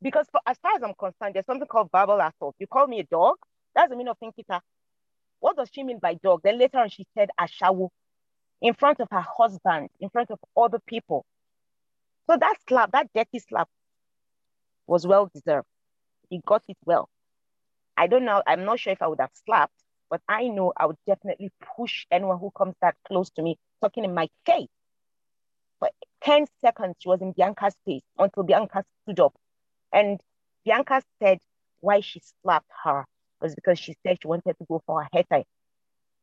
because 0.00 0.26
for, 0.32 0.40
as 0.46 0.56
far 0.58 0.72
as 0.76 0.82
I'm 0.82 0.94
concerned, 0.94 1.34
there's 1.34 1.46
something 1.46 1.68
called 1.68 1.90
verbal 1.92 2.20
assault. 2.20 2.54
You 2.58 2.66
call 2.66 2.86
me 2.86 3.00
a 3.00 3.04
dog, 3.04 3.36
that's 3.74 3.90
the 3.90 3.96
meaning 3.96 4.10
of 4.10 4.18
Finkita. 4.18 4.60
What 5.40 5.56
does 5.56 5.68
she 5.70 5.82
mean 5.82 5.98
by 5.98 6.14
dog? 6.14 6.40
Then 6.42 6.58
later 6.58 6.78
on, 6.78 6.88
she 6.88 7.06
said 7.14 7.28
ashawo 7.38 7.90
in 8.60 8.74
front 8.74 9.00
of 9.00 9.08
her 9.10 9.24
husband, 9.36 9.88
in 10.00 10.08
front 10.10 10.30
of 10.30 10.38
other 10.56 10.78
people. 10.86 11.24
So 12.28 12.36
that 12.36 12.56
slap, 12.68 12.92
that 12.92 13.08
dirty 13.14 13.38
slap, 13.38 13.68
was 14.86 15.06
well 15.06 15.30
deserved. 15.32 15.66
He 16.30 16.40
got 16.44 16.62
it 16.68 16.76
well. 16.84 17.08
I 17.96 18.06
don't 18.06 18.24
know, 18.24 18.42
I'm 18.46 18.64
not 18.64 18.80
sure 18.80 18.92
if 18.92 19.02
I 19.02 19.06
would 19.06 19.20
have 19.20 19.30
slapped, 19.44 19.74
but 20.10 20.20
I 20.28 20.48
know 20.48 20.72
I 20.76 20.86
would 20.86 20.98
definitely 21.06 21.50
push 21.76 22.06
anyone 22.10 22.38
who 22.38 22.50
comes 22.50 22.74
that 22.82 22.96
close 23.06 23.30
to 23.30 23.42
me, 23.42 23.58
talking 23.80 24.04
in 24.04 24.14
my 24.14 24.28
face. 24.44 24.68
For 25.78 25.88
10 26.22 26.46
seconds, 26.60 26.96
she 26.98 27.08
was 27.08 27.20
in 27.20 27.32
Bianca's 27.32 27.74
face 27.84 28.02
until 28.18 28.42
Bianca 28.42 28.84
stood 29.02 29.20
up. 29.20 29.34
And 29.92 30.20
Bianca 30.64 31.02
said 31.22 31.38
why 31.80 32.00
she 32.00 32.20
slapped 32.42 32.70
her 32.84 33.04
was 33.40 33.54
because 33.54 33.78
she 33.78 33.94
said 34.04 34.18
she 34.20 34.28
wanted 34.28 34.56
to 34.58 34.66
go 34.68 34.82
for 34.86 35.02
a 35.02 35.08
hair 35.12 35.24
tie 35.30 35.44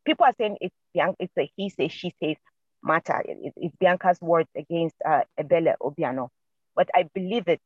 people 0.06 0.26
are 0.26 0.34
saying 0.38 0.58
it's 0.62 0.76
Bianca, 0.94 1.16
it's 1.20 1.34
a 1.38 1.52
he 1.56 1.70
says, 1.70 1.92
she 1.92 2.14
says 2.22 2.36
matter. 2.84 3.22
It, 3.26 3.54
it's 3.56 3.76
Bianca's 3.80 4.20
words 4.22 4.50
against 4.56 4.96
uh, 5.06 5.22
Ebele 5.40 5.76
Obiano. 5.82 6.30
But 6.76 6.90
I 6.96 7.08
believe 7.14 7.48
it 7.48 7.62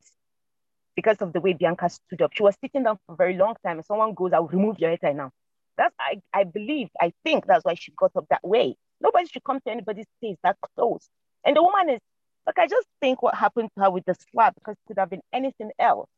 because 0.96 1.18
of 1.20 1.32
the 1.32 1.40
way 1.40 1.52
Bianca 1.52 1.88
stood 1.88 2.22
up. 2.22 2.32
She 2.34 2.42
was 2.42 2.56
sitting 2.60 2.84
down 2.84 2.98
for 3.06 3.12
a 3.12 3.16
very 3.16 3.36
long 3.36 3.54
time. 3.64 3.78
And 3.78 3.86
someone 3.86 4.14
goes, 4.14 4.32
I'll 4.32 4.46
remove 4.46 4.78
your 4.78 4.90
head 4.90 5.00
right 5.02 5.16
now. 5.16 5.30
That's 5.76 5.94
I, 6.00 6.20
I 6.34 6.44
believe, 6.44 6.88
I 7.00 7.12
think 7.24 7.46
that's 7.46 7.64
why 7.64 7.74
she 7.74 7.92
got 7.96 8.10
up 8.16 8.26
that 8.30 8.46
way. 8.46 8.76
Nobody 9.00 9.26
should 9.26 9.44
come 9.44 9.60
to 9.60 9.70
anybody's 9.70 10.06
face 10.20 10.36
that 10.42 10.56
close. 10.74 11.08
And 11.44 11.56
the 11.56 11.62
woman 11.62 11.90
is 11.90 12.00
like, 12.46 12.58
I 12.58 12.66
just 12.66 12.86
think 13.00 13.22
what 13.22 13.36
happened 13.36 13.70
to 13.76 13.84
her 13.84 13.90
with 13.90 14.04
the 14.04 14.16
slap, 14.32 14.54
because 14.56 14.74
it 14.74 14.88
could 14.88 14.98
have 14.98 15.10
been 15.10 15.22
anything 15.32 15.70
else. 15.78 16.08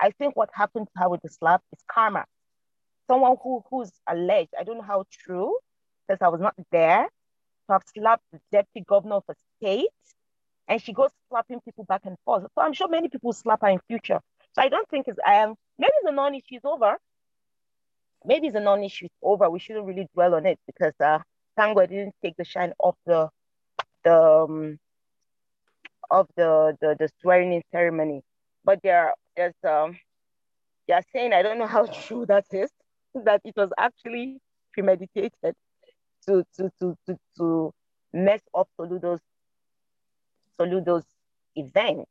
I 0.00 0.10
think 0.10 0.36
what 0.36 0.50
happened 0.52 0.88
to 0.94 1.02
her 1.02 1.08
with 1.08 1.22
the 1.22 1.28
slap 1.28 1.62
is 1.72 1.78
karma 1.90 2.24
someone 3.06 3.36
who 3.42 3.62
who's 3.70 3.92
alleged, 4.08 4.50
I 4.58 4.64
don't 4.64 4.78
know 4.78 4.84
how 4.84 5.04
true, 5.10 5.58
because 6.06 6.22
I 6.22 6.28
was 6.28 6.40
not 6.40 6.54
there, 6.70 7.04
to 7.66 7.72
have 7.72 7.82
slapped 7.94 8.24
the 8.32 8.40
deputy 8.52 8.84
governor 8.86 9.16
of 9.16 9.24
a 9.28 9.34
state, 9.58 9.88
and 10.68 10.80
she 10.82 10.92
goes 10.92 11.10
slapping 11.28 11.60
people 11.60 11.84
back 11.84 12.02
and 12.04 12.16
forth. 12.24 12.44
So 12.54 12.62
I'm 12.62 12.72
sure 12.72 12.88
many 12.88 13.08
people 13.08 13.32
slap 13.32 13.62
her 13.62 13.68
in 13.68 13.80
future. 13.88 14.20
So 14.54 14.62
I 14.62 14.68
don't 14.68 14.88
think 14.88 15.08
it's 15.08 15.18
I 15.26 15.34
am 15.36 15.54
maybe 15.78 15.92
the 16.02 16.12
non-issue 16.12 16.56
is 16.56 16.64
over. 16.64 16.96
Maybe 18.24 18.50
the 18.50 18.60
non-issue 18.60 19.06
is 19.06 19.10
over. 19.22 19.48
We 19.50 19.58
shouldn't 19.60 19.86
really 19.86 20.08
dwell 20.14 20.34
on 20.34 20.46
it 20.46 20.58
because 20.66 20.94
uh 21.00 21.18
Tango 21.58 21.86
didn't 21.86 22.14
take 22.22 22.36
the 22.36 22.44
shine 22.44 22.72
off 22.78 22.96
the 23.06 23.28
the 24.04 24.14
um, 24.16 24.78
of 26.10 26.28
the, 26.36 26.76
the 26.80 26.96
the 26.98 27.08
swearing 27.20 27.52
in 27.52 27.62
ceremony. 27.72 28.22
But 28.64 28.80
there 28.82 29.14
there's 29.36 29.54
um 29.64 29.98
they're 30.88 31.02
saying 31.12 31.32
I 31.32 31.42
don't 31.42 31.58
know 31.58 31.66
how 31.66 31.86
true 32.06 32.26
that 32.26 32.46
is, 32.52 32.70
that 33.24 33.40
it 33.44 33.54
was 33.56 33.70
actually 33.78 34.38
premeditated 34.72 35.54
to 36.26 36.44
to 36.56 36.70
to 36.78 36.96
to, 37.06 37.18
to 37.38 37.72
mess 38.12 38.40
up 38.54 38.68
Soludo's 38.78 39.20
Soludo's 40.58 41.04
event. 41.54 42.06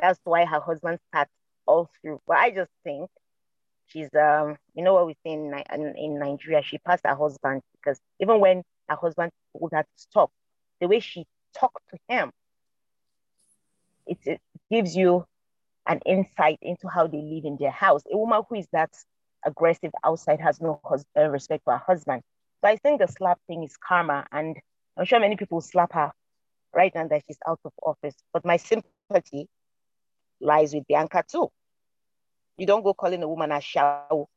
That's 0.00 0.20
why 0.24 0.44
her 0.44 0.60
husband 0.60 0.98
sat 1.14 1.28
all 1.66 1.88
through. 2.00 2.20
But 2.26 2.38
I 2.38 2.50
just 2.50 2.70
think 2.82 3.10
she's 3.86 4.08
um 4.14 4.56
you 4.74 4.82
know 4.82 4.94
what 4.94 5.06
we 5.06 5.14
say 5.24 5.32
in, 5.32 5.94
in, 5.96 6.18
Nigeria, 6.18 6.62
she 6.62 6.78
passed 6.78 7.04
her 7.04 7.14
husband 7.14 7.62
because 7.72 8.00
even 8.20 8.40
when 8.40 8.62
her 8.88 8.96
husband 8.96 9.30
told 9.56 9.72
her 9.72 9.82
to 9.82 9.88
stop, 9.96 10.30
the 10.80 10.88
way 10.88 11.00
she 11.00 11.26
talked 11.56 11.88
to 11.90 11.98
him, 12.08 12.30
it, 14.06 14.18
it 14.24 14.40
gives 14.70 14.96
you 14.96 15.24
an 15.86 16.00
insight 16.06 16.58
into 16.62 16.88
how 16.88 17.06
they 17.06 17.20
live 17.20 17.44
in 17.44 17.56
their 17.58 17.70
house. 17.70 18.02
A 18.10 18.16
woman 18.16 18.42
who 18.48 18.56
is 18.56 18.66
that 18.72 18.90
aggressive 19.44 19.92
outside 20.04 20.40
has 20.40 20.60
no 20.60 20.80
uh, 21.16 21.28
respect 21.28 21.64
for 21.64 21.72
her 21.72 21.82
husband. 21.86 22.22
So 22.60 22.68
I 22.70 22.76
think 22.76 23.00
the 23.00 23.08
slap 23.08 23.38
thing 23.46 23.62
is 23.64 23.76
karma, 23.76 24.26
and 24.32 24.56
I'm 24.96 25.04
sure 25.04 25.20
many 25.20 25.36
people 25.36 25.60
slap 25.60 25.92
her 25.92 26.12
right 26.74 26.94
now 26.94 27.06
that 27.08 27.22
she's 27.26 27.38
out 27.46 27.60
of 27.64 27.72
office. 27.82 28.14
But 28.32 28.44
my 28.44 28.56
sympathy 28.56 29.48
lies 30.40 30.74
with 30.74 30.86
Bianca 30.86 31.24
too. 31.26 31.48
You 32.56 32.66
don't 32.66 32.82
go 32.82 32.94
calling 32.94 33.22
a 33.22 33.28
woman 33.28 33.52
a 33.52 33.60
shao. 33.60 34.28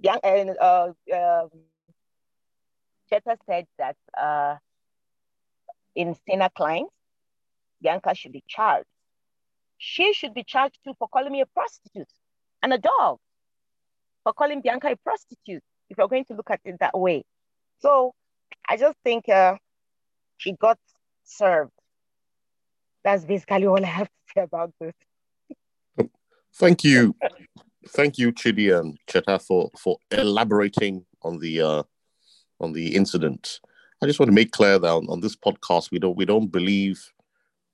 Bianca, 0.00 0.54
uh, 0.60 0.92
uh, 1.14 1.48
Cheta 3.08 3.36
said 3.46 3.66
that 3.78 3.96
uh, 4.20 4.56
in 5.94 6.14
Sena 6.26 6.50
clients, 6.50 6.92
Bianca 7.82 8.14
should 8.14 8.32
be 8.32 8.42
charged. 8.46 8.86
She 9.78 10.12
should 10.12 10.34
be 10.34 10.44
charged 10.44 10.78
too 10.84 10.94
for 10.98 11.08
calling 11.08 11.32
me 11.32 11.40
a 11.40 11.46
prostitute 11.46 12.10
and 12.62 12.72
a 12.72 12.78
dog 12.78 13.18
calling 14.32 14.60
Bianca 14.60 14.88
a 14.88 14.96
prostitute, 14.96 15.62
if 15.88 15.98
you're 15.98 16.08
going 16.08 16.24
to 16.26 16.34
look 16.34 16.50
at 16.50 16.60
it 16.64 16.76
that 16.80 16.98
way. 16.98 17.24
So 17.80 18.12
I 18.68 18.76
just 18.76 18.96
think 19.04 19.28
uh, 19.28 19.56
she 20.36 20.52
got 20.52 20.78
served. 21.24 21.72
That's 23.02 23.24
basically 23.24 23.66
all 23.66 23.82
I 23.82 23.88
have 23.88 24.08
to 24.08 24.32
say 24.34 24.42
about 24.42 24.72
this. 24.80 26.08
Thank 26.54 26.84
you. 26.84 27.14
Thank 27.88 28.18
you, 28.18 28.32
Chidi 28.32 28.78
and 28.78 28.98
Cheta, 29.08 29.38
for, 29.38 29.70
for 29.78 29.96
elaborating 30.10 31.06
on 31.22 31.38
the 31.38 31.62
uh, 31.62 31.82
on 32.60 32.72
the 32.72 32.94
incident. 32.94 33.60
I 34.02 34.06
just 34.06 34.18
want 34.18 34.28
to 34.28 34.34
make 34.34 34.52
clear 34.52 34.78
that 34.78 34.88
on, 34.88 35.06
on 35.08 35.20
this 35.20 35.36
podcast, 35.36 35.90
we 35.90 35.98
don't 35.98 36.16
we 36.16 36.24
don't 36.24 36.48
believe 36.48 37.02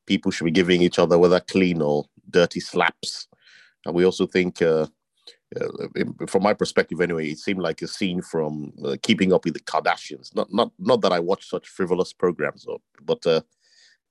people 0.07 0.31
should 0.31 0.45
be 0.45 0.51
giving 0.51 0.83
each 0.83 0.99
other 0.99 1.19
whether 1.19 1.41
clean 1.41 1.83
or 1.83 2.05
dirty 2.31 2.61
slaps. 2.61 3.27
And 3.85 3.95
we 3.95 4.05
also 4.05 4.27
think 4.27 4.63
uh, 4.63 4.87
uh, 5.55 6.27
from 6.27 6.43
my 6.43 6.55
perspective 6.55 7.01
anyway, 7.01 7.31
it 7.31 7.39
seemed 7.39 7.61
like 7.61 7.83
a 7.83 7.87
scene 7.87 8.21
from 8.21 8.73
uh, 8.85 8.97
Keeping 9.03 9.33
Up 9.33 9.45
with 9.45 9.55
the 9.55 9.61
Kardashians. 9.61 10.35
Not 10.35 10.53
not 10.53 10.73
not 10.79 11.01
that 11.03 11.13
I 11.13 11.21
watch 11.21 11.49
such 11.49 11.69
frivolous 11.69 12.13
programs, 12.13 12.67
or, 12.67 12.79
but 13.05 13.25
uh, 13.27 13.43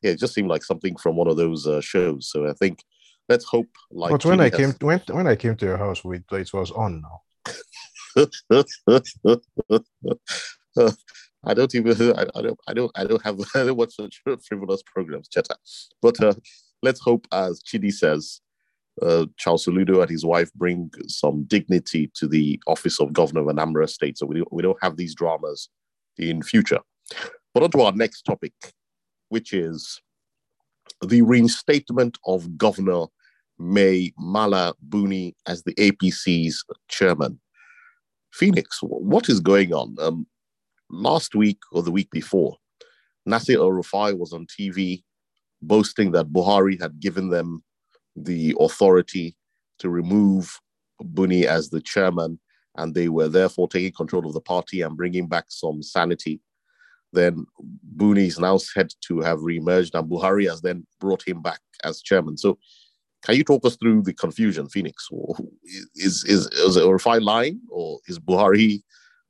yeah, 0.02 0.12
it 0.12 0.20
just 0.20 0.34
seemed 0.34 0.50
like 0.50 0.64
something 0.64 0.96
from 0.96 1.16
one 1.16 1.28
of 1.28 1.38
those 1.38 1.68
uh, 1.68 1.82
shows. 1.82 2.30
So 2.30 2.48
I 2.48 2.54
think 2.54 2.84
let's 3.28 3.46
hope. 3.46 3.70
Like, 3.92 4.12
but 4.12 4.26
when 4.26 4.40
I 4.40 4.50
came 4.50 4.74
when 4.80 5.02
when 5.12 5.28
I 5.28 5.36
came 5.36 5.56
to 5.58 5.66
your 5.66 5.78
house, 5.78 6.04
we 6.04 6.22
it 6.32 6.54
was 6.54 6.72
on 6.72 7.02
now. 7.02 7.22
I 11.48 11.54
don't 11.54 11.76
even 11.76 12.18
I, 12.18 12.26
I, 12.36 12.42
don't 12.42 12.60
I 12.68 12.74
don't 12.74 12.92
I 12.96 13.04
don't 13.04 13.24
have 13.24 13.40
I 13.56 13.66
don't 13.66 13.78
watch 13.78 13.96
such 13.96 14.22
frivolous 14.48 14.84
programs, 14.84 15.28
Cheta. 15.28 15.56
But 16.02 16.22
uh, 16.24 16.34
let's 16.82 17.00
hope, 17.00 17.28
as 17.32 17.62
Chidi 17.62 17.92
says, 17.92 18.42
uh, 19.02 19.26
Charles 19.38 19.66
Soludo 19.66 20.02
and 20.02 20.10
his 20.10 20.26
wife 20.26 20.52
bring 20.54 20.90
some 21.08 21.44
dignity 21.44 22.12
to 22.16 22.28
the 22.28 22.62
office 22.68 23.00
of 23.00 23.14
governor 23.14 23.42
of 23.42 23.48
Anambra 23.48 23.90
State, 23.90 24.18
so 24.18 24.26
we 24.26 24.38
don't, 24.38 24.54
we 24.54 24.64
don't 24.64 24.82
have 24.82 24.98
these 24.98 25.16
dramas 25.16 25.70
in 26.18 26.42
future. 26.42 26.80
But 27.54 27.64
on 27.64 27.72
to 27.72 27.82
our 27.82 27.92
next 27.92 28.24
topic, 28.24 28.54
which 29.30 29.54
is 29.54 30.02
the 31.02 31.22
reinstatement 31.22 32.18
of 32.26 32.58
Governor 32.58 33.06
Mai 33.58 34.12
Mala 34.18 34.74
Buni 34.82 35.36
as 35.48 35.64
the 35.64 35.74
APC's 35.76 36.64
chairman. 36.90 37.40
Phoenix, 38.34 38.80
what 38.82 39.30
is 39.30 39.40
going 39.40 39.74
on? 39.74 39.96
Um, 40.00 40.28
last 40.90 41.36
week 41.36 41.60
or 41.72 41.82
the 41.82 41.92
week 41.92 42.10
before, 42.12 42.58
Nasir 43.26 43.58
Rufai 43.58 44.18
was 44.18 44.34
on 44.34 44.46
TV 44.46 45.04
boasting 45.62 46.12
that 46.12 46.28
Buhari 46.28 46.80
had 46.80 47.00
given 47.00 47.30
them 47.30 47.64
the 48.16 48.56
authority 48.60 49.36
to 49.80 49.90
remove 49.90 50.60
Buni 51.04 51.46
as 51.46 51.70
the 51.70 51.82
chairman, 51.82 52.40
and 52.78 52.94
they 52.94 53.10
were 53.10 53.28
therefore 53.28 53.68
taking 53.68 53.92
control 53.92 54.26
of 54.26 54.34
the 54.34 54.42
party 54.42 54.82
and 54.82 54.98
bringing 54.98 55.28
back 55.28 55.46
some 55.50 55.82
sanity. 55.84 56.42
Then 57.14 57.46
Buni 57.84 58.28
is 58.28 58.40
now 58.40 58.58
said 58.58 58.94
to 59.08 59.22
have 59.22 59.42
re-emerged, 59.42 59.96
and 59.96 60.10
Buhari 60.10 60.50
has 60.50 60.62
then 60.62 60.86
brought 61.00 61.28
him 61.28 61.42
back 61.42 61.60
as 61.84 62.02
chairman. 62.02 62.38
So, 62.38 62.58
can 63.24 63.36
you 63.36 63.44
talk 63.44 63.66
us 63.66 63.76
through 63.76 64.04
the 64.04 64.14
confusion, 64.14 64.70
Phoenix? 64.70 65.08
Is 65.96 66.24
is 66.26 66.48
is 66.48 66.76
it 66.76 66.84
El 66.84 66.90
Rufai 66.90 67.22
lying, 67.22 67.60
or 67.70 68.00
is 68.08 68.20
Buhari 68.20 68.84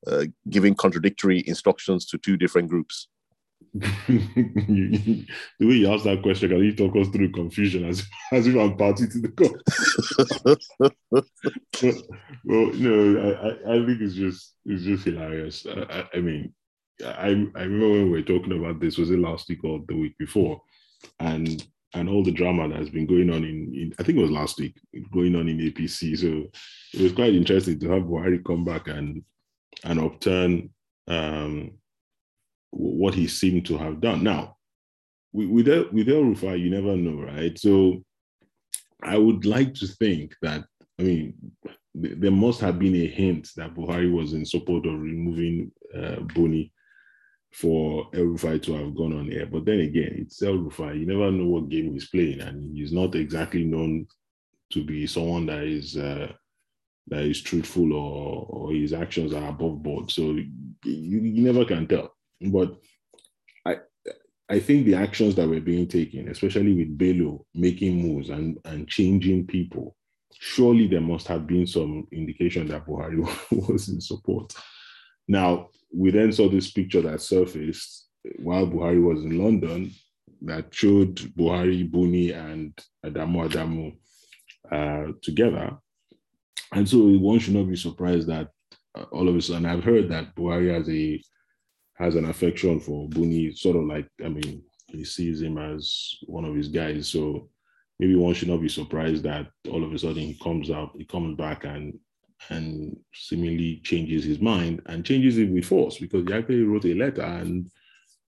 uh, 0.08 0.26
giving 0.50 0.76
contradictory 0.76 1.44
instructions 1.48 2.06
to 2.08 2.18
two 2.18 2.38
different 2.38 2.70
groups? 2.70 3.08
The 3.76 5.26
way 5.60 5.76
you 5.76 5.92
ask 5.92 6.06
that 6.06 6.22
question, 6.22 6.50
can 6.50 6.64
you 6.64 6.74
talk 6.76 6.96
us 6.96 7.10
through 7.10 7.32
confusion 7.32 7.86
as, 7.86 8.08
as 8.32 8.48
if 8.48 8.56
I'm 8.56 8.78
party 8.78 9.06
to 9.08 9.20
the 9.20 9.28
call? 9.30 9.58
well, 12.46 12.72
no, 12.74 13.20
I, 13.20 13.74
I 13.74 13.86
think 13.86 14.02
it's 14.02 14.16
just 14.16 14.54
it's 14.66 14.84
just 14.84 15.04
hilarious. 15.04 15.66
I, 15.68 16.06
I, 16.14 16.20
mean, 16.22 16.54
I 17.04 17.28
I 17.28 17.64
remember 17.64 17.90
when 17.90 18.04
we 18.06 18.10
were 18.12 18.22
talking 18.22 18.58
about 18.58 18.80
this, 18.80 18.98
was 18.98 19.12
it 19.12 19.20
last 19.20 19.50
week 19.50 19.64
or 19.66 19.82
the 19.88 19.96
week 19.96 20.18
before? 20.18 20.62
And 21.20 21.66
and 21.94 22.08
all 22.08 22.24
the 22.24 22.32
drama 22.32 22.70
that 22.70 22.78
has 22.78 22.90
been 22.90 23.06
going 23.06 23.30
on 23.30 23.44
in, 23.44 23.74
in 23.74 23.94
I 24.00 24.04
think 24.04 24.18
it 24.18 24.22
was 24.22 24.32
last 24.32 24.58
week, 24.60 24.78
going 25.12 25.36
on 25.36 25.50
in 25.50 25.58
APC. 25.58 26.18
So 26.18 26.50
it 26.94 27.02
was 27.02 27.12
quite 27.12 27.36
interesting 27.36 27.80
to 27.80 27.90
have 27.90 28.04
Buhari 28.04 28.44
come 28.46 28.64
back 28.64 28.88
and 28.88 29.22
and 29.84 30.00
upturn 30.00 30.70
um, 31.08 31.72
what 32.76 33.14
he 33.14 33.28
seemed 33.28 33.66
to 33.66 33.78
have 33.78 34.02
done. 34.02 34.24
Now, 34.24 34.58
with 35.34 35.50
with 35.50 35.68
El 36.10 36.24
Rufai, 36.24 36.60
you 36.60 36.70
never 36.70 36.96
know, 36.96 37.22
right? 37.22 37.58
So 37.58 38.04
I 39.02 39.18
would 39.18 39.46
like 39.46 39.74
to 39.76 39.88
think 39.88 40.36
that, 40.42 40.66
I 41.00 41.04
mean, 41.04 41.34
there 41.94 42.32
must 42.32 42.60
have 42.62 42.78
been 42.80 42.96
a 42.96 43.08
hint 43.08 43.50
that 43.56 43.74
Buhari 43.74 44.12
was 44.12 44.34
in 44.34 44.46
support 44.46 44.86
of 44.86 45.00
removing 45.00 45.72
uh, 45.96 46.20
Buni 46.34 46.74
for 47.54 48.10
El 48.14 48.24
Rufai 48.24 48.62
to 48.64 48.74
have 48.74 48.96
gone 48.96 49.14
on 49.14 49.32
air. 49.32 49.46
But 49.46 49.66
then 49.66 49.80
again, 49.80 50.16
it's 50.18 50.42
El 50.42 50.56
Rufai. 50.56 51.00
You 51.00 51.06
never 51.06 51.32
know 51.32 51.46
what 51.46 51.70
game 51.70 51.94
he's 51.94 52.10
playing, 52.10 52.42
and 52.42 52.76
he's 52.76 52.92
not 52.92 53.16
exactly 53.16 53.64
known 53.64 54.08
to 54.74 54.84
be 54.84 55.08
someone 55.08 55.46
that 55.46 55.64
is 55.64 55.96
uh, 55.96 56.32
that 57.08 57.22
is 57.24 57.42
truthful 57.42 57.94
or, 57.94 58.46
or 58.50 58.72
his 58.74 58.92
actions 58.94 59.34
are 59.34 59.50
above 59.50 59.84
board. 59.84 60.10
So 60.10 60.22
you, 60.32 60.50
you 60.84 61.42
never 61.44 61.64
can 61.66 61.88
tell. 61.88 62.15
But 62.42 62.78
I 63.66 63.78
I 64.50 64.60
think 64.60 64.86
the 64.86 64.96
actions 64.96 65.36
that 65.36 65.48
were 65.48 65.60
being 65.60 65.88
taken, 65.88 66.30
especially 66.30 66.74
with 66.74 66.98
Bello 66.98 67.46
making 67.56 68.02
moves 68.02 68.30
and, 68.30 68.58
and 68.66 68.88
changing 68.88 69.48
people, 69.48 69.96
surely 70.34 70.88
there 70.88 71.02
must 71.02 71.28
have 71.28 71.48
been 71.48 71.66
some 71.66 72.08
indication 72.12 72.68
that 72.68 72.86
Buhari 72.86 73.18
was 73.70 73.90
in 73.90 74.00
support. 74.00 74.54
Now, 75.28 75.70
we 75.92 76.12
then 76.12 76.32
saw 76.32 76.48
this 76.48 76.72
picture 76.72 77.02
that 77.02 77.22
surfaced 77.22 78.08
while 78.38 78.68
Buhari 78.68 79.02
was 79.02 79.24
in 79.24 79.44
London 79.44 79.92
that 80.42 80.74
showed 80.74 81.16
Buhari, 81.16 81.90
Buni, 81.90 82.32
and 82.32 82.78
Adamu 83.04 83.50
Adamu 83.50 83.98
uh, 84.72 85.12
together. 85.24 85.78
And 86.72 86.88
so 86.88 86.98
one 87.18 87.40
should 87.40 87.56
not 87.56 87.70
be 87.70 87.76
surprised 87.76 88.28
that 88.28 88.50
uh, 88.96 89.04
all 89.12 89.28
of 89.30 89.36
a 89.36 89.42
sudden, 89.42 89.66
I've 89.66 89.84
heard 89.84 90.10
that 90.10 90.36
Buhari 90.36 90.74
has 90.74 90.90
a 90.90 91.22
has 91.96 92.16
an 92.16 92.26
affection 92.26 92.80
for 92.80 93.08
Buni, 93.10 93.54
sort 93.54 93.78
of 93.78 93.84
like, 93.84 94.08
I 94.24 94.30
mean, 94.30 94.64
he 94.88 95.04
sees 95.04 95.42
him 95.42 95.58
as 95.58 96.16
one 96.28 96.46
of 96.46 96.56
his 96.56 96.68
guys. 96.68 97.08
So 97.08 97.50
maybe 98.00 98.16
one 98.16 98.34
should 98.34 98.50
not 98.50 98.62
be 98.62 98.70
surprised 98.70 99.24
that 99.24 99.48
all 99.70 99.84
of 99.84 99.94
a 99.94 100.00
sudden 100.00 100.24
he 100.24 100.38
comes 100.42 100.70
out, 100.70 100.92
he 100.98 101.06
comes 101.06 101.38
back 101.38 101.64
and 101.64 102.00
and 102.50 102.96
seemingly 103.14 103.82
changes 103.84 104.24
his 104.24 104.40
mind 104.40 104.82
and 104.88 105.06
changes 105.06 105.38
it 105.38 105.50
with 105.50 105.66
force 105.66 105.98
because 105.98 106.28
he 106.28 106.34
actually 106.34 106.64
wrote 106.64 106.86
a 106.86 106.94
letter 106.94 107.22
and 107.22 107.72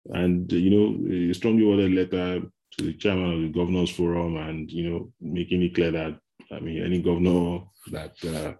and 0.09 0.51
you 0.51 0.69
know 0.69 1.29
a 1.29 1.33
strongly 1.33 1.65
worded 1.65 1.91
letter 1.91 2.41
to 2.77 2.83
the 2.83 2.93
chairman 2.93 3.33
of 3.33 3.41
the 3.41 3.47
governors 3.47 3.89
forum 3.89 4.35
and 4.35 4.69
you 4.69 4.89
know 4.89 5.11
making 5.21 5.61
it 5.63 5.73
clear 5.73 5.91
that 5.91 6.19
I 6.51 6.59
mean 6.59 6.83
any 6.83 7.01
governor 7.01 7.63
that 7.91 8.13
uh, 8.25 8.53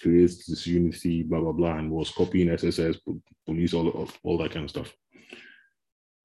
creates 0.00 0.46
this 0.46 0.66
unity, 0.66 1.22
blah 1.22 1.40
blah 1.40 1.52
blah, 1.52 1.76
and 1.76 1.90
was 1.90 2.10
copying 2.10 2.50
SSS, 2.50 2.98
police, 3.44 3.74
all 3.74 4.08
all 4.22 4.38
that 4.38 4.52
kind 4.52 4.64
of 4.64 4.70
stuff. 4.70 4.92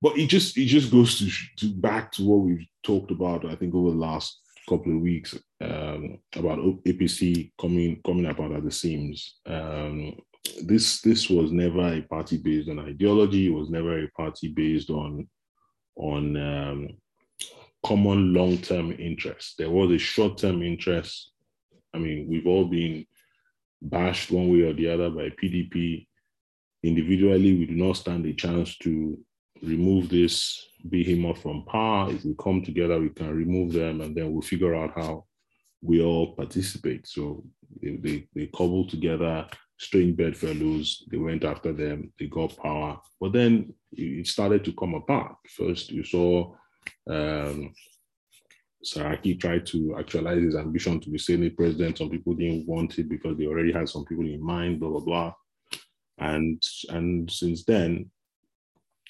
But 0.02 0.18
it 0.18 0.28
just 0.28 0.58
it 0.58 0.66
just 0.66 0.92
goes 0.92 1.20
to, 1.20 1.30
to 1.58 1.74
back 1.74 2.12
to 2.14 2.26
what 2.26 2.40
we've 2.40 2.66
talked 2.84 3.12
about. 3.12 3.46
I 3.46 3.56
think 3.56 3.76
over 3.76 3.92
the 3.92 3.98
last 3.98 4.40
couple 4.68 4.96
of 4.96 5.02
weeks 5.02 5.38
um, 5.62 6.20
about 6.36 6.60
APC 6.86 7.52
coming 7.60 8.02
coming 8.06 8.26
apart 8.26 8.52
at 8.52 8.64
the 8.64 8.72
seams. 8.72 9.38
Um, 9.46 10.16
this 10.64 11.02
this 11.02 11.30
was 11.30 11.52
never 11.52 11.94
a 11.94 12.02
party 12.02 12.38
based 12.38 12.70
on 12.70 12.80
ideology. 12.80 13.48
It 13.48 13.54
was 13.54 13.70
never 13.70 14.04
a 14.04 14.10
party 14.12 14.48
based 14.48 14.90
on 14.90 15.28
on 15.96 16.38
um, 16.38 16.90
common 17.86 18.34
long 18.34 18.58
term 18.58 18.92
interest. 18.94 19.56
There 19.58 19.70
was 19.70 19.92
a 19.92 19.98
short 19.98 20.38
term 20.38 20.62
interest. 20.64 21.32
I 21.94 21.98
mean, 21.98 22.28
we've 22.28 22.48
all 22.48 22.66
been 22.66 23.06
bashed 23.82 24.32
one 24.32 24.52
way 24.52 24.62
or 24.62 24.74
the 24.74 24.90
other 24.90 25.10
by 25.10 25.30
PDP. 25.30 26.08
Individually, 26.84 27.58
we 27.58 27.66
do 27.66 27.76
not 27.76 27.98
stand 27.98 28.26
a 28.26 28.34
chance 28.34 28.78
to 28.80 29.18
remove 29.62 30.10
this 30.10 30.68
behemoth 30.90 31.42
from 31.42 31.66
power. 31.66 32.12
If 32.12 32.26
we 32.26 32.36
come 32.40 32.64
together, 32.64 33.00
we 33.00 33.10
can 33.10 33.30
remove 33.36 33.74
them 33.74 34.02
and 34.02 34.16
then 34.16 34.32
we'll 34.32 34.42
figure 34.42 34.76
out 34.76 34.94
how 34.96 35.26
we 35.82 36.02
all 36.02 36.36
participate. 36.36 37.08
So 37.08 37.44
they, 37.82 37.98
they, 37.98 38.28
they 38.34 38.48
cobbled 38.48 38.90
together 38.90 39.48
strange 39.78 40.16
bedfellows. 40.16 41.04
They 41.12 41.18
went 41.18 41.44
after 41.44 41.74
them. 41.74 42.14
They 42.20 42.28
got 42.28 42.56
power. 42.58 43.00
But 43.20 43.34
then 43.34 43.74
it 43.92 44.28
started 44.28 44.64
to 44.66 44.74
come 44.74 44.94
apart. 44.94 45.36
First, 45.48 45.92
you 45.92 46.04
saw 46.04 46.54
um, 47.10 47.74
Saraki 48.86 49.40
tried 49.40 49.66
to 49.68 49.96
actualize 49.98 50.42
his 50.42 50.56
ambition 50.56 51.00
to 51.00 51.10
be 51.10 51.18
Senate 51.18 51.56
president. 51.56 51.98
Some 51.98 52.10
people 52.10 52.34
didn't 52.34 52.68
want 52.68 52.98
it 52.98 53.10
because 53.10 53.38
they 53.38 53.46
already 53.46 53.72
had 53.72 53.90
some 53.90 54.06
people 54.06 54.26
in 54.26 54.44
mind, 54.44 54.80
blah, 54.80 54.90
blah, 54.90 55.00
blah. 55.00 55.34
And 56.18 56.64
and 56.90 57.30
since 57.32 57.64
then, 57.64 58.10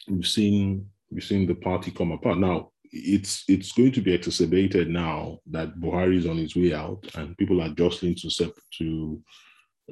we've 0.08 0.28
seen 0.28 0.89
we've 1.10 1.24
seen 1.24 1.48
the 1.48 1.56
party 1.56 1.91
come 1.91 2.12
apart. 2.12 2.38
Now 2.38 2.72
it's 2.91 3.43
it's 3.48 3.72
going 3.72 3.91
to 3.93 4.02
be 4.02 4.14
exacerbated 4.14 4.89
now 4.89 5.39
that 5.50 5.80
Buhari 5.80 6.18
is 6.18 6.26
on 6.26 6.38
his 6.38 6.56
way 6.56 6.74
out 6.74 7.06
and 7.16 7.38
people 7.38 7.62
are 7.62 7.70
jostling 7.70 8.16
to 8.16 8.54
to 8.78 9.24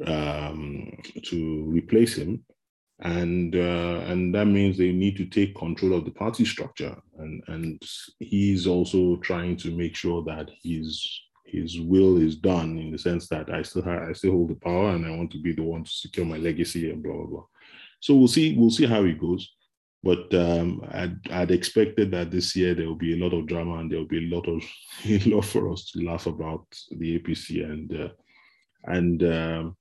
um, 0.05 0.91
to 1.25 1.63
replace 1.65 2.15
him 2.15 2.43
and 3.01 3.55
uh, 3.55 4.03
and 4.07 4.35
that 4.35 4.45
means 4.45 4.77
they 4.77 4.91
need 4.91 5.15
to 5.17 5.25
take 5.25 5.55
control 5.55 5.93
of 5.93 6.05
the 6.05 6.11
party 6.11 6.43
structure 6.43 6.95
and 7.17 7.41
and 7.47 7.81
he's 8.19 8.67
also 8.67 9.15
trying 9.17 9.55
to 9.55 9.71
make 9.71 9.95
sure 9.95 10.23
that 10.23 10.49
his 10.61 11.21
his 11.45 11.79
will 11.79 12.17
is 12.17 12.35
done 12.35 12.77
in 12.77 12.91
the 12.91 12.97
sense 12.97 13.27
that 13.27 13.51
I 13.51 13.63
still 13.63 13.81
have, 13.83 14.03
I 14.03 14.13
still 14.13 14.31
hold 14.31 14.49
the 14.49 14.55
power 14.55 14.89
and 14.89 15.05
I 15.05 15.11
want 15.11 15.31
to 15.31 15.41
be 15.41 15.53
the 15.53 15.63
one 15.63 15.83
to 15.83 15.89
secure 15.89 16.25
my 16.25 16.37
legacy 16.37 16.91
and 16.91 17.01
blah 17.01 17.13
blah 17.13 17.25
blah. 17.25 17.45
So 18.01 18.15
we'll 18.15 18.27
see 18.27 18.55
we'll 18.57 18.69
see 18.69 18.85
how 18.85 19.03
it 19.05 19.19
goes. 19.19 19.49
But 20.01 20.33
um, 20.33 20.87
I'd, 20.91 21.19
I'd 21.29 21.51
expected 21.51 22.11
that 22.11 22.31
this 22.31 22.55
year 22.55 22.73
there 22.73 22.87
will 22.87 22.95
be 22.95 23.19
a 23.19 23.23
lot 23.23 23.33
of 23.33 23.47
drama 23.47 23.79
and 23.79 23.91
there 23.91 23.99
will 23.99 24.07
be 24.07 24.25
a 24.25 24.35
lot 24.35 24.47
of 24.47 24.63
a 25.05 25.19
lot 25.29 25.43
for 25.43 25.71
us 25.71 25.91
to 25.91 26.03
laugh 26.03 26.25
about 26.25 26.65
the 26.91 27.19
APC 27.19 27.63
and 27.63 27.93
uh, 27.93 28.09
and 28.85 29.23
um, 29.23 29.77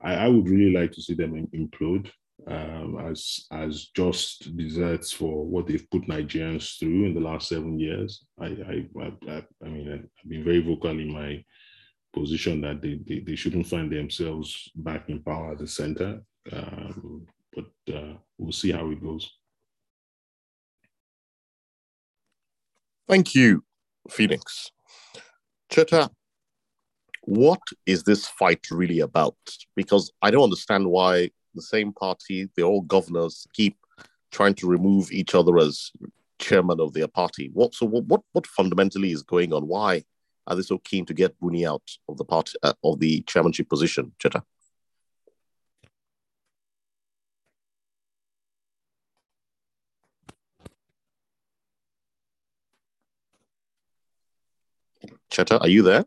I, 0.00 0.14
I, 0.14 0.28
would 0.28 0.48
really 0.48 0.72
like 0.72 0.92
to 0.92 1.02
see 1.02 1.12
them 1.12 1.46
implode 1.54 2.10
um, 2.46 2.98
as 3.10 3.46
as 3.50 3.86
just 3.94 4.56
desserts 4.56 5.12
for 5.12 5.44
what 5.46 5.66
they've 5.66 5.88
put 5.90 6.02
Nigerians 6.08 6.78
through 6.78 7.06
in 7.06 7.14
the 7.14 7.20
last 7.20 7.48
seven 7.48 7.78
years. 7.78 8.24
I 8.40 8.46
I, 8.46 8.88
I, 9.28 9.44
I 9.64 9.68
mean 9.68 9.92
I've 9.92 10.28
been 10.28 10.44
very 10.44 10.60
vocal 10.60 10.90
in 10.90 11.12
my 11.12 11.44
position 12.12 12.60
that 12.60 12.82
they, 12.82 13.00
they, 13.06 13.20
they 13.20 13.34
shouldn't 13.34 13.66
find 13.66 13.90
themselves 13.90 14.70
back 14.76 15.08
in 15.08 15.22
power 15.22 15.52
at 15.52 15.58
the 15.58 15.66
center. 15.66 16.22
Um, 16.52 17.26
but 17.54 17.94
uh, 17.94 18.14
we'll 18.38 18.52
see 18.52 18.72
how 18.72 18.90
it 18.90 19.02
goes. 19.02 19.30
Thank 23.08 23.34
you, 23.34 23.64
Phoenix. 24.10 24.70
Cheta, 25.70 26.10
what 27.22 27.60
is 27.86 28.02
this 28.02 28.26
fight 28.26 28.70
really 28.70 29.00
about? 29.00 29.36
Because 29.76 30.12
I 30.22 30.30
don't 30.30 30.44
understand 30.44 30.88
why 30.88 31.30
the 31.54 31.62
same 31.62 31.92
party, 31.92 32.48
the 32.56 32.62
old 32.62 32.88
governors, 32.88 33.46
keep 33.52 33.76
trying 34.30 34.54
to 34.54 34.66
remove 34.66 35.12
each 35.12 35.34
other 35.34 35.58
as 35.58 35.92
chairman 36.38 36.80
of 36.80 36.92
their 36.92 37.08
party. 37.08 37.50
What 37.52 37.74
so 37.74 37.86
what 37.86 38.22
what 38.32 38.46
fundamentally 38.46 39.12
is 39.12 39.22
going 39.22 39.52
on? 39.52 39.68
Why 39.68 40.04
are 40.46 40.56
they 40.56 40.62
so 40.62 40.78
keen 40.78 41.06
to 41.06 41.14
get 41.14 41.38
Buni 41.38 41.66
out 41.66 41.88
of 42.08 42.16
the 42.16 42.24
party 42.24 42.52
uh, 42.62 42.72
of 42.82 42.98
the 42.98 43.22
chairmanship 43.22 43.68
position, 43.68 44.12
Cheta? 44.18 44.42
Cheta, 55.30 55.58
are 55.60 55.68
you 55.68 55.82
there? 55.82 56.04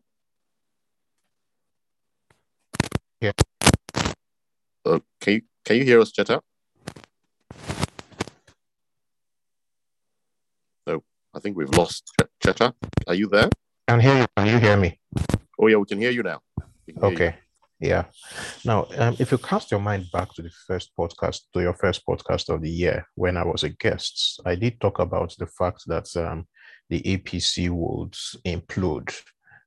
Yeah. 3.22 3.32
Can 5.26 5.34
you 5.34 5.42
can 5.66 5.78
you 5.78 5.84
hear 5.84 6.00
us, 6.00 6.12
Cheta? 6.12 6.40
No, 10.86 11.02
I 11.34 11.40
think 11.40 11.58
we've 11.58 11.76
lost 11.76 12.14
Cheta. 12.44 12.76
Are 13.08 13.16
you 13.16 13.28
there? 13.28 13.50
Can 13.88 14.02
hear 14.02 14.20
you. 14.20 14.28
Can 14.38 14.46
you 14.46 14.60
hear 14.60 14.78
me? 14.78 15.00
Oh 15.60 15.66
yeah, 15.66 15.78
we 15.78 15.86
can 15.86 15.98
hear 15.98 16.12
you 16.12 16.22
now. 16.22 16.42
Okay. 17.02 17.36
You. 17.80 17.90
Yeah. 17.90 18.04
Now, 18.64 18.86
um, 19.00 19.16
if 19.18 19.32
you 19.32 19.40
cast 19.40 19.72
your 19.72 19.80
mind 19.80 20.06
back 20.14 20.32
to 20.36 20.44
the 20.44 20.52
first 20.68 20.92
podcast, 20.96 21.40
to 21.56 21.60
your 21.60 21.74
first 21.74 22.04
podcast 22.08 22.54
of 22.54 22.62
the 22.62 22.70
year, 22.70 23.08
when 23.16 23.36
I 23.36 23.46
was 23.46 23.64
a 23.64 23.70
guest, 23.70 24.40
I 24.46 24.54
did 24.54 24.80
talk 24.80 25.00
about 25.00 25.34
the 25.40 25.48
fact 25.48 25.86
that 25.88 26.06
um, 26.18 26.46
the 26.88 27.02
APC 27.02 27.72
would 27.72 28.14
implode 28.46 29.12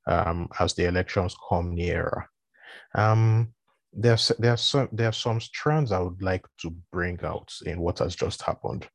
um, 0.06 0.48
as 0.60 0.74
the 0.74 0.86
elections 0.86 1.34
come 1.48 1.74
nearer. 1.74 2.28
Um, 2.94 3.54
there's 3.92 4.32
there's 4.38 4.60
some 4.60 4.88
there 4.92 5.08
are 5.08 5.12
some 5.12 5.40
strands 5.40 5.92
I 5.92 6.00
would 6.00 6.22
like 6.22 6.46
to 6.62 6.70
bring 6.92 7.18
out 7.24 7.52
in 7.64 7.80
what 7.80 7.98
has 8.00 8.14
just 8.14 8.42
happened. 8.42 8.88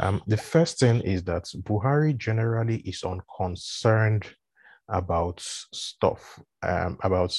Um, 0.00 0.22
the 0.26 0.36
first 0.36 0.78
thing 0.78 1.00
is 1.02 1.24
that 1.24 1.44
Buhari 1.62 2.16
generally 2.16 2.78
is 2.78 3.02
unconcerned 3.04 4.26
about 4.88 5.40
stuff, 5.40 6.40
um, 6.62 6.98
about 7.02 7.38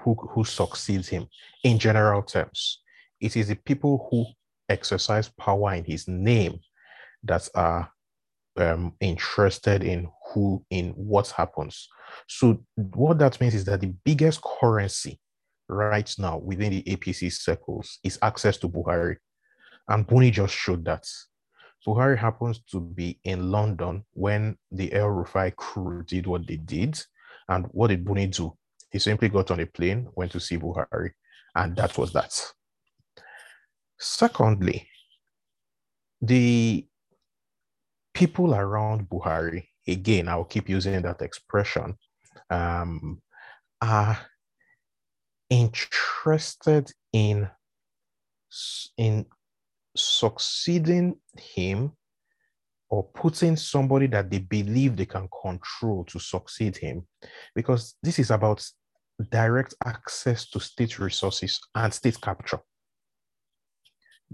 who, 0.00 0.14
who 0.14 0.44
succeeds 0.44 1.08
him 1.08 1.26
in 1.62 1.78
general 1.78 2.22
terms. 2.22 2.80
It 3.20 3.36
is 3.36 3.48
the 3.48 3.54
people 3.54 4.08
who 4.10 4.26
exercise 4.68 5.28
power 5.38 5.74
in 5.74 5.84
his 5.84 6.08
name 6.08 6.58
that 7.22 7.48
are 7.54 7.90
um, 8.56 8.94
interested 9.00 9.84
in 9.84 10.08
who, 10.32 10.64
in 10.70 10.90
what 10.90 11.28
happens. 11.28 11.88
So, 12.28 12.64
what 12.74 13.18
that 13.18 13.40
means 13.40 13.54
is 13.54 13.64
that 13.66 13.80
the 13.80 13.94
biggest 14.04 14.40
currency 14.42 15.20
right 15.68 16.12
now 16.18 16.38
within 16.38 16.70
the 16.70 16.82
APC 16.82 17.32
circles 17.32 17.98
is 18.04 18.18
access 18.22 18.58
to 18.58 18.68
Buhari. 18.68 19.16
And 19.88 20.06
Buni 20.06 20.30
just 20.30 20.54
showed 20.54 20.84
that. 20.84 21.04
Buhari 21.86 22.16
happens 22.16 22.60
to 22.70 22.80
be 22.80 23.18
in 23.24 23.50
London 23.50 24.04
when 24.12 24.56
the 24.70 24.92
El 24.92 25.08
Rufai 25.08 25.54
crew 25.54 26.02
did 26.06 26.26
what 26.26 26.46
they 26.46 26.56
did. 26.56 26.98
And 27.48 27.66
what 27.72 27.88
did 27.88 28.04
Buni 28.04 28.28
do? 28.28 28.56
He 28.90 28.98
simply 28.98 29.28
got 29.28 29.50
on 29.50 29.60
a 29.60 29.66
plane, 29.66 30.08
went 30.14 30.32
to 30.32 30.40
see 30.40 30.56
Buhari, 30.56 31.10
and 31.54 31.76
that 31.76 31.98
was 31.98 32.12
that. 32.12 32.32
Secondly, 33.98 34.88
the 36.22 36.86
people 38.14 38.54
around 38.54 39.08
Buhari, 39.08 39.64
again, 39.86 40.28
I'll 40.28 40.44
keep 40.44 40.68
using 40.68 41.02
that 41.02 41.20
expression, 41.20 41.98
um, 42.48 43.20
are 43.82 44.18
interested 45.54 46.90
in, 47.12 47.48
in 48.96 49.24
succeeding 49.96 51.16
him 51.38 51.92
or 52.90 53.04
putting 53.04 53.56
somebody 53.56 54.08
that 54.08 54.30
they 54.30 54.40
believe 54.40 54.96
they 54.96 55.06
can 55.06 55.28
control 55.42 56.04
to 56.04 56.18
succeed 56.18 56.76
him 56.76 57.06
because 57.54 57.94
this 58.02 58.18
is 58.18 58.30
about 58.30 58.66
direct 59.30 59.74
access 59.84 60.48
to 60.50 60.58
state 60.58 60.98
resources 60.98 61.60
and 61.74 61.94
state 61.94 62.20
capture. 62.20 62.60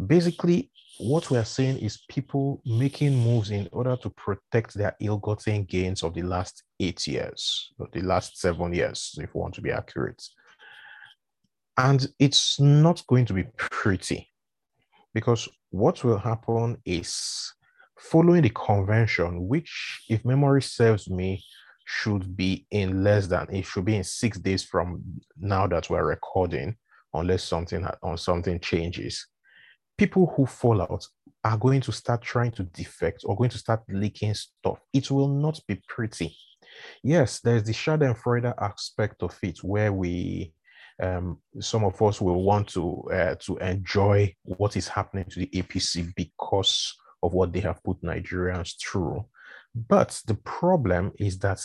Basically, 0.06 0.70
what 0.98 1.30
we 1.30 1.36
are 1.36 1.44
saying 1.44 1.78
is 1.78 2.04
people 2.08 2.62
making 2.64 3.14
moves 3.14 3.50
in 3.50 3.68
order 3.72 3.96
to 3.96 4.10
protect 4.10 4.74
their 4.74 4.96
ill-gotten 5.00 5.64
gains 5.64 6.02
of 6.02 6.14
the 6.14 6.22
last 6.22 6.62
eight 6.78 7.06
years, 7.06 7.72
or 7.78 7.88
the 7.92 8.00
last 8.00 8.38
seven 8.38 8.72
years, 8.72 9.18
if 9.18 9.34
we 9.34 9.40
want 9.40 9.54
to 9.54 9.60
be 9.60 9.70
accurate. 9.70 10.22
And 11.82 12.06
it's 12.18 12.60
not 12.60 13.02
going 13.06 13.24
to 13.24 13.32
be 13.32 13.44
pretty 13.56 14.28
because 15.14 15.48
what 15.70 16.04
will 16.04 16.18
happen 16.18 16.76
is 16.84 17.54
following 17.98 18.42
the 18.42 18.50
convention, 18.50 19.48
which, 19.48 20.04
if 20.10 20.22
memory 20.22 20.60
serves 20.60 21.08
me, 21.08 21.42
should 21.86 22.36
be 22.36 22.66
in 22.70 23.02
less 23.02 23.28
than 23.28 23.46
it 23.50 23.64
should 23.64 23.86
be 23.86 23.96
in 23.96 24.04
six 24.04 24.38
days 24.38 24.62
from 24.62 25.02
now 25.38 25.66
that 25.68 25.88
we're 25.88 26.04
recording, 26.04 26.76
unless 27.14 27.44
something 27.44 27.86
on 28.02 28.18
something 28.18 28.60
changes. 28.60 29.26
People 29.96 30.34
who 30.36 30.44
fall 30.44 30.82
out 30.82 31.06
are 31.44 31.56
going 31.56 31.80
to 31.80 31.92
start 31.92 32.20
trying 32.20 32.50
to 32.52 32.64
defect 32.64 33.22
or 33.24 33.34
going 33.36 33.48
to 33.48 33.58
start 33.58 33.80
leaking 33.88 34.34
stuff. 34.34 34.80
It 34.92 35.10
will 35.10 35.28
not 35.28 35.58
be 35.66 35.80
pretty. 35.88 36.36
Yes, 37.02 37.40
there's 37.40 37.64
the 37.64 37.72
Schadenfreude 37.72 38.52
aspect 38.60 39.22
of 39.22 39.34
it 39.42 39.64
where 39.64 39.94
we 39.94 40.52
um, 41.00 41.38
some 41.60 41.84
of 41.84 42.00
us 42.02 42.20
will 42.20 42.42
want 42.42 42.68
to 42.68 43.02
uh, 43.12 43.34
to 43.36 43.56
enjoy 43.58 44.34
what 44.42 44.76
is 44.76 44.88
happening 44.88 45.24
to 45.30 45.40
the 45.40 45.46
APC 45.54 46.14
because 46.14 46.94
of 47.22 47.32
what 47.32 47.52
they 47.52 47.60
have 47.60 47.82
put 47.82 48.02
Nigerians 48.02 48.74
through. 48.80 49.24
But 49.74 50.20
the 50.26 50.34
problem 50.34 51.12
is 51.18 51.38
that 51.38 51.60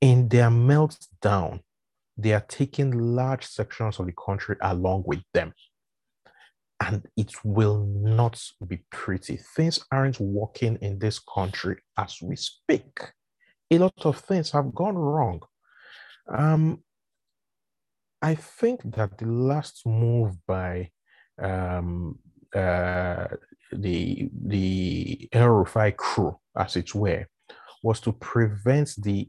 in 0.00 0.28
their 0.28 0.48
meltdown, 0.48 1.60
they 2.16 2.32
are 2.32 2.44
taking 2.48 3.16
large 3.16 3.46
sections 3.46 3.98
of 3.98 4.06
the 4.06 4.12
country 4.12 4.56
along 4.60 5.04
with 5.06 5.22
them. 5.34 5.52
And 6.82 7.06
it 7.16 7.32
will 7.44 7.84
not 7.84 8.42
be 8.66 8.78
pretty. 8.90 9.36
Things 9.36 9.80
aren't 9.92 10.18
working 10.18 10.78
in 10.80 10.98
this 10.98 11.18
country 11.18 11.76
as 11.98 12.22
we 12.22 12.36
speak. 12.36 13.00
A 13.70 13.78
lot 13.78 13.92
of 14.04 14.18
things 14.18 14.50
have 14.52 14.74
gone 14.74 14.96
wrong. 14.96 15.42
Um, 16.34 16.82
I 18.22 18.34
think 18.34 18.82
that 18.96 19.16
the 19.18 19.26
last 19.26 19.86
move 19.86 20.36
by 20.46 20.90
um, 21.40 22.18
uh, 22.54 23.26
the 23.72 24.28
the 24.46 25.28
El 25.32 25.64
crew, 25.96 26.38
as 26.56 26.76
it 26.76 26.94
were, 26.94 27.26
was 27.82 28.00
to 28.00 28.12
prevent 28.12 28.90
the 28.98 29.28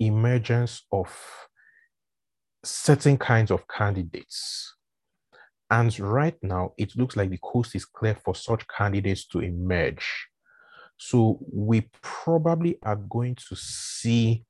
emergence 0.00 0.82
of 0.90 1.08
certain 2.64 3.16
kinds 3.16 3.50
of 3.50 3.66
candidates. 3.68 4.74
And 5.70 5.98
right 5.98 6.36
now, 6.42 6.72
it 6.78 6.96
looks 6.96 7.16
like 7.16 7.30
the 7.30 7.38
coast 7.42 7.74
is 7.74 7.84
clear 7.84 8.16
for 8.24 8.34
such 8.34 8.66
candidates 8.68 9.26
to 9.28 9.40
emerge. 9.40 10.28
So 10.96 11.38
we 11.52 11.88
probably 12.02 12.78
are 12.82 12.96
going 12.96 13.36
to 13.48 13.56
see 13.56 14.44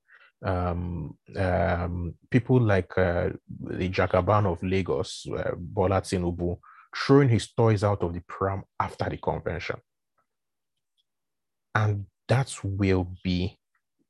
um, 0.47 1.17
um, 1.37 2.15
people 2.31 2.61
like 2.61 2.97
uh, 2.97 3.31
the 3.61 3.89
Jagaban 3.89 4.47
of 4.47 4.63
Lagos, 4.63 5.27
uh, 5.37 5.53
Bola 5.57 6.01
Tinubu, 6.01 6.59
throwing 6.97 7.29
his 7.29 7.53
toys 7.53 7.83
out 7.83 8.03
of 8.03 8.15
the 8.15 8.23
pram 8.29 8.63
after 8.79 9.09
the 9.11 9.17
convention. 9.17 9.77
And 11.75 12.07
that 12.29 12.55
will 12.63 13.13
be 13.23 13.59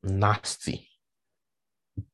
nasty, 0.03 0.89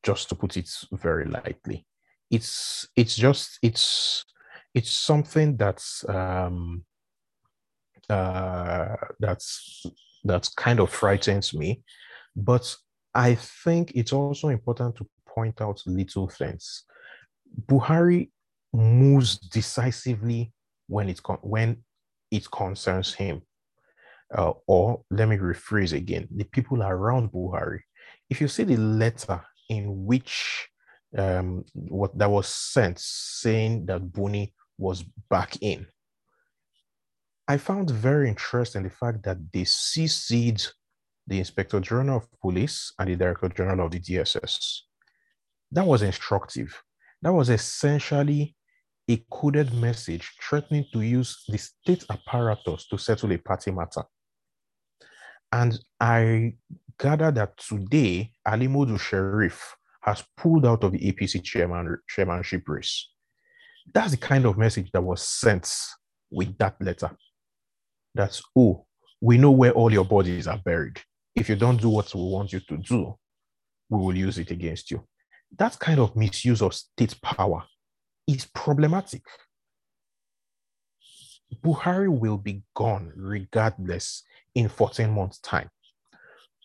just 0.01 0.29
to 0.29 0.35
put 0.35 0.57
it 0.57 0.69
very 0.91 1.25
lightly. 1.25 1.85
It's 2.31 2.87
it's 2.95 3.15
just 3.15 3.59
it's 3.61 4.25
it's 4.73 4.91
something 4.91 5.57
that's 5.57 6.07
um, 6.09 6.85
uh, 8.09 8.95
that's 9.19 9.85
that's 10.23 10.49
kind 10.49 10.79
of 10.79 10.89
frightens 10.89 11.53
me, 11.53 11.83
but 12.35 12.75
I 13.13 13.35
think 13.35 13.91
it's 13.95 14.13
also 14.13 14.49
important 14.49 14.95
to 14.97 15.07
point 15.27 15.61
out 15.61 15.81
little 15.85 16.27
things. 16.27 16.83
Buhari 17.67 18.29
moves 18.73 19.37
decisively 19.37 20.51
when 20.87 21.09
it 21.09 21.21
con- 21.21 21.39
when 21.41 21.83
it 22.31 22.49
concerns 22.51 23.13
him. 23.13 23.41
Uh, 24.35 24.53
or 24.65 25.03
let 25.11 25.27
me 25.27 25.37
rephrase 25.37 25.93
again: 25.93 26.27
the 26.35 26.45
people 26.45 26.81
around 26.81 27.31
Buhari. 27.31 27.81
If 28.29 28.41
you 28.41 28.47
see 28.47 28.63
the 28.63 28.77
letter 28.77 29.41
in 29.69 30.05
which 30.05 30.67
um, 31.15 31.65
what 31.73 32.17
that 32.17 32.31
was 32.31 32.47
sent 32.47 32.97
saying 32.99 33.85
that 33.85 34.11
Buni 34.11 34.53
was 34.79 35.03
back 35.29 35.55
in, 35.61 35.85
I 37.47 37.57
found 37.57 37.91
very 37.91 38.27
interesting 38.27 38.83
the 38.83 38.89
fact 38.89 39.23
that 39.23 39.37
they 39.51 39.61
CC'd 39.61 40.71
the 41.27 41.39
Inspector 41.39 41.79
General 41.81 42.17
of 42.17 42.27
Police 42.41 42.93
and 42.99 43.09
the 43.09 43.15
Director 43.15 43.49
General 43.49 43.85
of 43.85 43.91
the 43.91 43.99
DSS. 43.99 44.79
That 45.71 45.85
was 45.85 46.01
instructive. 46.01 46.81
That 47.21 47.33
was 47.33 47.49
essentially 47.49 48.55
a 49.09 49.23
coded 49.29 49.73
message 49.73 50.31
threatening 50.41 50.85
to 50.93 51.01
use 51.01 51.43
the 51.47 51.57
state 51.57 52.05
apparatus 52.09 52.87
to 52.87 52.97
settle 52.97 53.31
a 53.31 53.37
party 53.37 53.71
matter. 53.71 54.03
And 55.51 55.77
I 55.99 56.53
gather 56.99 57.31
that 57.31 57.57
today, 57.57 58.31
Ali 58.45 58.97
Sheriff 58.97 59.75
has 60.01 60.23
pulled 60.35 60.65
out 60.65 60.83
of 60.83 60.91
the 60.91 60.99
APC 60.99 61.43
chairman, 61.43 61.97
chairmanship 62.07 62.67
race. 62.67 63.09
That's 63.93 64.11
the 64.11 64.17
kind 64.17 64.45
of 64.45 64.57
message 64.57 64.91
that 64.91 65.03
was 65.03 65.21
sent 65.21 65.71
with 66.31 66.57
that 66.57 66.75
letter. 66.81 67.11
That's, 68.15 68.41
oh, 68.57 68.85
we 69.21 69.37
know 69.37 69.51
where 69.51 69.71
all 69.71 69.91
your 69.91 70.05
bodies 70.05 70.47
are 70.47 70.57
buried. 70.57 70.99
If 71.35 71.49
you 71.49 71.55
don't 71.55 71.81
do 71.81 71.89
what 71.89 72.13
we 72.13 72.21
want 72.21 72.53
you 72.53 72.59
to 72.61 72.77
do, 72.77 73.17
we 73.89 73.99
will 73.99 74.15
use 74.15 74.37
it 74.37 74.51
against 74.51 74.91
you. 74.91 75.05
That 75.57 75.77
kind 75.79 75.99
of 75.99 76.15
misuse 76.15 76.61
of 76.61 76.73
state 76.73 77.19
power 77.21 77.63
is 78.27 78.45
problematic. 78.45 79.23
Buhari 81.63 82.09
will 82.09 82.37
be 82.37 82.63
gone 82.75 83.11
regardless 83.15 84.23
in 84.55 84.69
14 84.69 85.09
months' 85.11 85.39
time. 85.39 85.69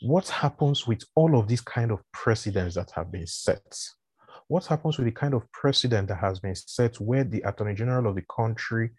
What 0.00 0.28
happens 0.28 0.86
with 0.86 1.02
all 1.14 1.38
of 1.38 1.48
these 1.48 1.60
kind 1.60 1.90
of 1.90 2.00
precedents 2.12 2.76
that 2.76 2.90
have 2.92 3.10
been 3.10 3.26
set? 3.26 3.78
What 4.46 4.66
happens 4.66 4.96
with 4.96 5.06
the 5.06 5.12
kind 5.12 5.34
of 5.34 5.50
precedent 5.52 6.08
that 6.08 6.16
has 6.16 6.40
been 6.40 6.54
set 6.54 7.00
where 7.00 7.24
the 7.24 7.42
Attorney 7.42 7.74
General 7.74 8.08
of 8.08 8.14
the 8.14 8.24
country, 8.34 8.90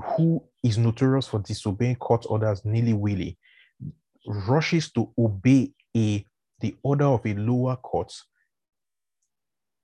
who 0.00 0.44
is 0.62 0.78
notorious 0.78 1.26
for 1.28 1.40
disobeying 1.40 1.96
court 1.96 2.26
orders 2.28 2.64
nilly-willy, 2.64 3.38
rushes 4.26 4.90
to 4.92 5.12
obey 5.18 5.72
a 5.96 6.24
the 6.60 6.74
order 6.82 7.04
of 7.04 7.24
a 7.26 7.34
lower 7.34 7.76
court 7.76 8.12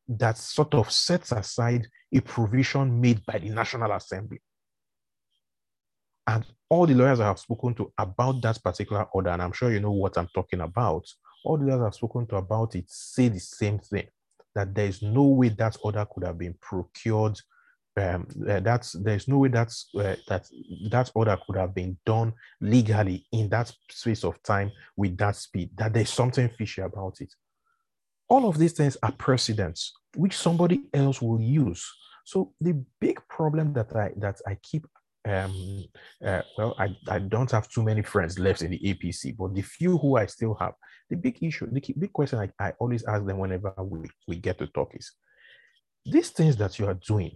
that 0.09 0.36
sort 0.36 0.74
of 0.74 0.90
sets 0.90 1.32
aside 1.32 1.86
a 2.12 2.20
provision 2.20 3.01
made 3.01 3.24
by 3.24 3.38
the 3.38 3.51
National 3.51 3.93
Assembly. 3.93 4.40
And 6.26 6.45
all 6.68 6.86
the 6.86 6.95
lawyers 6.95 7.20
I 7.20 7.26
have 7.26 7.38
spoken 7.38 7.74
to 7.74 7.93
about 7.99 8.40
that 8.43 8.62
particular 8.62 9.07
order, 9.12 9.30
and 9.30 9.43
I'm 9.43 9.53
sure 9.53 9.72
you 9.72 9.80
know 9.80 9.93
what 9.93 10.16
I'm 10.16 10.28
talking 10.34 10.61
about, 10.61 11.05
all 11.45 11.59
the 11.59 11.64
lawyers 11.64 11.82
I've 11.82 11.95
spoken 11.95 12.26
to 12.28 12.36
about 12.36 12.74
it 12.74 12.84
say 12.88 13.28
the 13.28 13.40
same 13.40 13.78
thing 13.78 14.07
that 14.55 14.74
there 14.74 14.86
is 14.86 15.03
no 15.03 15.24
way 15.24 15.49
that 15.51 15.76
order 15.82 16.07
could 16.12 16.24
have 16.24 16.38
been 16.38 16.55
procured. 16.61 17.38
Um, 17.95 18.26
uh, 18.49 18.61
that's 18.61 18.93
there's 18.93 19.28
no 19.28 19.38
way 19.38 19.49
that's 19.49 19.90
uh, 19.95 20.16
that 20.26 20.49
that 20.90 21.11
order 21.14 21.38
could 21.47 21.57
have 21.57 21.74
been 21.74 21.99
done 22.07 22.32
legally 22.61 23.26
in 23.32 23.51
that 23.51 23.70
space 23.90 24.24
of 24.24 24.43
time 24.43 24.72
with 24.97 25.16
that 25.18 25.36
speed. 25.36 25.70
That 25.76 25.93
there's 25.93 26.11
something 26.11 26.49
fishy 26.49 26.80
about 26.80 27.20
it. 27.20 27.34
All 28.28 28.49
of 28.49 28.57
these 28.57 28.72
things 28.72 28.97
are 29.03 29.12
precedents 29.12 29.93
which 30.16 30.36
somebody 30.36 30.82
else 30.95 31.20
will 31.20 31.40
use. 31.40 31.90
So 32.24 32.55
the 32.61 32.82
big 33.01 33.20
problem 33.28 33.72
that 33.74 33.95
I 33.95 34.12
that 34.16 34.40
I 34.47 34.57
keep 34.62 34.86
um 35.28 35.84
uh, 36.24 36.43
well 36.59 36.74
I, 36.78 36.97
I 37.09 37.18
don't 37.20 37.51
have 37.51 37.68
too 37.68 37.82
many 37.82 38.03
friends 38.03 38.38
left 38.38 38.62
in 38.62 38.70
the 38.70 38.78
APC, 38.78 39.36
but 39.36 39.55
the 39.55 39.62
few 39.62 39.99
who 39.99 40.16
I 40.16 40.26
still 40.26 40.55
have, 40.55 40.72
the 41.11 41.16
big 41.16 41.43
issue, 41.43 41.68
the 41.70 41.95
big 41.99 42.12
question 42.12 42.38
I, 42.38 42.51
I 42.59 42.72
always 42.78 43.05
ask 43.05 43.24
them 43.26 43.38
whenever 43.38 43.74
we, 43.78 44.09
we 44.26 44.36
get 44.36 44.59
to 44.59 44.66
talk 44.68 44.93
is 44.95 45.12
these 46.05 46.30
things 46.30 46.57
that 46.57 46.78
you 46.78 46.86
are 46.86 46.95
doing, 46.95 47.32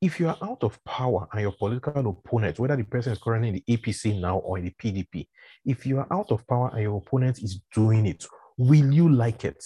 if 0.00 0.18
you 0.18 0.28
are 0.28 0.38
out 0.42 0.62
of 0.62 0.82
power 0.84 1.28
and 1.32 1.42
your 1.42 1.52
political 1.52 2.08
opponent, 2.08 2.58
whether 2.58 2.76
the 2.76 2.84
person 2.84 3.12
is 3.12 3.18
currently 3.18 3.48
in 3.48 3.54
the 3.66 3.76
APC 3.76 4.18
now 4.18 4.38
or 4.38 4.58
in 4.58 4.64
the 4.64 4.70
PDP, 4.70 5.28
if 5.66 5.84
you 5.84 5.98
are 5.98 6.06
out 6.10 6.32
of 6.32 6.46
power 6.46 6.70
and 6.72 6.82
your 6.82 6.96
opponent 6.96 7.42
is 7.42 7.60
doing 7.74 8.06
it, 8.06 8.24
will 8.56 8.92
you 8.92 9.08
like 9.10 9.44
it? 9.44 9.62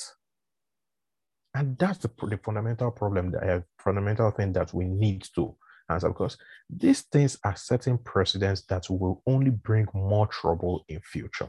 And 1.55 1.79
that's 1.79 1.99
the, 1.99 2.11
the 2.27 2.39
fundamental 2.39 2.91
problem, 2.91 3.31
the 3.31 3.57
uh, 3.57 3.61
fundamental 3.79 4.33
thing 4.33 4.53
that 4.55 4.75
we 4.75 4.87
need 4.87 5.25
to 5.37 5.55
answer 5.89 6.09
because 6.09 6.37
these 6.69 7.03
things 7.03 7.39
are 7.45 7.55
setting 7.55 7.99
precedents 7.99 8.63
that 8.63 8.91
will 8.91 9.23
only 9.27 9.51
bring 9.51 9.87
more 9.95 10.27
trouble 10.27 10.85
in 10.89 11.01
future. 11.01 11.49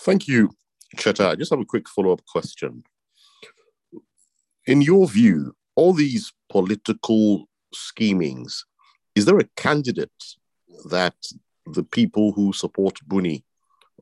Thank 0.00 0.28
you, 0.28 0.50
Cheta. 0.98 1.28
I 1.28 1.34
just 1.34 1.50
have 1.50 1.60
a 1.60 1.64
quick 1.64 1.88
follow-up 1.88 2.20
question. 2.26 2.84
In 4.66 4.82
your 4.82 5.08
view, 5.08 5.54
all 5.76 5.92
these 5.92 6.32
political 6.48 7.48
schemings, 7.72 8.64
is 9.14 9.24
there 9.24 9.38
a 9.38 9.48
candidate 9.56 10.10
that 10.90 11.14
the 11.66 11.82
people 11.82 12.32
who 12.32 12.52
support 12.52 12.98
Buni 13.06 13.44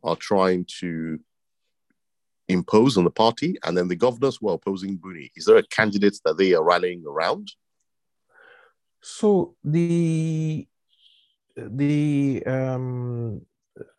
are 0.02 0.16
trying 0.16 0.66
to 0.80 1.18
impose 2.48 2.96
on 2.96 3.04
the 3.04 3.10
party, 3.10 3.56
and 3.64 3.76
then 3.76 3.88
the 3.88 3.96
governors 3.96 4.38
who 4.40 4.48
are 4.48 4.54
opposing 4.54 4.96
Buni. 4.96 5.30
Is 5.36 5.44
there 5.44 5.56
a 5.56 5.66
candidate 5.66 6.18
that 6.24 6.36
they 6.36 6.54
are 6.54 6.62
rallying 6.62 7.04
around? 7.06 7.52
So 9.00 9.56
the 9.64 10.66
the 11.56 12.42
um 12.46 13.42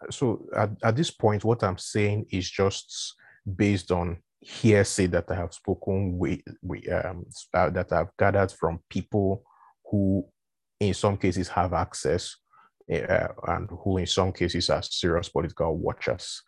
so 0.09 0.45
at, 0.55 0.71
at 0.83 0.95
this 0.95 1.11
point, 1.11 1.43
what 1.43 1.63
I'm 1.63 1.77
saying 1.77 2.27
is 2.31 2.49
just 2.49 3.15
based 3.55 3.91
on 3.91 4.17
hearsay 4.43 5.07
that 5.07 5.29
I 5.31 5.35
have 5.35 5.53
spoken 5.53 6.17
with, 6.17 6.41
with 6.61 6.91
um, 6.91 7.25
uh, 7.53 7.69
that 7.71 7.91
I've 7.91 8.15
gathered 8.17 8.51
from 8.51 8.79
people 8.89 9.43
who, 9.89 10.25
in 10.79 10.93
some 10.93 11.17
cases, 11.17 11.47
have 11.49 11.73
access 11.73 12.35
uh, 12.91 13.27
and 13.47 13.69
who, 13.83 13.97
in 13.97 14.07
some 14.07 14.31
cases, 14.31 14.69
are 14.69 14.83
serious 14.83 15.29
political 15.29 15.77
watchers 15.77 16.41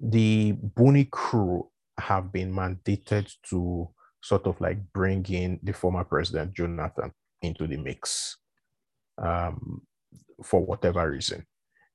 the 0.00 0.52
Buni 0.52 1.06
crew 1.06 1.68
have 1.98 2.32
been 2.32 2.52
mandated 2.52 3.32
to 3.50 3.88
sort 4.22 4.46
of 4.46 4.60
like 4.60 4.78
bring 4.92 5.24
in 5.26 5.58
the 5.62 5.72
former 5.72 6.04
president 6.04 6.54
Jonathan 6.54 7.12
into 7.42 7.66
the 7.66 7.76
mix 7.76 8.36
um, 9.20 9.82
for 10.44 10.64
whatever 10.64 11.10
reason. 11.10 11.44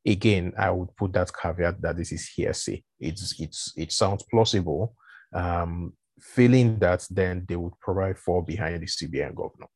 Again, 0.05 0.51
I 0.57 0.69
would 0.69 0.95
put 0.97 1.13
that 1.13 1.31
caveat 1.33 1.81
that 1.81 1.95
this 1.95 2.11
is 2.11 2.29
hearsay. 2.35 2.83
It's 2.99 3.39
it's 3.39 3.73
it 3.77 3.91
sounds 3.93 4.25
plausible, 4.29 4.95
um, 5.33 5.93
feeling 6.19 6.79
that 6.79 7.05
then 7.09 7.45
they 7.47 7.55
would 7.55 7.77
probably 7.79 8.13
fall 8.13 8.41
behind 8.41 8.81
the 8.81 8.87
CBN 8.87 9.35
governor. 9.35 9.67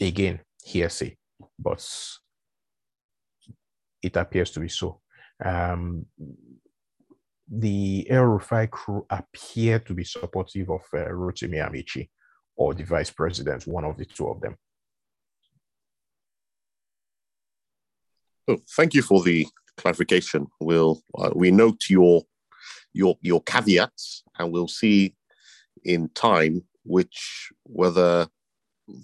Again, 0.00 0.40
hearsay, 0.62 1.16
but 1.58 1.86
it 4.02 4.16
appears 4.16 4.50
to 4.52 4.60
be 4.60 4.68
so. 4.68 5.00
Um, 5.44 6.06
the 7.50 8.06
El 8.10 8.38
crew 8.70 9.06
appear 9.10 9.78
to 9.80 9.94
be 9.94 10.04
supportive 10.04 10.70
of 10.70 10.80
uh, 10.92 11.08
Rotimi 11.08 11.56
Amaechi 11.56 12.08
or 12.56 12.74
the 12.74 12.84
vice 12.84 13.10
president, 13.10 13.66
one 13.66 13.84
of 13.84 13.96
the 13.96 14.04
two 14.04 14.28
of 14.28 14.40
them. 14.40 14.56
Oh, 18.48 18.58
thank 18.76 18.94
you 18.94 19.02
for 19.02 19.22
the 19.22 19.46
clarification. 19.76 20.46
We'll 20.60 21.02
uh, 21.18 21.30
we 21.34 21.50
note 21.50 21.80
your 21.88 22.22
your 22.94 23.18
your 23.20 23.42
caveats, 23.42 24.22
and 24.38 24.50
we'll 24.50 24.68
see 24.68 25.14
in 25.84 26.08
time 26.10 26.62
which 26.84 27.52
whether 27.64 28.28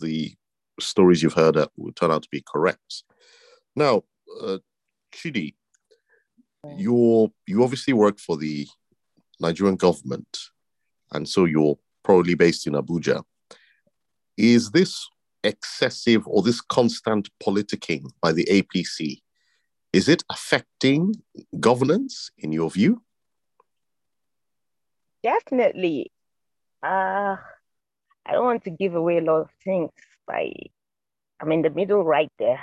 the 0.00 0.32
stories 0.78 1.22
you've 1.22 1.34
heard 1.34 1.56
will 1.76 1.92
turn 1.92 2.10
out 2.10 2.22
to 2.22 2.28
be 2.30 2.42
correct. 2.46 3.02
Now, 3.76 4.04
uh, 4.42 4.58
Chidi, 5.12 5.54
you're 6.76 7.30
you 7.46 7.62
obviously 7.62 7.92
work 7.92 8.18
for 8.18 8.36
the 8.36 8.66
Nigerian 9.40 9.76
government, 9.76 10.38
and 11.12 11.28
so 11.28 11.44
you're 11.44 11.78
probably 12.02 12.34
based 12.34 12.66
in 12.66 12.74
Abuja. 12.74 13.22
Is 14.36 14.70
this 14.70 15.06
excessive 15.42 16.26
or 16.26 16.42
this 16.42 16.60
constant 16.60 17.28
politicking 17.42 18.04
by 18.22 18.32
the 18.32 18.44
APC? 18.44 19.20
Is 19.92 20.08
it 20.08 20.22
affecting 20.30 21.14
governance 21.58 22.30
in 22.38 22.52
your 22.52 22.70
view? 22.70 23.02
Definitely. 25.22 26.12
Uh, 26.82 27.36
I 28.26 28.32
don't 28.32 28.44
want 28.44 28.64
to 28.64 28.70
give 28.70 28.94
away 28.94 29.18
a 29.18 29.22
lot 29.22 29.40
of 29.42 29.50
things 29.64 29.90
by 30.26 30.52
I'm 31.40 31.52
in 31.52 31.62
the 31.62 31.70
middle 31.70 32.04
right 32.04 32.30
there. 32.38 32.60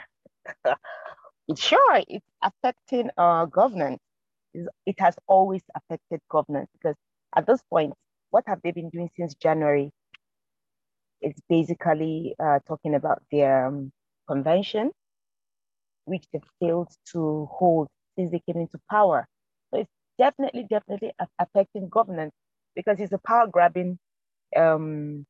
sure, 1.56 2.02
it's 2.08 2.26
affecting 2.44 3.10
our 3.18 3.46
governance. 3.48 4.00
It 4.86 5.00
has 5.00 5.16
always 5.28 5.64
affected 5.76 6.22
governance 6.30 6.70
because 6.74 6.96
at 7.36 7.46
this 7.48 7.62
point, 7.70 7.94
what 8.32 8.44
have 8.48 8.62
they 8.64 8.72
been 8.72 8.90
doing 8.90 9.10
since 9.18 9.36
January? 9.36 9.92
It's 11.22 11.40
basically 11.48 12.36
uh, 12.40 12.60
talking 12.68 12.96
about 12.96 13.22
their 13.32 13.68
um, 13.68 13.92
convention, 14.28 14.92
which 16.06 16.26
they 16.32 16.42
failed 16.60 16.90
to 17.14 17.48
hold 17.52 17.88
since 18.18 18.32
they 18.32 18.40
came 18.40 18.60
into 18.62 18.80
power. 18.90 19.28
So 19.72 19.80
it's 19.82 19.92
definitely, 20.18 20.66
definitely 20.70 21.14
affecting 21.40 21.90
governance 21.90 22.34
because 22.78 23.02
it's 23.02 23.14
a 23.14 23.20
power 23.20 23.48
grabbing 23.52 24.00
um, 24.58 25.26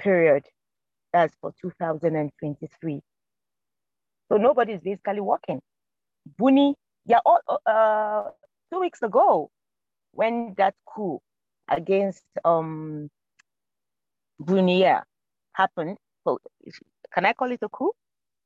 period. 0.00 0.44
That's 1.12 1.34
for 1.40 1.52
2023. 1.62 3.00
So 4.30 4.36
nobody's 4.38 4.80
basically 4.80 5.20
working. 5.20 5.60
Buni, 6.38 6.74
yeah, 7.06 7.20
all, 7.26 7.40
uh, 7.66 8.30
two 8.72 8.80
weeks 8.80 9.02
ago, 9.02 9.50
when 10.12 10.54
that 10.58 10.74
coup 10.86 11.20
against 11.70 12.24
um 12.44 13.08
happened, 15.52 15.98
can 17.14 17.26
I 17.26 17.32
call 17.34 17.52
it 17.52 17.60
a 17.62 17.68
coup? 17.70 17.92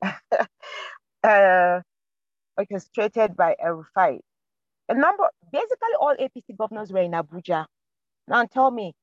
uh, 1.24 1.80
orchestrated 2.58 3.36
by 3.36 3.56
El 3.62 3.84
Rufai. 3.84 4.20
A 4.90 4.94
number, 4.94 5.24
basically 5.52 5.94
all 6.00 6.16
APC 6.20 6.56
governors 6.58 6.92
were 6.92 7.02
in 7.02 7.12
Abuja. 7.12 7.66
Now 8.28 8.46
tell 8.46 8.70
me, 8.70 8.94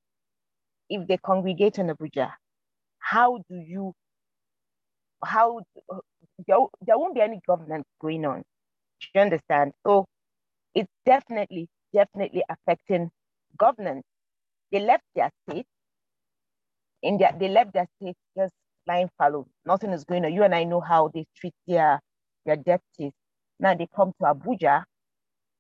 if 0.90 1.08
they 1.08 1.18
congregate 1.18 1.80
in 1.80 1.88
Abuja, 1.88 2.32
how 3.00 3.40
do 3.50 3.56
you, 3.58 3.94
how, 5.24 5.62
there, 6.48 6.58
there 6.86 6.98
won't 6.98 7.16
be 7.16 7.22
any 7.22 7.42
governance 7.48 7.86
going 8.02 8.26
on. 8.26 8.44
Do 9.02 9.08
you 9.16 9.22
understand? 9.22 9.74
So 9.86 10.06
it's 10.76 10.90
definitely, 11.06 11.68
definitely 11.94 12.44
affecting 12.50 13.10
governance. 13.60 14.04
They 14.72 14.80
left 14.82 15.04
their 15.16 15.30
state, 15.50 15.66
in 17.04 17.18
their, 17.18 17.34
they 17.40 17.50
left 17.50 17.74
their 17.74 17.88
state 18.02 18.16
just 18.38 18.54
lying 18.88 19.10
fallow. 19.18 19.48
Nothing 19.66 19.92
is 19.92 20.04
going 20.06 20.26
on. 20.26 20.34
You 20.34 20.44
and 20.44 20.56
I 20.56 20.64
know 20.66 20.82
how 20.82 21.10
they 21.14 21.26
treat 21.38 21.54
their, 21.68 22.00
their 22.46 22.58
deputies. 22.58 23.14
Now 23.60 23.76
they 23.76 23.88
come 23.96 24.14
to 24.22 24.28
Abuja 24.34 24.84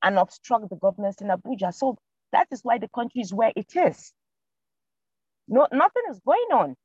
and 0.03 0.19
obstruct 0.19 0.69
the 0.69 0.77
governance 0.77 1.17
in 1.21 1.27
Abuja. 1.27 1.73
So 1.73 1.97
that 2.31 2.47
is 2.51 2.61
why 2.63 2.77
the 2.77 2.89
country 2.89 3.21
is 3.21 3.33
where 3.33 3.51
it 3.55 3.75
is. 3.75 4.13
No, 5.47 5.67
nothing 5.71 6.03
is 6.09 6.19
going 6.25 6.47
on. 6.51 6.75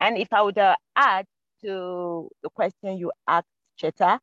And 0.00 0.18
if 0.18 0.32
I 0.32 0.42
would 0.42 0.58
uh, 0.58 0.76
add 0.96 1.26
to 1.62 2.28
the 2.42 2.50
question 2.50 2.98
you 2.98 3.12
asked, 3.26 3.46
Cheta, 3.76 4.20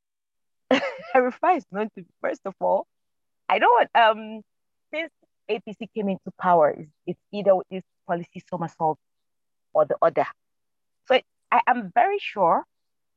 Rufai 1.15 1.57
is 1.57 1.65
known 1.71 1.89
to, 1.97 2.05
first 2.21 2.41
of 2.45 2.53
all, 2.59 2.87
I 3.49 3.59
don't, 3.59 3.89
um, 3.95 4.41
since 4.93 5.11
APC 5.49 5.89
came 5.93 6.09
into 6.09 6.31
power, 6.39 6.69
it's, 6.69 6.91
it's 7.05 7.19
either 7.31 7.53
this 7.69 7.83
policy 8.07 8.43
somersault 8.49 8.99
or 9.73 9.85
the 9.85 9.97
other. 10.01 10.25
So 11.07 11.19
I 11.51 11.61
am 11.67 11.91
very 11.93 12.19
sure, 12.19 12.63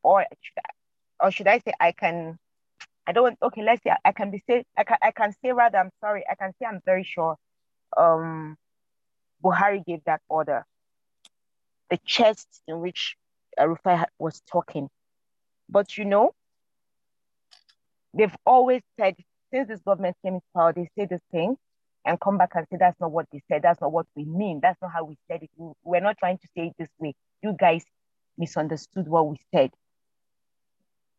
or 0.03 0.25
should 0.41 0.59
I, 0.59 1.27
or 1.27 1.31
should 1.31 1.47
I 1.47 1.59
say 1.59 1.73
I 1.79 1.93
can, 1.93 2.39
I 3.07 3.13
don't 3.13 3.25
want, 3.25 3.39
okay, 3.43 3.63
let's 3.63 3.83
say 3.83 3.93
I 4.05 4.13
can 4.13 4.31
be 4.31 4.43
say, 4.49 4.65
I 4.77 4.85
can, 4.85 4.97
I 5.03 5.11
can 5.11 5.33
say 5.43 5.53
rather, 5.53 5.79
I'm 5.79 5.91
sorry, 6.01 6.25
I 6.31 6.35
can 6.35 6.53
say 6.59 6.67
I'm 6.67 6.81
very 6.85 7.05
sure 7.05 7.37
um, 7.97 8.57
Buhari 9.43 9.85
gave 9.85 10.03
that 10.05 10.21
order. 10.29 10.65
The 11.91 11.99
chest 12.05 12.49
in 12.67 12.81
which 12.81 13.17
Rufai 13.59 14.05
was 14.19 14.41
talking. 14.51 14.89
But 15.69 15.97
you 15.99 16.05
know, 16.05 16.33
they've 18.15 18.35
always 18.47 18.83
said, 18.99 19.17
since 19.53 19.69
this 19.69 19.81
government 19.81 20.17
came 20.25 20.35
into 20.35 20.47
power, 20.57 20.73
they 20.73 20.89
say 20.97 21.07
this 21.07 21.21
thing 21.31 21.57
and 22.05 22.21
come 22.21 22.39
back 22.39 22.51
and 22.55 22.67
say, 22.71 22.77
that's 22.79 22.99
not 23.01 23.13
what 23.13 23.27
they 23.33 23.43
said. 23.49 23.63
That's 23.63 23.81
not 23.81 23.93
what 23.93 24.07
we 24.17 24.25
mean. 24.25 24.61
That's 24.63 24.81
not 24.83 24.93
how 24.93 25.05
we 25.05 25.17
said 25.29 25.43
it. 25.43 25.51
We're 25.85 26.01
not 26.01 26.19
trying 26.19 26.39
to 26.39 26.49
say 26.57 26.67
it 26.69 26.75
this 26.79 26.89
way. 26.99 27.15
You 27.43 27.55
guys 27.59 27.85
misunderstood 28.37 29.09
what 29.09 29.29
we 29.29 29.39
said. 29.55 29.71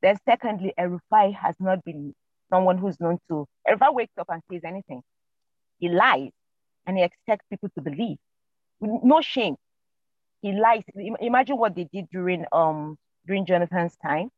Then 0.05 0.19
secondly, 0.23 0.71
El 0.77 0.99
Rufai 0.99 1.33
has 1.33 1.55
not 1.59 1.83
been 1.83 2.13
someone 2.51 2.77
who's 2.77 2.99
known 2.99 3.17
to, 3.27 3.47
El 3.67 3.77
Rufai 3.77 3.91
wakes 3.91 4.13
up 4.19 4.27
and 4.29 4.39
says 4.51 4.61
anything. 4.63 5.01
He 5.79 5.89
lies 5.89 6.29
and 6.85 6.95
he 6.95 7.03
expects 7.03 7.43
people 7.49 7.69
to 7.73 7.81
believe. 7.81 8.17
No 8.79 9.21
shame. 9.21 9.55
He 10.43 10.51
lies. 10.51 10.83
Imagine 11.19 11.57
what 11.57 11.75
they 11.75 11.87
did 11.91 12.05
during 12.11 12.45
um 12.51 12.99
during 13.25 13.47
Jonathan's 13.47 13.95
time. 13.95 14.29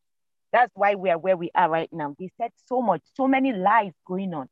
That's 0.54 0.72
why 0.74 0.96
we 0.96 1.10
are 1.10 1.18
where 1.18 1.36
we 1.36 1.52
are 1.54 1.70
right 1.70 1.90
now. 1.92 2.16
They 2.18 2.30
said 2.40 2.52
so 2.68 2.82
much, 2.82 3.02
so 3.16 3.28
many 3.28 3.52
lies 3.52 3.92
going 4.08 4.34
on. 4.34 4.48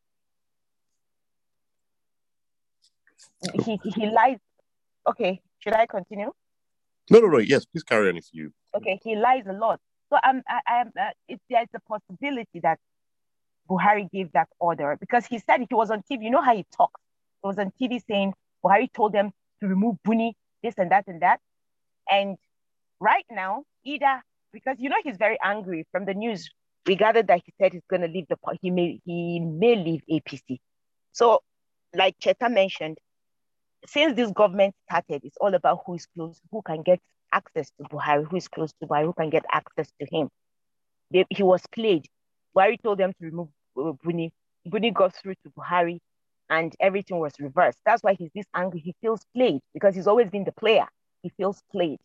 He 3.64 3.80
he 3.86 4.08
lies. 4.08 4.40
Okay, 5.08 5.40
should 5.60 5.76
I 5.76 5.86
continue? 5.86 6.34
No, 7.10 7.20
no, 7.20 7.28
no. 7.28 7.38
Yes, 7.38 7.64
please 7.64 7.84
carry 7.84 8.10
on 8.10 8.18
if 8.18 8.28
you. 8.34 8.52
Okay, 8.76 9.00
he 9.02 9.16
lies 9.16 9.46
a 9.48 9.54
lot. 9.54 9.80
So 10.16 10.20
I'm, 10.24 10.44
I, 10.48 10.80
am 10.80 10.92
uh, 10.98 11.10
if 11.28 11.40
there's 11.50 11.68
a 11.76 11.80
possibility 11.82 12.62
that 12.64 12.80
Buhari 13.70 14.10
gave 14.10 14.32
that 14.32 14.48
order 14.60 14.96
because 14.98 15.26
he 15.26 15.40
said 15.40 15.60
he 15.68 15.76
was 15.76 15.92
on 15.92 16.04
TV. 16.10 16.24
You 16.24 16.30
know 16.30 16.42
how 16.42 16.56
he 16.56 16.66
talks. 16.76 17.02
He 17.44 17.48
was 17.48 17.60
on 17.60 17.74
TV 17.82 18.02
saying 18.08 18.34
Buhari 18.64 18.88
told 18.94 19.12
them 19.12 19.32
to 19.60 19.68
remove 19.68 19.98
Buni, 20.06 20.38
this 20.64 20.76
and 20.78 20.90
that 20.92 21.06
and 21.08 21.22
that. 21.22 21.42
And 22.10 22.38
right 23.02 23.26
now, 23.30 23.64
either 23.84 24.22
because 24.54 24.78
you 24.80 24.88
know 24.88 24.96
he's 25.04 25.18
very 25.18 25.38
angry 25.44 25.86
from 25.92 26.06
the 26.06 26.14
news. 26.14 26.50
We 26.86 26.96
gathered 26.96 27.28
that 27.28 27.42
he 27.46 27.54
said 27.60 27.74
he's 27.74 27.86
going 27.90 28.04
to 28.04 28.08
leave 28.08 28.28
the 28.30 28.38
he 28.62 28.72
may 28.72 29.02
he 29.04 29.42
may 29.42 29.76
leave 29.76 30.04
APC. 30.10 30.60
So, 31.12 31.42
like 31.94 32.16
Cheta 32.20 32.48
mentioned, 32.48 33.00
since 33.86 34.16
this 34.16 34.32
government 34.32 34.76
started, 34.88 35.24
it's 35.26 35.38
all 35.42 35.54
about 35.54 35.82
who 35.86 35.96
is 35.96 36.06
close, 36.16 36.40
who 36.52 36.62
can 36.62 36.84
get 36.84 37.02
access 37.36 37.70
to 37.78 37.84
Buhari, 37.90 38.26
who 38.30 38.38
is 38.38 38.48
close 38.48 38.72
to 38.80 38.88
Buhari, 38.88 39.06
who 39.06 39.14
can 39.14 39.30
get 39.30 39.46
access 39.52 39.90
to 40.00 40.08
him. 40.10 40.30
They, 41.12 41.26
he 41.30 41.44
was 41.44 41.62
played. 41.72 42.06
Buhari 42.56 42.82
told 42.82 43.00
them 43.00 43.12
to 43.20 43.26
remove 43.26 43.50
uh, 43.78 43.94
Buni. 44.04 44.32
Buni 44.66 44.92
got 44.92 45.16
through 45.16 45.36
to 45.44 45.50
Buhari 45.58 46.00
and 46.50 46.76
everything 46.80 47.20
was 47.20 47.34
reversed. 47.40 47.80
That's 47.86 48.04
why 48.04 48.16
he's 48.16 48.32
this 48.36 48.46
angry. 48.56 48.80
He 48.80 48.96
feels 49.02 49.22
played 49.36 49.62
because 49.74 49.96
he's 49.96 50.08
always 50.08 50.30
been 50.30 50.44
the 50.46 50.52
player. 50.54 50.88
He 51.24 51.30
feels 51.30 51.62
played. 51.72 52.00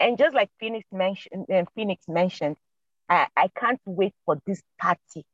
And 0.00 0.18
just 0.18 0.34
like 0.34 0.50
Phoenix 0.60 0.86
mentioned, 0.92 1.46
uh, 1.52 1.64
Phoenix 1.74 2.04
mentioned, 2.08 2.56
I, 3.08 3.28
I 3.36 3.48
can't 3.56 3.80
wait 3.86 4.14
for 4.24 4.40
this 4.46 4.62
party 4.80 5.24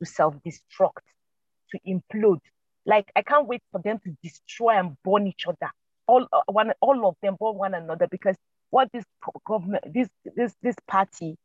to 0.00 0.06
self-destruct, 0.06 1.04
to 1.70 1.78
implode. 1.86 2.40
Like 2.84 3.10
I 3.16 3.22
can't 3.22 3.46
wait 3.46 3.62
for 3.72 3.80
them 3.82 3.98
to 4.04 4.16
destroy 4.22 4.78
and 4.78 4.96
burn 5.04 5.26
each 5.26 5.46
other. 5.46 5.70
All 6.06 6.26
uh, 6.32 6.40
one, 6.46 6.72
all 6.80 7.06
of 7.08 7.16
them 7.22 7.36
burn 7.40 7.54
one 7.56 7.74
another 7.74 8.06
because 8.10 8.36
what 8.70 8.90
this 8.92 9.04
government, 9.46 9.84
this 9.92 10.08
this 10.36 10.54
this 10.62 10.76
party 10.88 11.36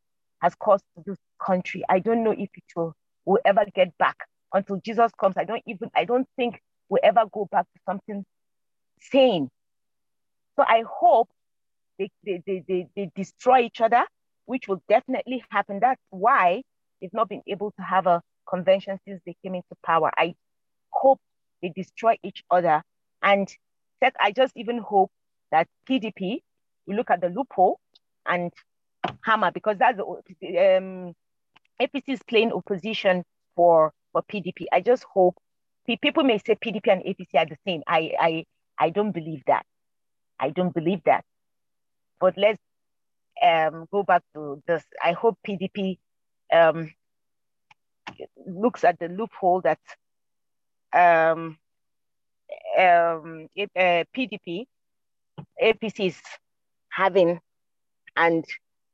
has 0.41 0.55
caused 0.55 0.83
to 0.95 1.03
this 1.05 1.17
country, 1.43 1.83
I 1.89 1.99
don't 1.99 2.23
know 2.23 2.31
if 2.31 2.49
it 2.55 2.63
will 2.75 2.93
will 3.25 3.39
ever 3.45 3.65
get 3.73 3.97
back 3.97 4.17
until 4.53 4.77
Jesus 4.83 5.11
comes. 5.19 5.35
I 5.37 5.43
don't 5.45 5.63
even 5.67 5.89
I 5.95 6.05
don't 6.05 6.27
think 6.35 6.59
we'll 6.89 7.01
ever 7.03 7.23
go 7.31 7.47
back 7.51 7.65
to 7.73 7.79
something 7.85 8.25
sane. 8.99 9.49
So 10.55 10.65
I 10.67 10.83
hope 10.87 11.29
they, 11.97 12.09
they, 12.25 12.41
they, 12.45 12.63
they, 12.67 12.87
they 12.95 13.11
destroy 13.15 13.61
each 13.61 13.81
other, 13.81 14.05
which 14.45 14.67
will 14.67 14.81
definitely 14.89 15.43
happen. 15.49 15.79
That's 15.79 16.01
why 16.09 16.63
they've 16.99 17.13
not 17.13 17.29
been 17.29 17.41
able 17.47 17.71
to 17.71 17.81
have 17.81 18.07
a 18.07 18.21
convention 18.49 18.99
since 19.07 19.21
they 19.25 19.35
came 19.43 19.55
into 19.55 19.75
power. 19.85 20.11
I 20.17 20.35
hope 20.91 21.19
they 21.61 21.69
destroy 21.69 22.17
each 22.23 22.43
other. 22.51 22.83
And 23.23 23.47
I 24.19 24.31
just 24.31 24.55
even 24.55 24.79
hope 24.79 25.11
that 25.51 25.67
PDP 25.89 26.41
will 26.85 26.95
look 26.95 27.09
at 27.09 27.21
the 27.21 27.29
loophole 27.29 27.79
and 28.25 28.51
hammer 29.23 29.51
because 29.51 29.77
that's 29.77 29.97
the 29.97 30.77
um, 30.77 31.13
APC 31.81 32.03
is 32.07 32.23
playing 32.23 32.51
opposition 32.51 33.23
for 33.55 33.93
for 34.11 34.23
PDP. 34.23 34.65
I 34.71 34.81
just 34.81 35.03
hope 35.03 35.35
people 36.01 36.23
may 36.23 36.37
say 36.37 36.55
PDP 36.55 36.91
and 36.91 37.03
APC 37.03 37.35
are 37.35 37.45
the 37.45 37.57
same. 37.65 37.81
I 37.87 38.11
I 38.19 38.45
I 38.79 38.89
don't 38.89 39.11
believe 39.11 39.43
that. 39.47 39.65
I 40.39 40.49
don't 40.49 40.73
believe 40.73 41.03
that. 41.05 41.23
But 42.19 42.37
let's 42.37 42.59
um, 43.41 43.87
go 43.91 44.03
back 44.03 44.23
to 44.33 44.61
this. 44.67 44.83
I 45.03 45.13
hope 45.13 45.37
PDP 45.47 45.97
um, 46.53 46.93
looks 48.45 48.83
at 48.83 48.99
the 48.99 49.07
loophole 49.07 49.61
that 49.61 49.79
um, 50.93 51.57
um, 52.79 53.47
uh, 53.75 54.03
PDP, 54.15 54.65
APC 55.61 56.07
is 56.07 56.21
having 56.91 57.39
and 58.15 58.45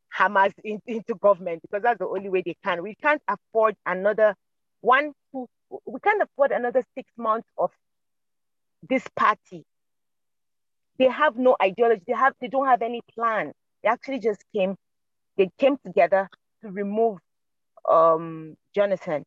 hammers 0.10 0.54
in, 0.64 0.80
into 0.88 1.16
government 1.16 1.62
because 1.62 1.84
that's 1.84 2.00
the 2.00 2.08
only 2.08 2.30
way 2.30 2.44
they 2.46 2.56
can. 2.64 2.84
We 2.84 2.96
can't 3.02 3.22
afford 3.28 3.76
another 3.86 4.36
one, 4.82 5.14
two, 5.32 5.48
we 5.86 6.00
can't 6.02 6.22
afford 6.22 6.52
another 6.52 6.84
six 6.96 7.10
months 7.18 7.48
of 7.58 7.72
this 8.90 9.06
party 9.16 9.66
they 11.00 11.06
have 11.10 11.38
no 11.38 11.56
ideology. 11.62 12.04
They 12.08 12.14
have 12.14 12.34
they 12.42 12.48
don't 12.48 12.68
have 12.68 12.82
any 12.82 13.02
plan. 13.14 13.54
They 13.84 13.90
actually 13.90 14.20
just 14.20 14.44
came, 14.56 14.76
they 15.38 15.50
came 15.60 15.78
together 15.86 16.30
to 16.64 16.70
remove 16.72 17.20
um, 17.90 18.56
Jonathan. 18.76 19.24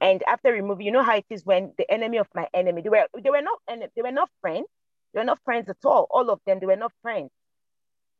And 0.00 0.22
after 0.28 0.52
removing, 0.52 0.86
you 0.86 0.92
know 0.92 1.02
how 1.02 1.16
it 1.16 1.26
is 1.30 1.44
when 1.44 1.72
the 1.76 1.90
enemy 1.90 2.18
of 2.18 2.28
my 2.34 2.46
enemy, 2.54 2.82
they 2.82 2.88
were 2.88 3.06
they 3.22 3.30
were 3.30 3.42
not 3.42 3.58
they 3.68 4.02
were 4.02 4.12
not 4.12 4.30
friends. 4.40 4.66
They 5.12 5.20
were 5.20 5.24
not 5.24 5.40
friends 5.44 5.68
at 5.68 5.78
all. 5.84 6.06
All 6.10 6.30
of 6.30 6.40
them, 6.46 6.60
they 6.60 6.66
were 6.66 6.76
not 6.76 6.92
friends. 7.02 7.30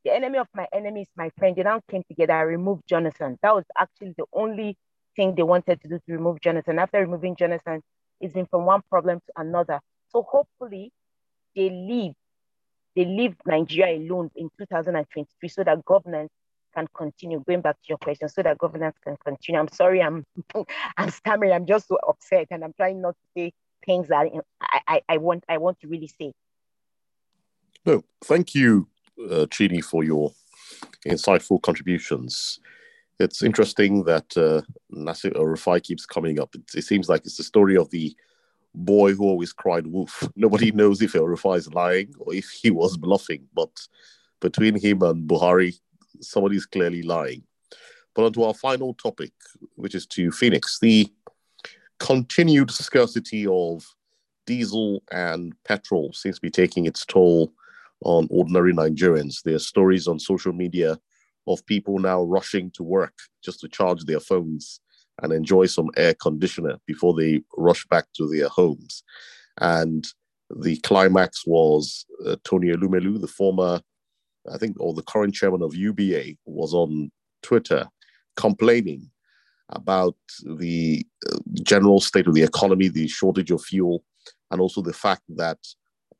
The 0.04 0.14
enemy 0.14 0.38
of 0.38 0.48
my 0.54 0.66
enemy 0.72 1.02
is 1.02 1.08
my 1.16 1.30
friend. 1.38 1.54
They 1.54 1.62
now 1.62 1.80
came 1.90 2.02
together. 2.08 2.32
I 2.32 2.42
removed 2.42 2.84
Jonathan. 2.88 3.38
That 3.42 3.54
was 3.54 3.64
actually 3.78 4.14
the 4.16 4.24
only 4.32 4.76
thing 5.16 5.34
they 5.34 5.42
wanted 5.42 5.80
to 5.82 5.88
do 5.88 5.98
to 5.98 6.12
remove 6.12 6.40
Jonathan. 6.40 6.78
After 6.78 6.98
removing 7.00 7.36
Jonathan, 7.36 7.82
it's 8.20 8.34
been 8.34 8.46
from 8.46 8.64
one 8.64 8.82
problem 8.90 9.20
to 9.20 9.32
another. 9.36 9.80
So 10.08 10.22
hopefully 10.22 10.92
they 11.54 11.70
leave, 11.70 12.14
they 12.96 13.04
leave 13.04 13.36
Nigeria 13.46 13.98
alone 13.98 14.30
in 14.36 14.50
2023 14.58 15.48
so 15.48 15.64
that 15.64 15.84
governance 15.84 16.32
can 16.74 16.86
continue. 16.94 17.42
Going 17.46 17.60
back 17.60 17.76
to 17.76 17.88
your 17.88 17.98
question, 17.98 18.28
so 18.28 18.42
that 18.42 18.58
governance 18.58 18.96
can 19.02 19.16
continue. 19.24 19.60
I'm 19.60 19.68
sorry, 19.68 20.02
I'm 20.02 20.24
I'm 20.96 21.10
stammering. 21.10 21.52
I'm 21.52 21.66
just 21.66 21.88
so 21.88 21.98
upset, 22.08 22.48
and 22.50 22.64
I'm 22.64 22.72
trying 22.74 23.00
not 23.00 23.14
to 23.14 23.26
say 23.36 23.52
things 23.84 24.08
that 24.08 24.26
I, 24.60 24.80
I, 24.86 25.02
I 25.08 25.16
want 25.18 25.44
I 25.48 25.58
want 25.58 25.80
to 25.80 25.88
really 25.88 26.08
say. 26.20 26.32
No, 27.86 28.02
thank 28.24 28.54
you, 28.54 28.88
uh, 29.18 29.46
Chidi, 29.46 29.82
for 29.82 30.04
your 30.04 30.32
insightful 31.06 31.60
contributions. 31.62 32.60
It's 33.20 33.42
interesting 33.42 34.04
that 34.04 34.36
uh, 34.36 34.62
Nasir 34.90 35.30
Rufai 35.30 35.82
keeps 35.82 36.06
coming 36.06 36.38
up. 36.38 36.54
It, 36.54 36.62
it, 36.76 36.84
seems 36.84 37.08
like 37.08 37.22
it's 37.24 37.36
the 37.36 37.42
story 37.42 37.76
of 37.76 37.90
the 37.90 38.14
boy 38.74 39.14
who 39.14 39.24
always 39.24 39.52
cried 39.52 39.86
wolf. 39.86 40.22
Nobody 40.36 40.70
knows 40.70 41.02
if 41.02 41.14
Rufai 41.14 41.56
is 41.56 41.72
lying 41.72 42.14
or 42.18 42.34
if 42.34 42.48
he 42.50 42.70
was 42.70 42.96
bluffing, 42.96 43.48
but 43.54 43.70
between 44.40 44.78
him 44.78 45.02
and 45.02 45.28
Buhari, 45.28 45.80
somebody's 46.20 46.66
clearly 46.66 47.02
lying. 47.02 47.42
But 48.14 48.24
onto 48.24 48.42
our 48.42 48.54
final 48.54 48.94
topic, 48.94 49.32
which 49.76 49.94
is 49.94 50.06
to 50.08 50.32
Phoenix, 50.32 50.78
the 50.80 51.12
continued 51.98 52.70
scarcity 52.70 53.46
of 53.46 53.84
diesel 54.46 55.02
and 55.12 55.54
petrol 55.64 56.12
seems 56.12 56.36
to 56.36 56.42
be 56.42 56.50
taking 56.50 56.86
its 56.86 57.04
toll 57.04 57.52
on 58.04 58.26
ordinary 58.30 58.72
Nigerians. 58.72 59.42
There 59.42 59.54
are 59.54 59.60
stories 59.60 60.08
on 60.08 60.18
social 60.18 60.52
media 60.52 60.98
of 61.46 61.64
people 61.66 61.98
now 61.98 62.22
rushing 62.22 62.70
to 62.72 62.82
work 62.82 63.14
just 63.44 63.60
to 63.60 63.68
charge 63.68 64.04
their 64.04 64.20
phones 64.20 64.80
and 65.22 65.32
enjoy 65.32 65.66
some 65.66 65.90
air 65.96 66.14
conditioner 66.14 66.78
before 66.86 67.14
they 67.14 67.42
rush 67.56 67.84
back 67.86 68.06
to 68.16 68.28
their 68.28 68.48
homes. 68.48 69.02
And 69.60 70.06
the 70.54 70.76
climax 70.78 71.44
was 71.46 72.06
uh, 72.26 72.36
Tony 72.44 72.68
Elumelu, 72.68 73.20
the 73.20 73.26
former 73.26 73.80
I 74.52 74.58
think, 74.58 74.76
or 74.80 74.94
the 74.94 75.02
current 75.02 75.34
chairman 75.34 75.62
of 75.62 75.74
UBA 75.74 76.34
was 76.46 76.74
on 76.74 77.10
Twitter 77.42 77.86
complaining 78.36 79.10
about 79.70 80.16
the 80.44 81.06
uh, 81.30 81.38
general 81.62 82.00
state 82.00 82.26
of 82.26 82.34
the 82.34 82.42
economy, 82.42 82.88
the 82.88 83.08
shortage 83.08 83.50
of 83.50 83.62
fuel, 83.62 84.02
and 84.50 84.60
also 84.60 84.80
the 84.80 84.92
fact 84.92 85.22
that 85.36 85.58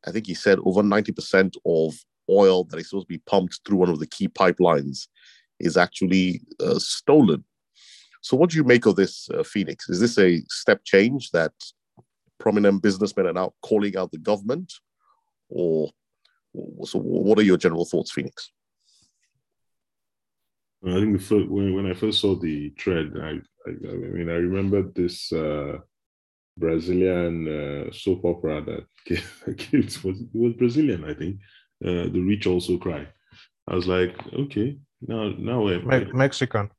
I 0.06 0.10
think 0.10 0.26
he 0.26 0.34
said 0.34 0.58
over 0.64 0.82
90% 0.82 1.56
of 1.64 1.94
oil 2.30 2.64
that 2.64 2.78
is 2.78 2.90
supposed 2.90 3.08
to 3.08 3.14
be 3.14 3.22
pumped 3.26 3.60
through 3.66 3.78
one 3.78 3.88
of 3.88 4.00
the 4.00 4.06
key 4.06 4.28
pipelines 4.28 5.08
is 5.58 5.76
actually 5.76 6.42
uh, 6.60 6.78
stolen. 6.78 7.44
So, 8.20 8.36
what 8.36 8.50
do 8.50 8.56
you 8.56 8.64
make 8.64 8.86
of 8.86 8.96
this, 8.96 9.28
uh, 9.30 9.42
Phoenix? 9.42 9.88
Is 9.88 10.00
this 10.00 10.18
a 10.18 10.42
step 10.48 10.84
change 10.84 11.30
that 11.30 11.52
prominent 12.38 12.82
businessmen 12.82 13.26
are 13.26 13.32
now 13.32 13.54
calling 13.62 13.96
out 13.96 14.12
the 14.12 14.18
government, 14.18 14.72
or 15.48 15.90
so, 16.84 16.98
what 16.98 17.38
are 17.38 17.42
your 17.42 17.56
general 17.56 17.84
thoughts, 17.84 18.10
Phoenix? 18.12 18.50
I 20.86 21.00
think 21.00 21.18
the 21.18 21.24
first, 21.24 21.48
when 21.48 21.74
when 21.74 21.90
I 21.90 21.94
first 21.94 22.20
saw 22.20 22.36
the 22.36 22.70
thread, 22.78 23.12
I 23.20 23.40
I, 23.66 23.70
I 23.70 23.94
mean 24.16 24.28
I 24.28 24.34
remember 24.34 24.82
this 24.82 25.32
uh, 25.32 25.78
Brazilian 26.56 27.48
uh, 27.48 27.92
soap 27.92 28.24
opera 28.24 28.62
that 28.62 28.86
came, 29.06 29.80
it 29.80 30.04
was 30.04 30.20
it 30.20 30.28
was 30.34 30.52
Brazilian, 30.54 31.04
I 31.04 31.14
think. 31.14 31.40
Uh, 31.84 32.10
the 32.10 32.20
rich 32.20 32.46
also 32.46 32.76
cry. 32.76 33.06
I 33.68 33.74
was 33.74 33.86
like, 33.86 34.16
okay, 34.32 34.78
now 35.00 35.32
now 35.38 35.62
we're 35.62 35.80
Me- 35.82 36.12
Mexican. 36.12 36.70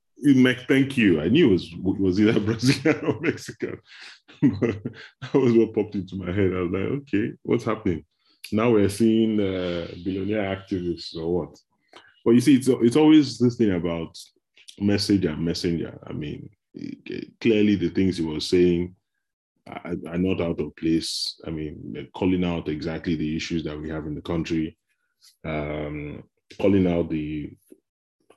Thank 0.68 0.98
you. 0.98 1.22
I 1.22 1.30
knew 1.30 1.50
it 1.50 1.52
was 1.52 1.74
it 1.74 2.00
was 2.00 2.20
either 2.20 2.40
Brazilian 2.50 3.06
or 3.06 3.20
Mexican, 3.20 3.80
but 4.62 4.84
that 5.22 5.34
was 5.34 5.54
what 5.54 5.74
popped 5.74 5.96
into 5.96 6.16
my 6.16 6.32
head. 6.32 6.54
I 6.54 6.62
was 6.62 6.72
like, 6.72 7.02
okay, 7.02 7.34
what's 7.44 7.64
happening? 7.66 8.06
Now 8.52 8.72
we're 8.72 8.90
seeing 8.90 9.40
uh, 9.40 9.88
billionaire 10.04 10.56
activists 10.56 11.16
or 11.16 11.40
what. 11.40 11.58
But 12.26 12.32
you 12.32 12.42
see, 12.42 12.56
it's, 12.56 12.68
it's 12.68 12.96
always 12.96 13.38
this 13.38 13.56
thing 13.56 13.72
about 13.72 14.18
message 14.80 15.26
and 15.26 15.44
messenger. 15.44 15.98
I 16.06 16.14
mean, 16.14 16.50
clearly 17.42 17.76
the 17.76 17.90
things 17.90 18.18
he 18.18 18.24
was 18.24 18.46
saying 18.48 18.96
are, 19.68 19.96
are 20.08 20.18
not 20.18 20.42
out 20.42 20.60
of 20.60 20.76
place. 20.76 21.40
I 21.46 21.50
mean, 21.50 22.08
calling 22.16 22.44
out 22.44 22.70
exactly 22.70 23.16
the 23.16 23.36
issues 23.36 23.64
that 23.64 23.80
we 23.80 23.90
have 23.90 24.06
in 24.06 24.16
the 24.16 24.22
country, 24.22 24.78
um, 25.46 26.24
calling 26.60 26.88
out 26.88 27.10
the 27.10 27.52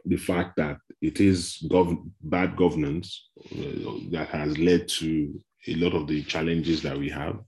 the 0.05 0.16
fact 0.16 0.57
that 0.57 0.78
it 1.00 1.20
is 1.20 1.64
gov- 1.70 2.11
bad 2.22 2.57
governance 2.57 3.28
uh, 3.53 3.98
that 4.11 4.28
has 4.30 4.59
led 4.59 4.88
to 4.88 5.40
a 5.68 5.74
lot 5.76 5.94
of 5.94 6.09
the 6.09 6.24
challenges 6.24 6.82
that 6.82 6.98
we 6.98 7.09
have. 7.09 7.38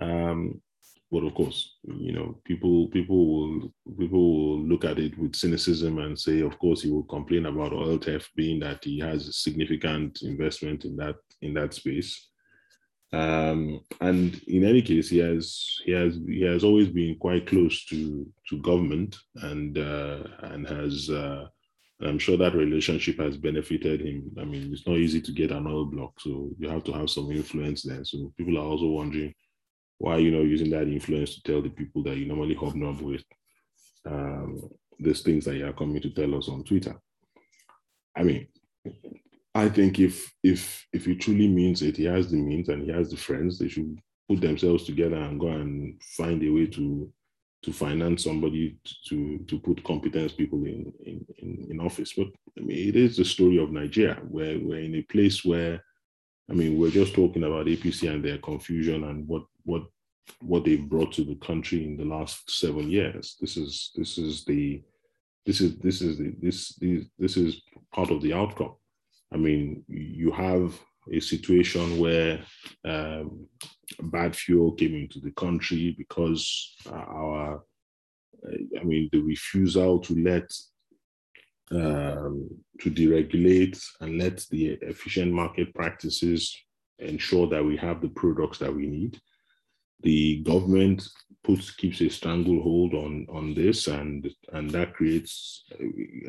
Um, 0.00 0.62
but 1.10 1.22
of 1.22 1.34
course, 1.34 1.76
you 1.84 2.12
know, 2.12 2.40
people 2.44 2.88
people 2.88 3.26
will 3.26 3.72
people 3.98 4.18
will 4.18 4.60
look 4.60 4.84
at 4.84 4.98
it 4.98 5.16
with 5.16 5.36
cynicism 5.36 5.98
and 5.98 6.18
say, 6.18 6.40
of 6.40 6.58
course, 6.58 6.82
he 6.82 6.90
will 6.90 7.04
complain 7.04 7.46
about 7.46 7.72
oil 7.72 7.98
theft, 7.98 8.30
being 8.34 8.58
that 8.60 8.82
he 8.82 8.98
has 8.98 9.28
a 9.28 9.32
significant 9.32 10.22
investment 10.22 10.84
in 10.84 10.96
that 10.96 11.16
in 11.42 11.54
that 11.54 11.74
space. 11.74 12.28
Um, 13.12 13.80
and 14.00 14.40
in 14.48 14.64
any 14.64 14.82
case, 14.82 15.08
he 15.08 15.18
has 15.18 15.78
he 15.84 15.92
has 15.92 16.18
he 16.26 16.42
has 16.42 16.64
always 16.64 16.88
been 16.88 17.16
quite 17.20 17.46
close 17.46 17.84
to 17.86 18.26
to 18.48 18.60
government 18.62 19.16
and 19.36 19.78
uh, 19.78 20.24
and 20.42 20.66
has. 20.68 21.08
Uh, 21.08 21.46
I'm 22.02 22.18
sure 22.18 22.36
that 22.36 22.54
relationship 22.54 23.18
has 23.20 23.38
benefited 23.38 24.02
him. 24.02 24.30
I 24.38 24.44
mean, 24.44 24.70
it's 24.70 24.86
not 24.86 24.98
easy 24.98 25.18
to 25.22 25.32
get 25.32 25.50
an 25.50 25.66
oil 25.66 25.86
block, 25.86 26.20
so 26.20 26.50
you 26.58 26.68
have 26.68 26.84
to 26.84 26.92
have 26.92 27.08
some 27.08 27.30
influence 27.32 27.84
there. 27.84 28.04
So 28.04 28.34
people 28.36 28.58
are 28.58 28.66
also 28.66 28.88
wondering 28.88 29.32
why 29.98 30.14
are 30.16 30.20
you 30.20 30.30
not 30.30 30.44
using 30.44 30.70
that 30.70 30.88
influence 30.88 31.34
to 31.34 31.42
tell 31.42 31.62
the 31.62 31.70
people 31.70 32.02
that 32.04 32.16
you 32.16 32.26
normally 32.26 32.54
hobnob 32.54 33.00
with 33.00 33.22
um, 34.04 34.68
these 34.98 35.22
things 35.22 35.44
that 35.44 35.56
you 35.56 35.66
are 35.66 35.72
coming 35.72 36.00
to 36.02 36.10
tell 36.10 36.34
us 36.34 36.48
on 36.48 36.64
Twitter? 36.64 36.94
I 38.16 38.22
mean, 38.22 38.46
I 39.54 39.68
think 39.68 39.98
if 39.98 40.32
if 40.42 40.86
if 40.92 41.06
he 41.06 41.16
truly 41.16 41.48
means 41.48 41.82
it, 41.82 41.96
he 41.96 42.04
has 42.04 42.30
the 42.30 42.36
means 42.36 42.68
and 42.68 42.82
he 42.82 42.92
has 42.92 43.10
the 43.10 43.16
friends, 43.16 43.58
they 43.58 43.68
should 43.68 43.98
put 44.28 44.40
themselves 44.40 44.84
together 44.84 45.16
and 45.16 45.40
go 45.40 45.48
and 45.48 46.00
find 46.02 46.42
a 46.42 46.50
way 46.50 46.66
to 46.66 47.10
to 47.62 47.72
finance 47.72 48.24
somebody 48.24 48.76
to 49.08 49.38
to 49.48 49.58
put 49.58 49.82
competence 49.82 50.32
people 50.32 50.62
in 50.64 50.92
in, 51.04 51.26
in, 51.38 51.66
in 51.70 51.80
office. 51.80 52.12
But 52.14 52.28
I 52.58 52.62
mean, 52.62 52.88
it 52.88 52.96
is 52.96 53.16
the 53.16 53.24
story 53.24 53.58
of 53.58 53.72
Nigeria, 53.72 54.20
where 54.28 54.58
we're 54.58 54.80
in 54.80 54.94
a 54.96 55.02
place 55.02 55.44
where 55.44 55.82
I 56.50 56.54
mean, 56.54 56.78
we're 56.78 56.90
just 56.90 57.14
talking 57.14 57.42
about 57.42 57.66
APC 57.66 58.08
and 58.10 58.24
their 58.24 58.38
confusion 58.38 59.04
and 59.04 59.26
what 59.26 59.44
what 59.64 59.82
what 60.40 60.64
they've 60.64 60.88
brought 60.88 61.12
to 61.12 61.24
the 61.24 61.36
country 61.36 61.84
in 61.84 61.96
the 61.96 62.04
last 62.04 62.50
seven 62.50 62.90
years. 62.90 63.36
This 63.40 63.56
is 63.56 63.90
this 63.94 64.18
is 64.18 64.44
the 64.44 64.82
this 65.44 65.60
is 65.60 65.76
this 65.78 66.02
is 66.02 66.18
the 66.18 66.34
this 66.40 66.74
this, 66.76 67.04
this 67.18 67.36
is 67.36 67.62
part 67.92 68.10
of 68.10 68.22
the 68.22 68.32
outcome. 68.32 68.74
I 69.32 69.36
mean, 69.36 69.84
you 69.88 70.30
have 70.32 70.78
a 71.12 71.20
situation 71.20 71.98
where 71.98 72.40
um, 72.84 73.46
bad 74.00 74.34
fuel 74.34 74.72
came 74.72 74.94
into 74.94 75.20
the 75.20 75.32
country 75.32 75.94
because 75.96 76.74
our, 76.90 77.62
I 78.80 78.84
mean, 78.84 79.08
the 79.12 79.20
refusal 79.20 80.00
to 80.00 80.14
let 80.22 80.50
um, 81.72 82.48
to 82.80 82.90
deregulate 82.90 83.80
and 84.00 84.18
let 84.18 84.44
the 84.50 84.78
efficient 84.82 85.32
market 85.32 85.74
practices 85.74 86.56
ensure 86.98 87.46
that 87.48 87.64
we 87.64 87.76
have 87.76 88.00
the 88.00 88.08
products 88.08 88.58
that 88.58 88.74
we 88.74 88.86
need 88.86 89.20
the 90.02 90.42
government 90.42 91.06
puts 91.42 91.70
keeps 91.70 92.00
a 92.00 92.08
stranglehold 92.08 92.94
on 92.94 93.26
on 93.30 93.54
this, 93.54 93.86
and 93.86 94.28
and 94.52 94.70
that 94.70 94.94
creates 94.94 95.64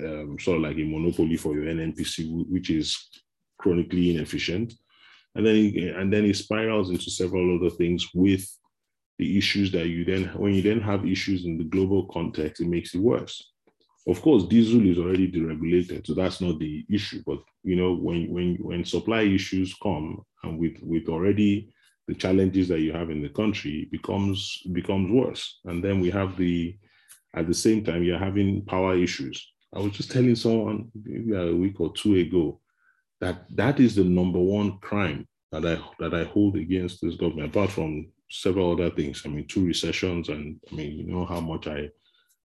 um, 0.05 0.37
sort 0.39 0.57
of 0.57 0.63
like 0.63 0.77
a 0.77 0.83
monopoly 0.83 1.37
for 1.37 1.55
your 1.55 1.65
NNPC, 1.65 2.45
which 2.49 2.69
is 2.69 2.97
chronically 3.57 4.15
inefficient, 4.15 4.73
and 5.35 5.45
then 5.45 5.73
and 5.95 6.13
then 6.13 6.25
it 6.25 6.35
spirals 6.35 6.89
into 6.89 7.09
several 7.09 7.57
other 7.57 7.69
things 7.75 8.07
with 8.13 8.45
the 9.17 9.37
issues 9.37 9.71
that 9.71 9.87
you 9.87 10.05
then 10.05 10.25
when 10.35 10.53
you 10.53 10.61
then 10.61 10.79
have 10.79 11.05
issues 11.05 11.45
in 11.45 11.57
the 11.57 11.63
global 11.63 12.05
context, 12.07 12.61
it 12.61 12.67
makes 12.67 12.93
it 12.93 13.01
worse. 13.01 13.51
Of 14.07 14.21
course, 14.21 14.45
diesel 14.45 14.85
is 14.87 14.97
already 14.97 15.29
deregulated, 15.29 16.07
so 16.07 16.13
that's 16.13 16.39
not 16.39 16.59
the 16.59 16.85
issue. 16.89 17.21
But 17.25 17.39
you 17.63 17.75
know, 17.75 17.93
when 17.93 18.31
when 18.31 18.55
when 18.61 18.85
supply 18.85 19.23
issues 19.23 19.75
come, 19.83 20.23
and 20.43 20.57
with 20.57 20.77
with 20.81 21.09
already 21.09 21.69
the 22.07 22.15
challenges 22.15 22.69
that 22.69 22.79
you 22.79 22.93
have 22.93 23.09
in 23.09 23.21
the 23.21 23.29
country 23.29 23.87
becomes 23.91 24.61
becomes 24.71 25.11
worse. 25.11 25.59
And 25.65 25.83
then 25.83 25.99
we 25.99 26.09
have 26.11 26.37
the 26.37 26.77
at 27.35 27.47
the 27.47 27.53
same 27.53 27.83
time 27.83 28.03
you're 28.03 28.17
having 28.17 28.63
power 28.65 28.95
issues. 28.95 29.45
I 29.75 29.79
was 29.79 29.91
just 29.91 30.11
telling 30.11 30.35
someone 30.35 30.89
maybe 30.95 31.35
a 31.35 31.53
week 31.53 31.79
or 31.81 31.91
two 31.93 32.15
ago 32.15 32.61
that 33.19 33.45
that 33.55 33.79
is 33.81 33.95
the 33.95 34.05
number 34.05 34.39
one 34.39 34.79
crime 34.79 35.27
that 35.51 35.65
I 35.65 35.81
that 35.99 36.13
I 36.13 36.23
hold 36.23 36.55
against 36.55 37.01
this 37.01 37.15
government, 37.15 37.49
apart 37.49 37.71
from 37.71 38.07
several 38.29 38.71
other 38.71 38.89
things. 38.89 39.23
I 39.25 39.29
mean, 39.29 39.47
two 39.47 39.65
recessions, 39.65 40.29
and 40.29 40.59
I 40.71 40.75
mean, 40.75 40.97
you 40.97 41.03
know 41.07 41.25
how 41.25 41.41
much 41.41 41.67
I 41.67 41.89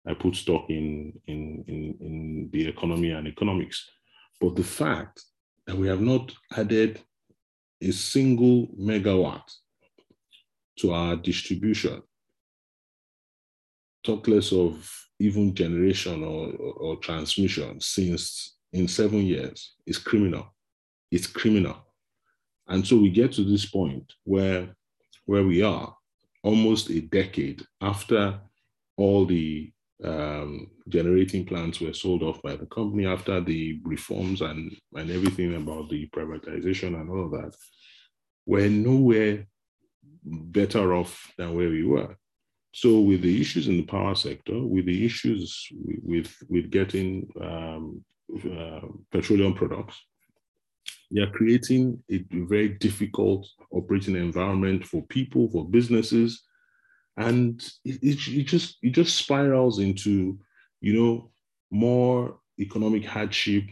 I 0.09 0.15
put 0.15 0.37
stock 0.37 0.65
in 0.71 1.13
in 1.27 1.65
in, 1.67 1.97
in 2.01 2.49
the 2.53 2.67
economy 2.67 3.11
and 3.11 3.29
economics. 3.29 3.89
But 4.41 4.57
the 4.57 4.65
fact 4.65 5.25
that 5.67 5.77
we 5.77 5.89
have 5.89 6.01
not 6.01 6.33
added 6.57 7.01
a 7.81 7.91
single 7.93 8.69
megawatt 8.79 9.47
to 10.79 10.93
our 10.93 11.17
distribution, 11.17 12.03
talk 14.05 14.27
less 14.29 14.53
of 14.53 14.91
even 15.21 15.55
generation 15.55 16.23
or, 16.23 16.53
or, 16.53 16.73
or 16.75 16.97
transmission 16.97 17.81
since 17.81 18.57
in 18.73 18.87
seven 18.87 19.23
years, 19.23 19.75
is 19.87 19.99
criminal. 19.99 20.55
It's 21.11 21.27
criminal. 21.27 21.77
And 22.69 22.87
so 22.87 22.97
we 22.97 23.11
get 23.11 23.33
to 23.33 23.45
this 23.45 23.67
point 23.67 24.13
where, 24.25 24.77
where 25.25 25.45
we 25.45 25.63
are 25.63 25.95
almost 26.43 26.91
a 26.91 27.01
decade 27.01 27.63
after 27.81 28.39
all 28.97 29.27
the 29.27 29.73
um, 30.05 30.71
generating 30.89 31.45
plants 31.45 31.81
were 31.81 31.93
sold 31.93 32.23
off 32.23 32.41
by 32.43 32.57
the 32.57 32.67
company, 32.67 33.07
after 33.07 33.41
the 33.41 33.81
reforms 33.85 34.41
and, 34.41 34.77
and 34.95 35.11
everything 35.11 35.55
about 35.55 35.89
the 35.89 36.09
privatization 36.09 37.01
and 37.01 37.11
all 37.11 37.25
of 37.25 37.31
that. 37.33 37.55
We're 38.47 38.71
nowhere 38.71 39.47
better 40.25 40.95
off 40.95 41.33
than 41.37 41.55
where 41.55 41.69
we 41.69 41.85
were. 41.85 42.17
So 42.73 43.01
with 43.01 43.23
the 43.23 43.41
issues 43.41 43.67
in 43.67 43.79
the 43.79 43.87
power 43.87 44.15
sector, 44.15 44.65
with 44.65 44.87
the 44.87 45.05
issues 45.05 45.67
with, 46.03 46.35
with 46.49 46.71
getting 46.71 47.29
um, 47.41 48.05
uh, 48.33 48.87
petroleum 49.11 49.55
products, 49.55 49.97
they 51.11 51.23
are 51.23 51.31
creating 51.31 52.03
a 52.11 52.25
very 52.31 52.69
difficult 52.69 53.49
operating 53.73 54.17
environment 54.17 54.85
for 54.85 55.03
people, 55.07 55.49
for 55.51 55.69
businesses, 55.69 56.45
and 57.19 57.61
it, 57.85 57.99
it, 58.03 58.29
it 58.29 58.45
just 58.45 58.79
it 58.81 58.91
just 58.91 59.17
spirals 59.17 59.81
into, 59.81 60.39
you 60.81 60.95
know, 60.95 61.31
more 61.71 62.39
economic 62.61 63.05
hardship, 63.05 63.65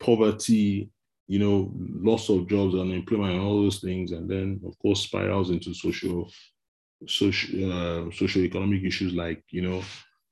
poverty, 0.00 0.90
you 1.28 1.38
know, 1.38 1.70
loss 1.76 2.30
of 2.30 2.48
jobs, 2.48 2.74
unemployment, 2.74 3.34
and 3.34 3.42
all 3.42 3.62
those 3.62 3.80
things, 3.80 4.12
and 4.12 4.28
then 4.28 4.60
of 4.66 4.76
course 4.78 5.02
spirals 5.02 5.50
into 5.50 5.74
social, 5.74 6.30
social, 7.06 7.72
uh, 7.72 8.38
economic 8.38 8.82
issues 8.82 9.12
like 9.12 9.42
you 9.50 9.60
know, 9.60 9.82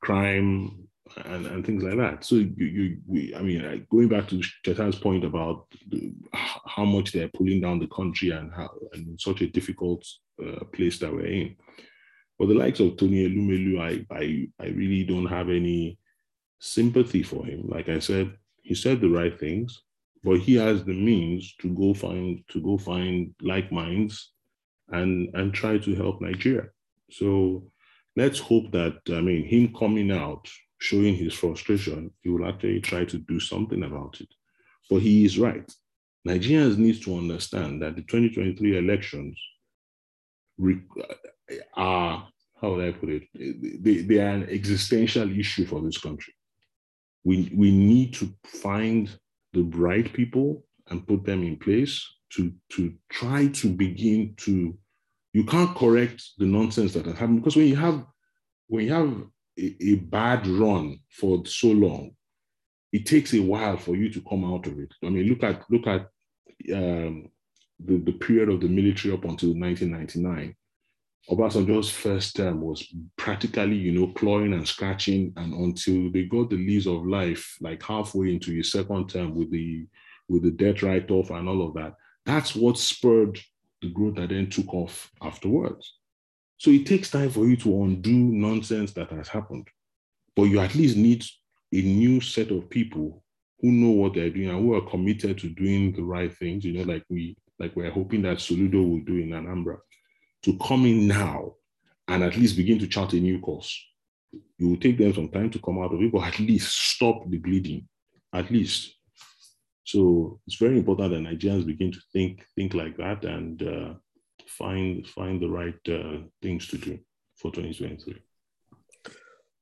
crime, 0.03 0.89
and, 1.25 1.47
and 1.47 1.65
things 1.65 1.83
like 1.83 1.97
that. 1.97 2.25
So 2.25 2.37
you, 2.37 2.55
you 2.57 2.97
we, 3.07 3.35
I 3.35 3.43
mean, 3.43 3.87
going 3.91 4.09
back 4.09 4.29
to 4.29 4.43
Cheta's 4.65 4.97
point 4.97 5.25
about 5.25 5.67
the, 5.89 6.13
how 6.33 6.85
much 6.85 7.13
they're 7.13 7.29
pulling 7.29 7.61
down 7.61 7.79
the 7.79 7.87
country 7.89 8.31
and 8.31 8.53
how 8.53 8.71
and 8.93 9.21
such 9.21 9.41
a 9.41 9.49
difficult 9.49 10.07
uh, 10.45 10.65
place 10.73 10.99
that 10.99 11.13
we're 11.13 11.27
in. 11.27 11.57
For 12.39 12.47
the 12.47 12.55
likes 12.55 12.81
of 12.81 12.97
Tony 12.97 13.29
Elumelu, 13.29 13.81
I, 13.81 14.15
I 14.15 14.49
I 14.59 14.69
really 14.69 15.05
don't 15.05 15.27
have 15.27 15.49
any 15.49 15.99
sympathy 16.59 17.23
for 17.23 17.45
him. 17.45 17.69
Like 17.69 17.89
I 17.89 17.99
said, 17.99 18.37
he 18.63 18.75
said 18.75 19.01
the 19.01 19.09
right 19.09 19.39
things, 19.39 19.83
but 20.25 20.39
he 20.39 20.55
has 20.55 20.85
the 20.85 20.95
means 20.95 21.55
to 21.61 21.69
go 21.75 21.95
find 21.95 22.43
to 22.49 22.61
go 22.61 22.79
find 22.79 23.35
like 23.41 23.71
minds 23.71 24.33
and 24.89 25.29
and 25.35 25.53
try 25.53 25.79
to 25.79 25.95
help 25.95 26.21
Nigeria. 26.21 26.69
So 27.11 27.65
let's 28.17 28.39
hope 28.39 28.73
that 28.73 28.99
I 29.09 29.21
mean 29.21 29.45
him 29.45 29.75
coming 29.75 30.11
out 30.11 30.49
showing 30.83 31.15
his 31.15 31.33
frustration, 31.33 32.11
he 32.23 32.29
will 32.29 32.49
actually 32.49 32.81
try 32.81 33.05
to 33.05 33.17
do 33.17 33.39
something 33.39 33.85
about 33.85 34.21
it. 34.21 34.29
But 34.91 35.01
he 35.03 35.25
is 35.25 35.39
right. 35.39 35.71
Nigerians 36.27 36.77
need 36.77 37.01
to 37.03 37.17
understand 37.17 37.83
that 37.83 37.95
the 37.95 38.03
2023 38.03 38.79
elections 38.79 39.41
are, 41.75 42.29
how 42.61 42.71
would 42.73 42.85
I 42.85 42.91
put 42.91 43.11
it, 43.11 43.23
they, 43.33 44.03
they 44.03 44.19
are 44.19 44.35
an 44.35 44.49
existential 44.51 45.31
issue 45.39 45.67
for 45.67 45.81
this 45.81 45.99
country. 45.99 46.35
We, 47.23 47.53
we 47.55 47.71
need 47.71 48.15
to 48.15 48.35
find 48.45 49.09
the 49.53 49.63
right 49.63 50.13
people 50.13 50.65
and 50.89 51.07
put 51.07 51.25
them 51.25 51.45
in 51.45 51.59
place 51.59 52.05
to, 52.31 52.53
to 52.71 52.93
try 53.09 53.47
to 53.47 53.69
begin 53.69 54.35
to, 54.39 54.77
you 55.33 55.45
can't 55.45 55.77
correct 55.77 56.25
the 56.39 56.47
nonsense 56.47 56.93
that 56.95 57.07
has 57.07 57.15
happened 57.15 57.41
because 57.41 57.55
when 57.55 57.69
you 57.69 57.77
have 57.77 58.05
when 58.69 58.87
you 58.87 58.93
have 58.95 59.27
a, 59.59 59.95
bad 59.97 60.47
run 60.47 60.99
for 61.11 61.45
so 61.47 61.69
long, 61.69 62.13
it 62.93 63.07
takes 63.07 63.35
a 63.35 63.41
while 63.41 63.77
for 63.77 63.97
you 63.97 64.11
to 64.11 64.21
come 64.23 64.45
out 64.45 64.67
of 64.67 64.79
it. 64.79 64.93
I 65.05 65.09
mean, 65.09 65.27
look 65.27 65.43
at 65.43 65.65
look 65.71 65.87
at 65.87 66.03
um, 66.75 67.29
the, 67.85 67.99
the 67.99 68.13
period 68.13 68.49
of 68.49 68.61
the 68.61 68.69
military 68.69 69.15
up 69.15 69.25
until 69.25 69.51
1999. 69.51 70.55
Obasanjo's 71.31 71.91
first 71.91 72.35
term 72.37 72.61
was 72.61 72.93
practically, 73.17 73.77
you 73.77 73.93
know, 73.93 74.09
clawing 74.09 74.55
and 74.55 74.67
scratching, 74.67 75.33
and 75.37 75.55
until 75.55 76.11
they 76.11 76.25
got 76.25 76.51
the 76.51 76.57
lease 76.57 76.87
of 76.87 77.07
life, 77.07 77.57
like 77.61 77.83
halfway 77.83 78.33
into 78.33 78.53
his 78.53 78.73
second 78.73 79.09
term 79.09 79.35
with 79.35 79.51
the 79.51 79.87
with 80.29 80.43
the 80.43 80.51
debt 80.51 80.83
write-off 80.83 81.31
and 81.31 81.49
all 81.49 81.67
of 81.67 81.75
that. 81.75 81.95
That's 82.25 82.55
what 82.55 82.79
spurred 82.79 83.39
the 83.83 83.91
growth 83.91 84.15
that 84.17 84.31
then 84.31 84.49
took 84.49 84.73
off 84.73 85.11
afterwards. 85.21 85.99
So 86.63 86.71
it 86.71 86.87
takes 86.87 87.11
time 87.11 87.29
for 87.29 87.45
you 87.45 87.57
to 87.57 87.83
undo 87.83 88.13
nonsense 88.13 88.93
that 88.93 89.11
has 89.11 89.27
happened. 89.27 89.67
But 90.37 90.45
you 90.45 90.61
at 90.61 90.77
least 90.77 90.97
need 90.97 91.25
a 91.75 91.83
new 91.83 92.21
set 92.21 92.53
of 92.53 92.71
people 92.71 93.25
who 93.61 93.73
know 93.73 93.91
what 93.91 94.15
they're 94.15 94.31
doing 94.31 94.49
and 94.49 94.61
who 94.61 94.75
are 94.75 94.89
committed 94.89 95.39
to 95.39 95.49
doing 95.49 95.93
the 95.93 96.05
right 96.05 96.33
things, 96.33 96.65
you 96.65 96.75
know, 96.75 96.85
like 96.85 97.03
we 97.11 97.37
like 97.59 97.75
we're 97.75 97.91
hoping 97.91 98.23
that 98.23 98.37
Soludo 98.37 98.75
will 98.89 99.01
do 99.01 99.17
in 99.17 99.31
Anambra, 99.31 99.79
to 100.45 100.57
come 100.59 100.87
in 100.87 101.09
now 101.09 101.55
and 102.07 102.23
at 102.23 102.37
least 102.37 102.57
begin 102.57 102.79
to 102.79 102.87
chart 102.87 103.13
a 103.15 103.17
new 103.17 103.41
course. 103.41 103.77
It 104.33 104.65
will 104.65 104.77
take 104.77 104.99
them 104.99 105.13
some 105.13 105.31
time 105.31 105.51
to 105.51 105.59
come 105.59 105.81
out 105.81 105.93
of 105.93 106.01
it, 106.01 106.13
but 106.13 106.23
at 106.23 106.39
least 106.39 106.79
stop 106.95 107.29
the 107.29 107.39
bleeding, 107.39 107.89
at 108.33 108.53
least. 108.53 108.95
So 109.83 110.39
it's 110.47 110.59
very 110.59 110.79
important 110.79 111.11
that 111.11 111.29
Nigerians 111.29 111.67
begin 111.67 111.91
to 111.91 111.99
think 112.13 112.47
think 112.55 112.73
like 112.73 112.97
that 112.99 113.25
and 113.25 113.61
uh, 113.65 113.95
find 114.59 115.07
find 115.07 115.41
the 115.41 115.49
right 115.49 115.79
uh, 115.89 116.19
things 116.41 116.69
to 116.69 116.79
do 116.79 116.99
for 117.37 117.51
2023. 117.53 118.21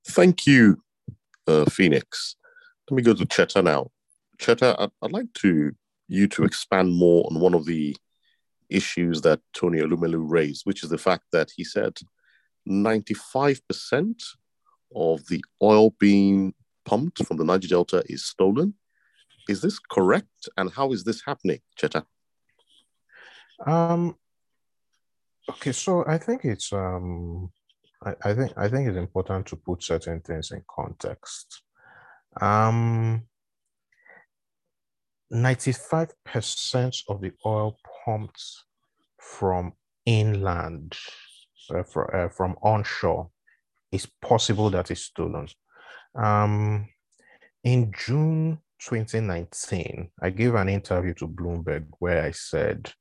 Thank 0.09 0.47
you, 0.47 0.83
uh, 1.47 1.65
Phoenix. 1.67 2.37
Let 2.91 2.97
me 2.97 3.03
go 3.03 3.15
to 3.15 3.27
Cheta 3.27 3.63
now. 3.63 3.91
Cheta, 4.39 4.75
I'd, 4.79 4.91
I'd 5.03 5.13
like 5.13 5.33
to 5.35 5.73
you 6.09 6.27
to 6.29 6.45
expand 6.45 6.93
more 6.93 7.27
on 7.31 7.41
one 7.41 7.55
of 7.55 7.67
the 7.67 7.97
issues 8.69 9.21
that 9.23 9.41
Tony 9.53 9.79
Elumelu 9.79 10.25
raised, 10.29 10.63
which 10.65 10.83
is 10.83 10.91
the 10.91 10.99
fact 10.99 11.25
that 11.33 11.51
he 11.55 11.65
said 11.65 11.99
95% 12.69 14.23
of 14.95 15.27
the 15.29 15.43
oil 15.63 15.95
being 15.99 16.55
pumped 16.85 17.25
from 17.25 17.37
the 17.37 17.45
Niger 17.45 17.69
Delta 17.69 18.03
is 18.07 18.25
stolen. 18.25 18.75
Is 19.49 19.61
this 19.61 19.79
correct? 19.79 20.49
And 20.57 20.71
how 20.73 20.93
is 20.93 21.05
this 21.05 21.23
happening, 21.25 21.61
Cheta? 21.77 22.05
Um, 23.67 24.17
Okay, 25.51 25.73
so 25.73 26.05
I 26.07 26.17
think 26.17 26.45
it's 26.45 26.73
um 26.73 27.51
I, 28.05 28.15
I 28.25 28.35
think 28.35 28.53
I 28.57 28.69
think 28.69 28.89
it's 28.89 28.97
important 28.97 29.47
to 29.47 29.57
put 29.57 29.83
certain 29.83 30.21
things 30.21 30.53
in 30.53 30.63
context. 30.69 31.63
Um 32.41 33.25
95% 35.33 37.03
of 37.09 37.21
the 37.21 37.33
oil 37.45 37.77
pumped 38.05 38.43
from 39.19 39.73
inland, 40.05 40.97
uh, 41.73 41.83
for, 41.85 42.15
uh, 42.15 42.29
from 42.29 42.57
onshore, 42.63 43.31
is 43.93 44.07
possible 44.21 44.71
that 44.71 44.91
is 44.91 45.05
stolen. 45.05 45.49
Um, 46.17 46.89
in 47.63 47.93
June 47.97 48.59
2019, 48.81 50.11
I 50.21 50.31
gave 50.31 50.55
an 50.55 50.69
interview 50.69 51.15
to 51.15 51.29
Bloomberg 51.29 51.87
where 52.01 52.25
I 52.25 52.33
said 52.33 52.93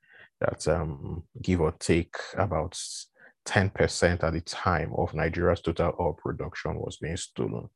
that 0.42 0.68
um, 0.68 1.24
give 1.42 1.62
or 1.62 1.74
take 1.74 2.16
about 2.38 2.80
10% 3.46 4.24
at 4.24 4.34
the 4.34 4.42
time 4.42 4.94
of 4.96 5.14
Nigeria's 5.14 5.62
total 5.62 5.96
oil 6.00 6.14
production 6.14 6.76
was 6.80 6.98
being 6.98 7.18
stolen. 7.18 7.70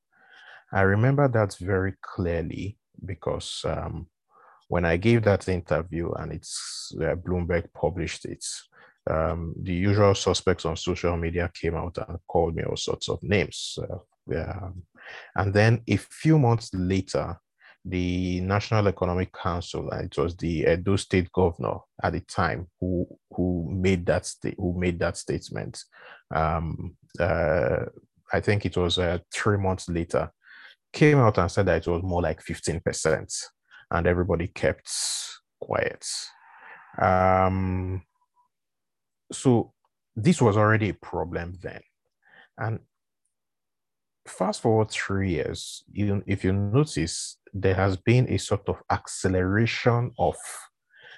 I 0.71 0.81
remember 0.81 1.27
that 1.27 1.55
very 1.59 1.93
clearly 2.01 2.77
because 3.05 3.63
um, 3.65 4.07
when 4.67 4.85
I 4.85 4.97
gave 4.97 5.23
that 5.23 5.47
interview 5.47 6.11
and 6.13 6.31
it's 6.31 6.91
uh, 6.99 7.15
Bloomberg 7.15 7.67
published 7.73 8.25
it, 8.25 8.45
um, 9.09 9.53
the 9.61 9.73
usual 9.73 10.15
suspects 10.15 10.65
on 10.65 10.77
social 10.77 11.17
media 11.17 11.51
came 11.53 11.75
out 11.75 11.97
and 12.07 12.17
called 12.27 12.55
me 12.55 12.63
all 12.63 12.77
sorts 12.77 13.09
of 13.09 13.21
names. 13.21 13.77
Uh, 13.81 13.97
yeah. 14.27 14.69
And 15.35 15.53
then 15.53 15.81
a 15.87 15.97
few 15.97 16.39
months 16.39 16.71
later, 16.73 17.37
the 17.85 18.39
National 18.41 18.87
Economic 18.87 19.33
Council, 19.33 19.89
and 19.91 20.05
it 20.05 20.17
was 20.17 20.35
the 20.37 20.65
Edo 20.71 20.95
State 20.95 21.31
governor 21.31 21.79
at 22.01 22.13
the 22.13 22.21
time 22.21 22.67
who 22.79 23.05
who 23.31 23.67
made 23.69 24.05
that 24.05 24.25
sta- 24.25 24.55
who 24.57 24.79
made 24.79 24.99
that 24.99 25.17
statement. 25.17 25.83
Um, 26.33 26.95
uh, 27.19 27.85
I 28.31 28.39
think 28.39 28.65
it 28.65 28.77
was 28.77 28.97
uh, 28.97 29.19
three 29.33 29.57
months 29.57 29.89
later, 29.89 30.31
came 30.93 31.19
out 31.19 31.37
and 31.37 31.51
said 31.51 31.65
that 31.65 31.85
it 31.85 31.91
was 31.91 32.03
more 32.03 32.21
like 32.21 32.41
fifteen 32.41 32.79
percent, 32.79 33.33
and 33.91 34.07
everybody 34.07 34.47
kept 34.47 34.89
quiet. 35.59 36.05
Um, 37.01 38.03
so 39.31 39.73
this 40.15 40.41
was 40.41 40.57
already 40.57 40.89
a 40.89 40.93
problem 40.93 41.55
then. 41.61 41.81
And 42.57 42.79
fast 44.25 44.61
forward 44.61 44.89
three 44.89 45.31
years, 45.31 45.83
you, 45.91 46.23
if 46.27 46.43
you 46.43 46.53
notice, 46.53 47.37
there 47.53 47.75
has 47.75 47.97
been 47.97 48.29
a 48.29 48.37
sort 48.37 48.67
of 48.67 48.77
acceleration 48.91 50.11
of 50.17 50.35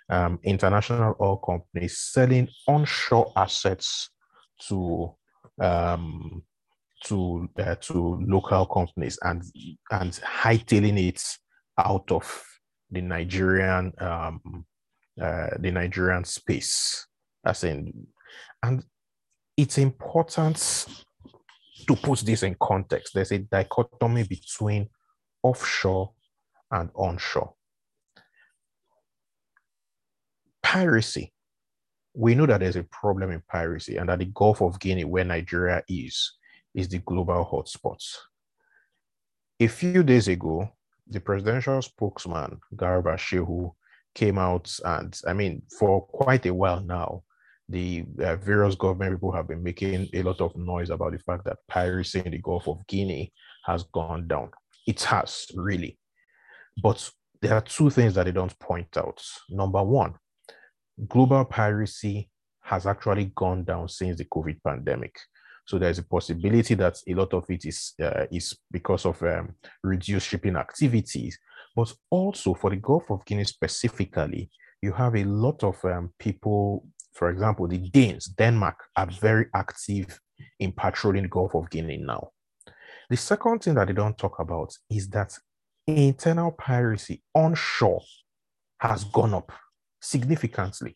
um, 0.09 0.39
international 0.43 1.15
oil 1.21 1.37
companies 1.37 1.97
selling 1.99 2.47
onshore 2.67 3.31
assets 3.35 4.09
to 4.67 5.13
um, 5.61 6.43
to 7.05 7.49
uh, 7.59 7.75
to 7.75 8.19
local 8.27 8.65
companies 8.65 9.17
and 9.23 9.43
and 9.91 10.11
hightailing 10.11 11.07
it 11.07 11.23
out 11.77 12.11
of 12.11 12.43
the 12.91 13.01
Nigerian 13.01 13.93
um, 13.99 14.65
uh, 15.21 15.49
the 15.59 15.71
Nigerian 15.71 16.23
space, 16.23 17.07
as 17.45 17.63
in, 17.63 18.07
and 18.63 18.83
it's 19.57 19.77
important 19.77 21.03
to 21.87 21.95
put 21.95 22.19
this 22.19 22.43
in 22.43 22.55
context. 22.61 23.13
There's 23.13 23.31
a 23.31 23.39
dichotomy 23.39 24.23
between 24.23 24.89
offshore 25.43 26.11
and 26.71 26.89
onshore. 26.95 27.53
Piracy. 30.63 31.31
We 32.13 32.33
know 32.33 32.45
that 32.45 32.61
there's 32.61 32.77
a 32.77 32.83
problem 32.83 33.31
in 33.31 33.43
piracy 33.47 33.97
and 33.97 34.09
that 34.09 34.19
the 34.19 34.25
Gulf 34.25 34.61
of 34.61 34.79
Guinea, 34.79 35.03
where 35.03 35.25
Nigeria 35.25 35.83
is, 35.89 36.33
is 36.73 36.87
the 36.87 36.99
global 36.99 37.45
hotspot. 37.45 38.01
A 39.59 39.67
few 39.67 40.01
days 40.01 40.27
ago, 40.27 40.69
the 41.07 41.19
presidential 41.19 41.81
spokesman, 41.81 42.59
Garba 42.75 43.15
Shehu, 43.17 43.73
came 44.13 44.37
out 44.37 44.73
and, 44.85 45.19
I 45.27 45.33
mean, 45.33 45.61
for 45.77 46.05
quite 46.07 46.45
a 46.45 46.53
while 46.53 46.81
now, 46.81 47.23
the 47.67 48.05
uh, 48.23 48.35
various 48.35 48.75
government 48.75 49.15
people 49.15 49.31
have 49.31 49.47
been 49.47 49.63
making 49.63 50.07
a 50.13 50.21
lot 50.21 50.39
of 50.41 50.55
noise 50.55 50.89
about 50.89 51.13
the 51.13 51.19
fact 51.19 51.45
that 51.45 51.57
piracy 51.67 52.21
in 52.23 52.31
the 52.31 52.37
Gulf 52.37 52.67
of 52.67 52.85
Guinea 52.87 53.33
has 53.65 53.83
gone 53.83 54.27
down. 54.27 54.51
It 54.85 55.01
has, 55.03 55.47
really. 55.55 55.97
But 56.81 57.09
there 57.41 57.53
are 57.53 57.61
two 57.61 57.89
things 57.89 58.15
that 58.15 58.25
they 58.25 58.31
don't 58.31 58.57
point 58.59 58.95
out. 58.97 59.21
Number 59.49 59.83
one, 59.83 60.13
global 61.07 61.45
piracy 61.45 62.29
has 62.61 62.85
actually 62.85 63.31
gone 63.35 63.63
down 63.63 63.87
since 63.89 64.17
the 64.17 64.25
COVID 64.25 64.57
pandemic. 64.63 65.15
So 65.67 65.79
there's 65.79 65.97
a 65.97 66.03
possibility 66.03 66.75
that 66.75 66.97
a 67.07 67.13
lot 67.15 67.33
of 67.33 67.45
it 67.49 67.65
is 67.65 67.93
uh, 68.01 68.25
is 68.31 68.55
because 68.71 69.05
of 69.05 69.21
um, 69.23 69.55
reduced 69.83 70.27
shipping 70.27 70.55
activities, 70.55 71.39
but 71.75 71.91
also 72.11 72.53
for 72.53 72.69
the 72.69 72.75
Gulf 72.75 73.09
of 73.09 73.25
Guinea 73.25 73.45
specifically, 73.45 74.49
you 74.81 74.91
have 74.91 75.15
a 75.15 75.23
lot 75.23 75.63
of 75.63 75.83
um, 75.85 76.11
people. 76.19 76.85
For 77.15 77.29
example, 77.29 77.67
the 77.67 77.77
Danes, 77.77 78.25
Denmark, 78.25 78.75
are 78.97 79.09
very 79.09 79.45
active 79.55 80.19
in 80.59 80.73
patrolling 80.73 81.23
the 81.23 81.29
Gulf 81.29 81.55
of 81.55 81.69
Guinea 81.69 81.97
now. 81.97 82.29
The 83.09 83.15
second 83.15 83.59
thing 83.59 83.75
that 83.75 83.87
they 83.87 83.93
don't 83.93 84.17
talk 84.17 84.39
about 84.39 84.75
is 84.89 85.07
that 85.09 85.37
internal 85.87 86.51
piracy 86.51 87.23
onshore 87.33 88.01
has 88.79 89.05
gone 89.05 89.33
up 89.33 89.51
significantly. 90.01 90.93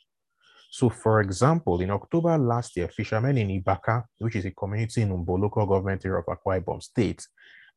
So, 0.71 0.89
for 0.89 1.21
example, 1.21 1.79
in 1.79 1.89
October 1.89 2.37
last 2.37 2.75
year, 2.75 2.89
fishermen 2.89 3.37
in 3.37 3.61
Ibaka, 3.61 4.03
which 4.17 4.35
is 4.35 4.45
a 4.45 4.51
community 4.51 5.01
in 5.01 5.09
Mbo 5.09 5.39
local 5.39 5.65
government 5.65 6.05
area 6.05 6.19
of 6.19 6.25
Akwa 6.25 6.61
Ibom 6.61 6.83
State, 6.83 7.25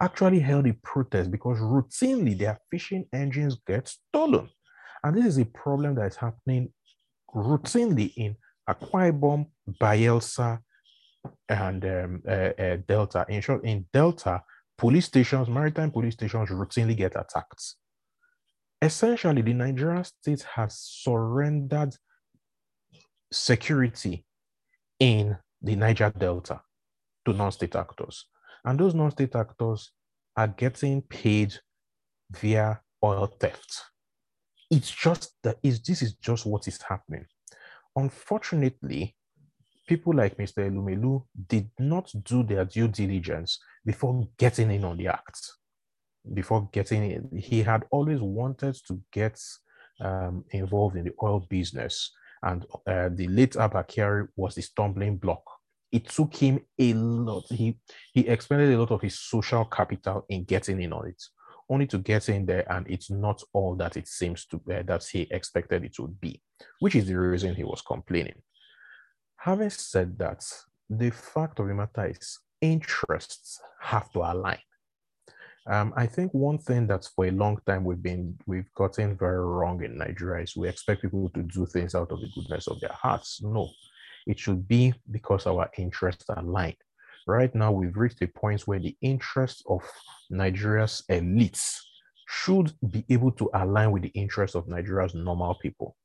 actually 0.00 0.40
held 0.40 0.66
a 0.66 0.74
protest 0.82 1.30
because 1.30 1.60
routinely 1.60 2.36
their 2.36 2.58
fishing 2.70 3.06
engines 3.12 3.56
get 3.66 3.86
stolen. 3.86 4.50
And 5.04 5.16
this 5.16 5.26
is 5.26 5.38
a 5.38 5.44
problem 5.44 5.94
that 5.94 6.06
is 6.06 6.16
happening 6.16 6.72
routinely 7.34 8.12
in 8.16 8.36
Akwa 8.68 9.12
Ibom, 9.12 9.46
Bayelsa, 9.80 10.60
and 11.48 11.84
um, 11.84 12.22
uh, 12.26 12.30
uh, 12.30 12.76
Delta. 12.86 13.24
In 13.28 13.40
short, 13.40 13.64
in 13.64 13.86
Delta, 13.92 14.42
police 14.76 15.06
stations, 15.06 15.48
maritime 15.48 15.90
police 15.90 16.14
stations 16.14 16.50
routinely 16.50 16.96
get 16.96 17.16
attacked. 17.16 17.76
Essentially, 18.80 19.42
the 19.42 19.52
Nigerian 19.52 20.04
state 20.04 20.42
has 20.54 20.76
surrendered 20.78 21.94
security 23.32 24.24
in 24.98 25.36
the 25.60 25.76
Niger 25.76 26.12
Delta 26.16 26.60
to 27.24 27.32
non-state 27.32 27.76
actors. 27.76 28.26
And 28.64 28.78
those 28.78 28.94
non-state 28.94 29.34
actors 29.36 29.92
are 30.36 30.48
getting 30.48 31.02
paid 31.02 31.54
via 32.30 32.80
oil 33.04 33.26
theft. 33.26 33.91
It's 34.72 34.90
just 34.90 35.34
that 35.42 35.58
is 35.62 35.82
this 35.82 36.00
is 36.00 36.14
just 36.14 36.46
what 36.46 36.66
is 36.66 36.80
happening. 36.80 37.26
Unfortunately, 37.94 39.14
people 39.86 40.14
like 40.14 40.38
Mr. 40.38 40.66
Elumelu 40.66 41.22
did 41.46 41.68
not 41.78 42.10
do 42.24 42.42
their 42.42 42.64
due 42.64 42.88
diligence 42.88 43.58
before 43.84 44.26
getting 44.38 44.70
in 44.70 44.84
on 44.84 44.96
the 44.96 45.08
act. 45.08 45.38
Before 46.32 46.70
getting 46.72 47.10
in, 47.10 47.38
he 47.38 47.62
had 47.62 47.84
always 47.90 48.20
wanted 48.22 48.76
to 48.86 48.98
get 49.12 49.38
um, 50.00 50.44
involved 50.52 50.96
in 50.96 51.04
the 51.04 51.12
oil 51.22 51.46
business 51.50 52.10
and 52.42 52.64
uh, 52.86 53.10
the 53.12 53.28
late 53.28 53.56
Abba 53.56 53.84
Kyari 53.84 54.26
was 54.36 54.54
the 54.54 54.62
stumbling 54.62 55.18
block. 55.18 55.44
It 55.90 56.08
took 56.08 56.34
him 56.34 56.60
a 56.78 56.94
lot. 56.94 57.44
He 57.50 57.78
he 58.14 58.26
expended 58.26 58.72
a 58.72 58.78
lot 58.78 58.90
of 58.90 59.02
his 59.02 59.18
social 59.18 59.66
capital 59.66 60.24
in 60.30 60.44
getting 60.44 60.80
in 60.80 60.94
on 60.94 61.08
it, 61.08 61.22
only 61.68 61.86
to 61.88 61.98
get 61.98 62.28
in 62.28 62.46
there, 62.46 62.70
and 62.72 62.86
it's 62.88 63.10
not 63.10 63.42
all 63.52 63.74
that 63.76 63.96
it 63.96 64.08
seems 64.08 64.46
to 64.46 64.58
be 64.58 64.82
that 64.82 65.04
he 65.04 65.26
expected 65.30 65.84
it 65.84 65.98
would 65.98 66.20
be, 66.20 66.40
which 66.80 66.94
is 66.94 67.06
the 67.06 67.18
reason 67.18 67.54
he 67.54 67.64
was 67.64 67.82
complaining. 67.82 68.42
Having 69.36 69.70
said 69.70 70.18
that, 70.18 70.44
the 70.88 71.10
fact 71.10 71.58
of 71.58 71.68
the 71.68 71.74
matter 71.74 72.06
is 72.06 72.38
interests 72.60 73.60
have 73.80 74.10
to 74.12 74.20
align. 74.20 74.58
Um, 75.66 75.92
I 75.96 76.06
think 76.06 76.32
one 76.34 76.58
thing 76.58 76.86
that's 76.86 77.08
for 77.08 77.26
a 77.26 77.30
long 77.30 77.58
time 77.66 77.84
we've 77.84 78.02
been 78.02 78.36
we've 78.46 78.72
gotten 78.74 79.16
very 79.16 79.44
wrong 79.44 79.82
in 79.84 79.96
Nigeria 79.96 80.42
is 80.42 80.56
we 80.56 80.68
expect 80.68 81.02
people 81.02 81.30
to 81.30 81.42
do 81.42 81.66
things 81.66 81.94
out 81.94 82.10
of 82.10 82.20
the 82.20 82.28
goodness 82.34 82.66
of 82.66 82.80
their 82.80 82.92
hearts. 82.92 83.40
No, 83.42 83.70
it 84.26 84.38
should 84.38 84.66
be 84.66 84.92
because 85.10 85.46
our 85.46 85.70
interests 85.78 86.24
are 86.28 86.40
aligned. 86.40 86.76
Right 87.26 87.54
now, 87.54 87.72
we've 87.72 87.96
reached 87.96 88.22
a 88.22 88.26
point 88.26 88.62
where 88.62 88.78
the 88.78 88.96
interests 89.00 89.62
of 89.68 89.82
Nigeria's 90.30 91.02
elites 91.10 91.78
should 92.28 92.72
be 92.90 93.04
able 93.10 93.32
to 93.32 93.50
align 93.54 93.90
with 93.92 94.02
the 94.02 94.08
interests 94.08 94.56
of 94.56 94.68
Nigeria's 94.68 95.14
normal 95.14 95.54
people. 95.54 95.96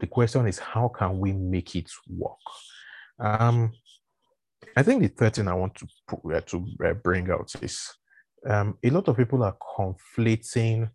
The 0.00 0.06
question 0.06 0.46
is, 0.46 0.58
how 0.58 0.88
can 0.88 1.18
we 1.18 1.32
make 1.32 1.74
it 1.76 1.90
work? 2.08 2.38
Um, 3.18 3.72
I 4.76 4.82
think 4.82 5.02
the 5.02 5.08
third 5.08 5.34
thing 5.34 5.48
I 5.48 5.54
want 5.54 5.74
to 5.76 5.86
put, 6.08 6.34
uh, 6.34 6.40
to 6.40 6.66
uh, 6.84 6.94
bring 6.94 7.30
out 7.30 7.52
is 7.60 7.90
um, 8.48 8.78
a 8.82 8.90
lot 8.90 9.08
of 9.08 9.16
people 9.16 9.42
are 9.42 9.56
conflating 9.76 10.90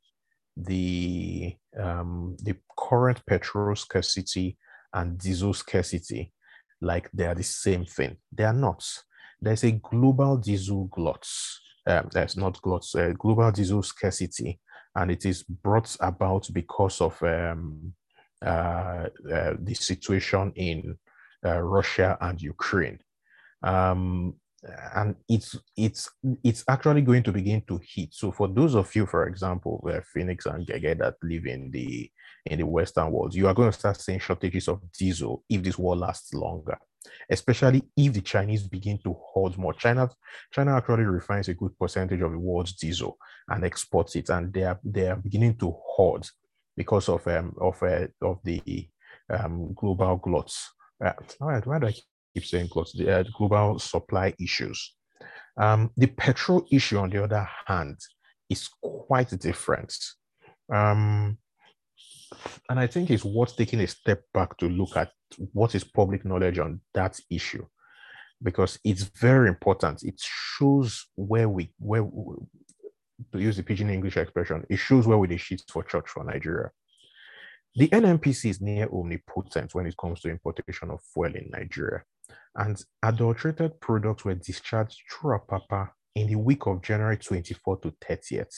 the 0.57 1.55
um, 1.79 2.35
the 2.43 2.55
current 2.77 3.21
petrol 3.25 3.75
scarcity 3.75 4.57
and 4.93 5.17
diesel 5.17 5.53
scarcity 5.53 6.33
like 6.81 7.09
they 7.13 7.25
are 7.25 7.35
the 7.35 7.43
same 7.43 7.85
thing. 7.85 8.17
They 8.31 8.43
are 8.43 8.53
not. 8.53 8.83
There's 9.41 9.63
a 9.63 9.71
global 9.71 10.37
diesel 10.37 10.85
glut. 10.85 11.25
Um, 11.87 12.09
there's 12.11 12.37
not 12.37 12.61
glut, 12.61 12.85
uh, 12.95 13.13
global 13.13 13.51
diesel 13.51 13.81
scarcity, 13.83 14.59
and 14.95 15.11
it 15.11 15.25
is 15.25 15.43
brought 15.43 15.95
about 15.99 16.49
because 16.53 17.01
of 17.01 17.21
um, 17.23 17.93
uh, 18.45 19.07
uh, 19.31 19.53
the 19.59 19.73
situation 19.73 20.51
in 20.55 20.97
uh, 21.45 21.59
Russia 21.59 22.17
and 22.21 22.41
Ukraine. 22.41 22.99
Um, 23.63 24.35
and 24.93 25.15
it's 25.27 25.55
it's 25.77 26.09
it's 26.43 26.63
actually 26.67 27.01
going 27.01 27.23
to 27.23 27.31
begin 27.31 27.61
to 27.67 27.79
hit. 27.81 28.13
So 28.13 28.31
for 28.31 28.47
those 28.47 28.75
of 28.75 28.93
you, 28.95 29.05
for 29.05 29.27
example, 29.27 29.79
where 29.81 30.01
Phoenix 30.01 30.45
and 30.45 30.67
Gege 30.67 30.97
that 30.99 31.15
live 31.23 31.45
in 31.45 31.71
the 31.71 32.11
in 32.45 32.59
the 32.59 32.65
Western 32.65 33.11
world, 33.11 33.33
you 33.35 33.47
are 33.47 33.53
going 33.53 33.71
to 33.71 33.77
start 33.77 33.99
seeing 33.99 34.19
shortages 34.19 34.67
of 34.67 34.81
diesel 34.91 35.43
if 35.49 35.63
this 35.63 35.77
war 35.77 35.95
lasts 35.95 36.33
longer. 36.33 36.77
Especially 37.29 37.83
if 37.95 38.13
the 38.13 38.21
Chinese 38.21 38.67
begin 38.67 38.97
to 39.03 39.13
hoard 39.13 39.57
more. 39.57 39.73
China 39.73 40.09
China 40.51 40.75
actually 40.75 41.03
refines 41.03 41.49
a 41.49 41.53
good 41.53 41.77
percentage 41.77 42.21
of 42.21 42.31
the 42.31 42.39
world's 42.39 42.73
diesel 42.73 43.17
and 43.47 43.63
exports 43.63 44.15
it, 44.15 44.29
and 44.29 44.53
they 44.53 44.63
are 44.63 44.79
they 44.83 45.07
are 45.07 45.15
beginning 45.15 45.55
to 45.57 45.71
hoard 45.71 46.27
because 46.75 47.09
of 47.09 47.27
um 47.27 47.53
of 47.59 47.81
uh, 47.83 48.07
of 48.21 48.39
the 48.43 48.87
um 49.29 49.73
global 49.73 50.17
gluts. 50.17 50.69
Uh, 51.03 51.13
why, 51.37 51.59
do 51.59 51.87
I 51.87 51.93
keep 52.33 52.45
saying 52.45 52.67
gluts? 52.67 52.93
the 52.93 53.19
uh, 53.19 53.23
global 53.37 53.79
supply 53.79 54.33
issues. 54.39 54.95
Um, 55.57 55.91
the 55.97 56.07
petrol 56.07 56.65
issue, 56.71 56.97
on 56.97 57.09
the 57.09 57.23
other 57.23 57.47
hand, 57.65 57.99
is 58.49 58.69
quite 58.81 59.29
different. 59.39 59.93
Um, 60.73 61.37
and 62.69 62.79
I 62.79 62.87
think 62.87 63.09
it's 63.09 63.25
worth 63.25 63.55
taking 63.55 63.81
a 63.81 63.87
step 63.87 64.23
back 64.33 64.57
to 64.57 64.67
look 64.67 64.95
at 64.97 65.11
what 65.53 65.75
is 65.75 65.83
public 65.83 66.25
knowledge 66.25 66.59
on 66.59 66.81
that 66.93 67.19
issue, 67.29 67.65
because 68.41 68.79
it's 68.83 69.03
very 69.03 69.47
important. 69.49 70.03
It 70.03 70.19
shows 70.19 71.07
where 71.15 71.49
we, 71.49 71.71
where, 71.79 72.03
to 73.31 73.39
use 73.39 73.57
the 73.57 73.63
pidgin 73.63 73.89
English 73.89 74.17
expression, 74.17 74.65
it 74.69 74.77
shows 74.77 75.07
where 75.07 75.17
we 75.17 75.27
the 75.27 75.37
shit 75.37 75.61
for 75.69 75.83
church 75.83 76.09
for 76.09 76.23
Nigeria. 76.23 76.69
the 77.75 77.87
NNPC 77.89 78.49
is 78.49 78.61
near 78.61 78.87
omnipotent 78.91 79.73
when 79.75 79.85
it 79.85 79.95
comes 79.97 80.21
to 80.21 80.29
importation 80.29 80.89
of 80.89 81.01
fuel 81.13 81.35
in 81.35 81.49
Nigeria. 81.51 82.03
And 82.55 82.81
adulterated 83.03 83.79
products 83.79 84.25
were 84.25 84.35
discharged 84.35 84.99
through 85.11 85.39
Apapa 85.39 85.89
in 86.15 86.27
the 86.27 86.35
week 86.35 86.65
of 86.65 86.81
January 86.81 87.17
24 87.17 87.77
to 87.81 87.91
30th. 88.03 88.55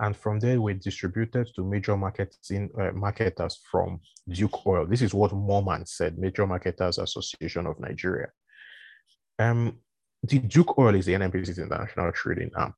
And 0.00 0.16
from 0.16 0.40
there, 0.40 0.60
were 0.60 0.74
distributed 0.74 1.48
to 1.54 1.64
major 1.64 1.96
marketing 1.96 2.70
uh, 2.78 2.92
marketers 2.92 3.60
from 3.70 4.00
Duke 4.28 4.66
Oil. 4.66 4.86
This 4.86 5.02
is 5.02 5.14
what 5.14 5.32
Moman 5.32 5.86
said, 5.86 6.18
Major 6.18 6.46
Marketers 6.46 6.98
Association 6.98 7.66
of 7.66 7.78
Nigeria. 7.78 8.28
Um, 9.38 9.78
the 10.22 10.38
Duke 10.38 10.78
Oil 10.78 10.94
is 10.94 11.06
the 11.06 11.14
NNPC's 11.14 11.58
international 11.58 12.12
trading 12.12 12.50
arm. 12.54 12.74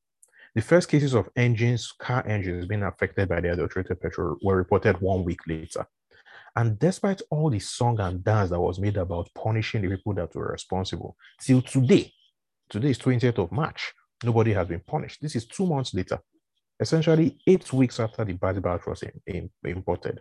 The 0.55 0.63
first 0.63 0.89
cases 0.89 1.15
of 1.15 1.29
engines, 1.37 1.93
car 1.93 2.27
engines 2.27 2.67
being 2.67 2.83
affected 2.83 3.29
by 3.29 3.41
the 3.41 3.53
adulterated 3.53 4.01
petrol 4.01 4.37
were 4.43 4.57
reported 4.57 5.01
one 5.01 5.23
week 5.23 5.41
later. 5.47 5.87
And 6.57 6.79
despite 6.79 7.21
all 7.31 7.51
the 7.51 7.59
song 7.59 8.01
and 8.01 8.25
dance 8.25 8.51
that 8.51 8.61
was 8.61 8.81
made 8.81 8.97
about 8.97 9.29
punishing 9.35 9.83
the 9.83 9.95
people 9.95 10.15
that 10.15 10.35
were 10.35 10.53
responsible, 10.53 11.17
till 11.39 11.61
today, 11.61 12.11
today 12.71 12.91
is 12.91 12.99
20th 12.99 13.39
of 13.39 13.53
March, 13.53 13.93
nobody 14.25 14.55
has 14.55 14.67
been 14.67 14.81
punished. 14.81 15.21
This 15.21 15.37
is 15.37 15.47
two 15.47 15.67
months 15.67 15.93
later, 15.93 16.19
essentially 16.81 17.39
eight 17.47 17.73
weeks 17.73 18.01
after 18.01 18.25
the 18.25 18.35
bad 18.35 18.63
batch 18.63 18.87
was 18.87 19.03
in, 19.03 19.13
in, 19.27 19.51
imported. 19.65 20.21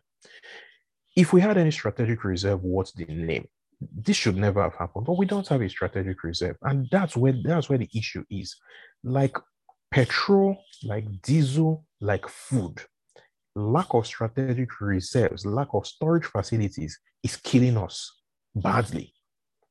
If 1.15 1.33
we 1.33 1.41
had 1.41 1.57
any 1.57 1.71
strategic 1.71 2.23
reserve, 2.23 2.61
what's 2.63 2.91
the 2.93 3.05
name? 3.05 3.47
This 3.79 4.17
should 4.17 4.37
never 4.37 4.61
have 4.63 4.75
happened, 4.75 5.05
but 5.05 5.17
we 5.17 5.25
don't 5.25 5.47
have 5.47 5.61
a 5.61 5.69
strategic 5.69 6.23
reserve, 6.23 6.55
and 6.61 6.87
that's 6.91 7.15
where 7.17 7.33
that's 7.43 7.69
where 7.69 7.77
the 7.77 7.89
issue 7.93 8.23
is. 8.29 8.55
Like 9.03 9.35
petrol, 9.91 10.57
like 10.83 11.05
diesel, 11.21 11.85
like 11.99 12.27
food, 12.27 12.81
lack 13.55 13.93
of 13.93 14.05
strategic 14.05 14.79
reserves, 14.81 15.45
lack 15.45 15.69
of 15.73 15.87
storage 15.87 16.25
facilities 16.25 16.99
is 17.23 17.37
killing 17.37 17.77
us 17.77 18.21
badly. 18.55 19.13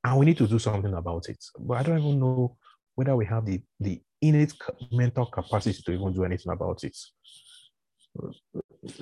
And 0.02 0.18
we 0.18 0.26
need 0.26 0.38
to 0.38 0.46
do 0.46 0.58
something 0.58 0.92
about 0.92 1.28
it. 1.28 1.42
But 1.58 1.78
I 1.78 1.82
don't 1.82 1.98
even 1.98 2.20
know 2.20 2.56
whether 2.94 3.16
we 3.16 3.26
have 3.26 3.46
the, 3.46 3.60
the 3.80 4.00
innate 4.28 4.54
mental 4.90 5.26
capacity 5.26 5.82
to 5.82 5.92
even 5.92 6.12
do 6.12 6.24
anything 6.24 6.52
about 6.52 6.82
it. 6.84 6.96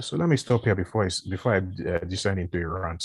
So 0.00 0.16
let 0.16 0.28
me 0.28 0.36
stop 0.36 0.64
here 0.64 0.74
before 0.74 1.04
I, 1.06 1.10
before 1.28 1.54
I 1.54 1.58
uh, 1.58 1.98
descend 2.00 2.40
into 2.40 2.58
a 2.58 2.66
rant. 2.66 3.04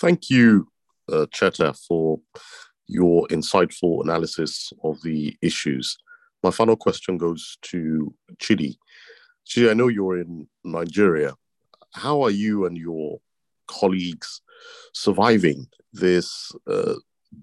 Thank 0.00 0.30
you, 0.30 0.68
uh, 1.12 1.26
Cheta, 1.32 1.74
for 1.86 2.20
your 2.86 3.26
insightful 3.28 4.02
analysis 4.02 4.72
of 4.82 5.00
the 5.02 5.36
issues. 5.42 5.96
My 6.42 6.50
final 6.50 6.76
question 6.76 7.18
goes 7.18 7.58
to 7.62 8.14
Chidi. 8.36 8.76
Chidi, 9.46 9.70
I 9.70 9.74
know 9.74 9.88
you're 9.88 10.18
in 10.18 10.48
Nigeria. 10.64 11.34
How 11.94 12.22
are 12.22 12.30
you 12.30 12.66
and 12.66 12.76
your 12.76 13.20
colleagues 13.66 14.40
surviving 14.94 15.66
this 15.92 16.52
uh, 16.66 16.94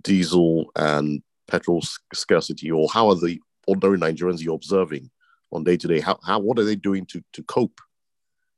diesel 0.01 0.71
and 0.75 1.21
petrol 1.49 1.81
scarcity, 2.13 2.71
or 2.71 2.87
how 2.93 3.09
are 3.09 3.15
the 3.15 3.39
ordinary 3.67 3.97
Nigerians 3.97 4.41
you're 4.41 4.55
observing 4.55 5.09
on 5.51 5.63
day 5.63 5.77
to 5.77 5.87
day? 5.87 5.99
How, 5.99 6.19
how 6.23 6.39
what 6.39 6.59
are 6.59 6.63
they 6.65 6.75
doing 6.75 7.05
to, 7.07 7.23
to 7.33 7.43
cope 7.43 7.79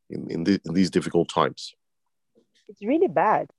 in 0.10 0.30
in, 0.30 0.44
the, 0.44 0.60
in 0.66 0.74
these 0.74 0.90
difficult 0.90 1.30
times? 1.30 1.74
It's 2.70 2.84
really 2.84 3.08
bad. 3.08 3.50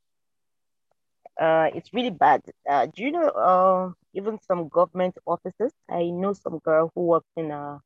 Uh, 1.41 1.69
it's 1.75 1.91
really 1.93 2.11
bad. 2.11 2.43
Uh, 2.69 2.87
do 2.95 3.03
you 3.03 3.11
know? 3.11 3.29
Uh, 3.29 3.93
even 4.15 4.39
some 4.47 4.69
government 4.69 5.17
offices. 5.27 5.73
I 5.91 6.11
know 6.11 6.33
some 6.35 6.59
girl 6.59 6.91
who 6.95 7.03
works 7.03 7.31
in 7.37 7.51
a, 7.51 7.81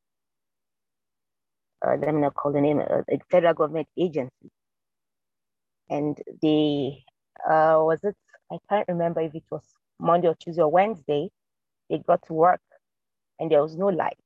uh, 1.86 1.96
let 1.96 2.14
me 2.14 2.20
not 2.20 2.34
call 2.34 2.52
the 2.52 2.60
name, 2.60 2.80
a, 2.80 3.04
a 3.08 3.18
federal 3.30 3.54
government 3.54 3.88
agency. 3.96 4.50
And 5.88 6.18
they, 6.42 7.04
uh, 7.48 7.78
was 7.78 8.02
it, 8.02 8.16
I 8.50 8.58
can't 8.68 8.88
remember 8.88 9.20
if 9.20 9.34
it 9.34 9.44
was 9.50 9.62
Monday 10.00 10.28
or 10.28 10.36
Tuesday 10.36 10.62
or 10.62 10.70
Wednesday, 10.70 11.30
they 11.90 11.98
got 11.98 12.22
to 12.26 12.34
work 12.34 12.60
and 13.40 13.50
there 13.50 13.62
was 13.62 13.76
no 13.76 13.86
light 13.88 14.18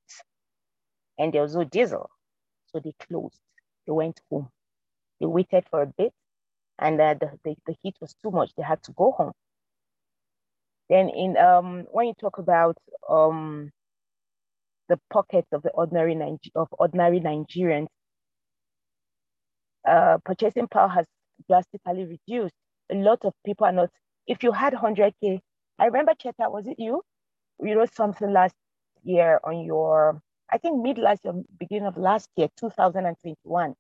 and 1.19 1.33
there 1.33 1.43
was 1.43 1.57
no 1.57 1.65
diesel. 1.65 2.11
So 2.69 2.81
they 2.81 2.95
closed. 3.01 3.41
They 3.87 3.93
went 3.93 4.21
home. 4.31 4.49
They 5.21 5.27
waited 5.27 5.65
for 5.71 5.83
a 5.83 5.87
bit 5.87 6.13
and 6.79 7.01
uh, 7.01 7.15
the, 7.15 7.33
the, 7.45 7.57
the 7.67 7.77
heat 7.83 7.97
was 8.01 8.15
too 8.23 8.31
much. 8.33 8.53
They 8.57 8.65
had 8.65 8.83
to 8.85 8.93
go 8.93 9.13
home. 9.13 9.33
Then 10.91 11.09
in 11.11 11.37
um, 11.39 11.87
when 11.93 12.09
you 12.09 12.15
talk 12.21 12.39
about 12.39 12.77
um, 13.09 13.71
the 14.89 14.99
pockets 15.13 15.49
of 15.53 15.63
the 15.63 15.71
ordinary 15.71 16.15
Niger- 16.15 16.51
of 16.57 16.69
ordinary 16.73 17.21
Nigerians, 17.21 17.89
uh, 19.89 20.19
purchasing 20.25 20.69
power 20.69 20.89
has 20.89 21.07
drastically 21.49 22.05
reduced. 22.07 22.55
A 22.93 22.97
lot 22.97 23.21
of 23.25 23.35
people 23.45 23.67
are 23.67 23.73
not. 23.73 23.91
If 24.27 24.43
you 24.43 24.53
had 24.53 24.75
100k, 24.75 25.41
I 25.81 25.87
remember 25.87 26.13
Cheta, 26.15 26.51
was 26.51 26.67
it 26.67 26.79
you? 26.79 27.03
You 27.59 27.79
wrote 27.79 27.95
something 27.95 28.31
last 28.33 28.55
year 29.03 29.41
on 29.43 29.65
your, 29.65 30.21
I 30.51 30.59
think 30.59 30.83
mid 30.83 30.99
last 30.99 31.25
year, 31.25 31.33
beginning 31.59 31.87
of 31.87 31.97
last 31.97 32.29
year, 32.37 32.49
2021, 32.59 33.75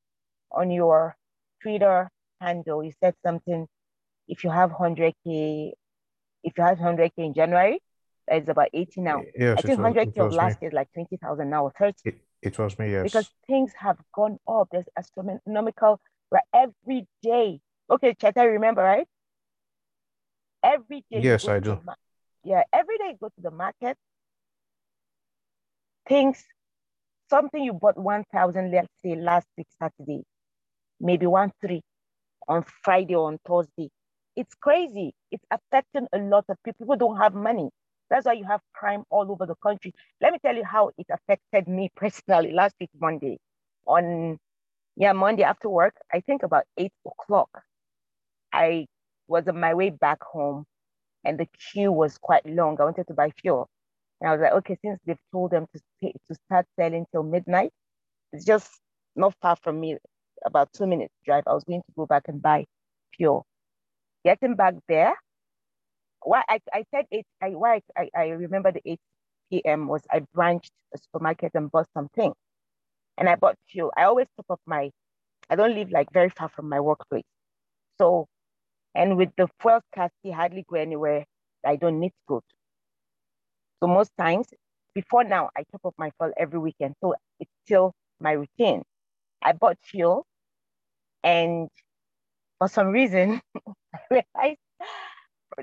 on 0.52 0.70
your 0.70 1.14
Twitter 1.62 2.10
handle. 2.40 2.82
You 2.82 2.92
said 3.00 3.14
something. 3.22 3.66
If 4.26 4.44
you 4.44 4.50
have 4.50 4.70
100k 4.70 5.72
if 6.42 6.56
you 6.56 6.64
have 6.64 6.78
100k 6.78 7.12
in 7.18 7.34
January, 7.34 7.82
it's 8.28 8.48
about 8.48 8.68
80 8.72 9.00
now. 9.02 9.22
Yes, 9.36 9.58
I 9.58 9.62
think 9.62 9.78
100k 9.78 10.18
of 10.20 10.32
last 10.32 10.62
year 10.62 10.70
is 10.70 10.74
like 10.74 10.90
20,000 10.94 11.50
now 11.50 11.64
or 11.64 11.72
30. 11.78 11.94
It, 12.04 12.20
it 12.40 12.58
was 12.58 12.78
me, 12.78 12.92
yes. 12.92 13.04
Because 13.04 13.30
things 13.46 13.72
have 13.78 13.98
gone 14.14 14.38
up. 14.48 14.68
There's 14.72 14.88
astronomical 14.96 16.00
where 16.30 16.42
every 16.54 17.06
day. 17.22 17.60
Okay, 17.90 18.14
Cheta, 18.14 18.40
remember, 18.42 18.82
right? 18.82 19.06
Every 20.62 21.04
day. 21.10 21.20
Yes, 21.20 21.48
I 21.48 21.58
do. 21.60 21.80
Yeah, 22.44 22.62
every 22.72 22.98
day 22.98 23.10
you 23.10 23.16
go 23.20 23.28
to 23.28 23.40
the 23.40 23.50
market. 23.50 23.96
Things, 26.08 26.42
something 27.28 27.62
you 27.62 27.72
bought 27.72 27.98
1,000, 27.98 28.70
let's 28.70 28.88
say 29.04 29.14
last 29.14 29.46
week, 29.56 29.68
Saturday, 29.78 30.24
maybe 30.98 31.26
one 31.26 31.52
three 31.60 31.82
on 32.48 32.64
Friday 32.82 33.14
or 33.14 33.28
on 33.28 33.38
Thursday 33.46 33.90
it's 34.36 34.54
crazy. 34.54 35.14
It's 35.30 35.44
affecting 35.50 36.06
a 36.12 36.18
lot 36.18 36.44
of 36.48 36.56
people. 36.64 36.84
People 36.84 36.96
don't 36.96 37.18
have 37.18 37.34
money. 37.34 37.68
That's 38.08 38.26
why 38.26 38.32
you 38.32 38.44
have 38.44 38.60
crime 38.72 39.04
all 39.10 39.30
over 39.30 39.46
the 39.46 39.54
country. 39.56 39.94
Let 40.20 40.32
me 40.32 40.38
tell 40.44 40.56
you 40.56 40.64
how 40.64 40.90
it 40.98 41.06
affected 41.10 41.68
me 41.68 41.90
personally 41.96 42.52
last 42.52 42.74
week, 42.80 42.90
Monday. 42.98 43.38
On, 43.86 44.38
yeah, 44.96 45.12
Monday 45.12 45.42
after 45.42 45.68
work, 45.68 45.94
I 46.12 46.20
think 46.20 46.42
about 46.42 46.64
eight 46.76 46.92
o'clock, 47.06 47.50
I 48.52 48.86
was 49.30 49.48
on 49.48 49.60
my 49.60 49.74
way 49.74 49.90
back 49.90 50.22
home 50.24 50.66
and 51.24 51.38
the 51.38 51.48
queue 51.72 51.92
was 51.92 52.18
quite 52.18 52.46
long. 52.46 52.78
I 52.80 52.84
wanted 52.84 53.08
to 53.08 53.14
buy 53.14 53.32
fuel. 53.42 53.68
And 54.20 54.30
I 54.30 54.32
was 54.34 54.42
like, 54.42 54.52
okay, 54.54 54.78
since 54.84 55.00
they've 55.06 55.18
told 55.32 55.52
them 55.52 55.66
to, 55.74 55.80
pay, 56.02 56.12
to 56.28 56.36
start 56.46 56.66
selling 56.78 57.06
till 57.12 57.24
midnight, 57.24 57.72
it's 58.32 58.46
just 58.46 58.70
not 59.16 59.34
far 59.42 59.56
from 59.62 59.80
me, 59.80 59.98
about 60.46 60.70
two 60.74 60.86
minutes 60.86 61.14
drive. 61.26 61.44
I 61.48 61.54
was 61.54 61.64
going 61.64 61.82
to 61.82 61.92
go 61.96 62.06
back 62.06 62.24
and 62.28 62.42
buy 62.42 62.66
fuel 63.16 63.46
getting 64.24 64.56
back 64.56 64.74
there, 64.88 65.14
why 66.22 66.42
I, 66.48 66.60
I 66.74 66.84
said 66.94 67.06
it, 67.10 67.26
I, 67.42 67.50
why 67.50 67.82
I, 67.96 68.10
I 68.16 68.28
remember 68.28 68.72
the 68.72 68.82
8 68.84 69.00
p.m. 69.50 69.88
was 69.88 70.02
I 70.10 70.20
branched 70.34 70.72
a 70.94 70.98
supermarket 70.98 71.52
and 71.54 71.70
bought 71.70 71.88
something. 71.94 72.32
And 73.18 73.28
I 73.28 73.36
bought 73.36 73.56
fuel. 73.70 73.92
I 73.96 74.04
always 74.04 74.26
top 74.36 74.46
up 74.50 74.60
my, 74.66 74.90
I 75.50 75.56
don't 75.56 75.74
live 75.74 75.90
like 75.90 76.08
very 76.12 76.30
far 76.30 76.48
from 76.48 76.68
my 76.68 76.80
workplace. 76.80 77.24
So, 77.98 78.26
and 78.94 79.16
with 79.16 79.30
the 79.36 79.48
fuel 79.60 79.80
scarcity, 79.92 80.30
hardly 80.32 80.64
go 80.68 80.76
anywhere 80.76 81.24
I 81.64 81.76
don't 81.76 82.00
need 82.00 82.10
to 82.10 82.24
go 82.28 82.40
to. 82.40 82.54
So 83.82 83.88
most 83.88 84.10
times, 84.18 84.48
before 84.94 85.24
now, 85.24 85.50
I 85.56 85.64
top 85.70 85.84
up 85.86 85.94
my 85.98 86.10
fuel 86.18 86.32
every 86.36 86.58
weekend. 86.58 86.94
So 87.02 87.14
it's 87.38 87.50
still 87.64 87.92
my 88.20 88.32
routine. 88.32 88.82
I 89.42 89.52
bought 89.52 89.78
fuel 89.82 90.26
and 91.22 91.68
for 92.58 92.68
some 92.68 92.88
reason, 92.88 93.40
I 93.94 94.00
realized 94.10 94.58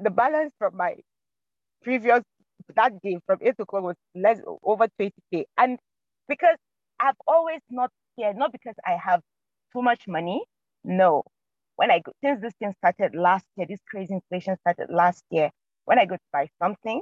the 0.01 0.09
balance 0.09 0.53
from 0.59 0.77
my 0.77 0.95
previous 1.83 2.21
that 2.75 3.01
day 3.01 3.17
from 3.25 3.39
eight 3.41 3.55
o'clock 3.59 3.83
was 3.83 3.95
less 4.15 4.39
over 4.63 4.87
20k. 4.99 5.45
And 5.57 5.79
because 6.27 6.57
I've 6.99 7.15
always 7.27 7.61
not 7.69 7.91
cared, 8.19 8.37
not 8.37 8.51
because 8.51 8.75
I 8.85 8.97
have 9.03 9.21
too 9.73 9.81
much 9.81 10.07
money. 10.07 10.43
No. 10.83 11.23
When 11.77 11.91
I 11.91 11.99
go 11.99 12.13
since 12.23 12.41
this 12.41 12.53
thing 12.59 12.73
started 12.79 13.15
last 13.15 13.45
year, 13.57 13.67
this 13.69 13.81
crazy 13.89 14.15
inflation 14.15 14.57
started 14.61 14.89
last 14.91 15.23
year, 15.31 15.51
when 15.85 15.99
I 15.99 16.05
go 16.05 16.15
to 16.17 16.21
buy 16.33 16.49
something, 16.61 17.01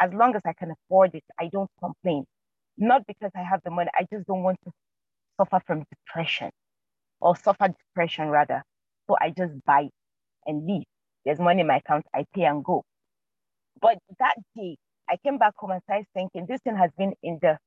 as 0.00 0.12
long 0.14 0.36
as 0.36 0.42
I 0.46 0.54
can 0.54 0.72
afford 0.72 1.14
it, 1.14 1.24
I 1.40 1.48
don't 1.52 1.70
complain. 1.80 2.24
Not 2.78 3.06
because 3.06 3.32
I 3.36 3.42
have 3.42 3.62
the 3.64 3.70
money, 3.72 3.90
I 3.94 4.06
just 4.12 4.26
don't 4.26 4.44
want 4.44 4.58
to 4.64 4.72
suffer 5.38 5.62
from 5.66 5.84
depression 5.90 6.50
or 7.20 7.36
suffer 7.36 7.68
depression 7.68 8.28
rather. 8.28 8.62
So 9.08 9.16
I 9.20 9.30
just 9.30 9.54
buy 9.66 9.88
and 10.46 10.66
leave. 10.66 10.84
There's 11.24 11.40
money 11.40 11.62
in 11.62 11.68
my 11.68 11.78
account, 11.78 12.06
I 12.14 12.24
pay 12.34 12.44
and 12.44 12.64
go. 12.64 12.84
But 13.80 13.98
that 14.20 14.36
day, 14.56 14.76
I 15.10 15.16
came 15.24 15.38
back 15.38 15.54
home 15.58 15.72
and 15.72 15.82
started 15.84 16.06
thinking 16.14 16.46
this 16.48 16.60
thing 16.62 16.76
has 16.76 16.90
been 16.98 17.14
in 17.22 17.38
the 17.42 17.58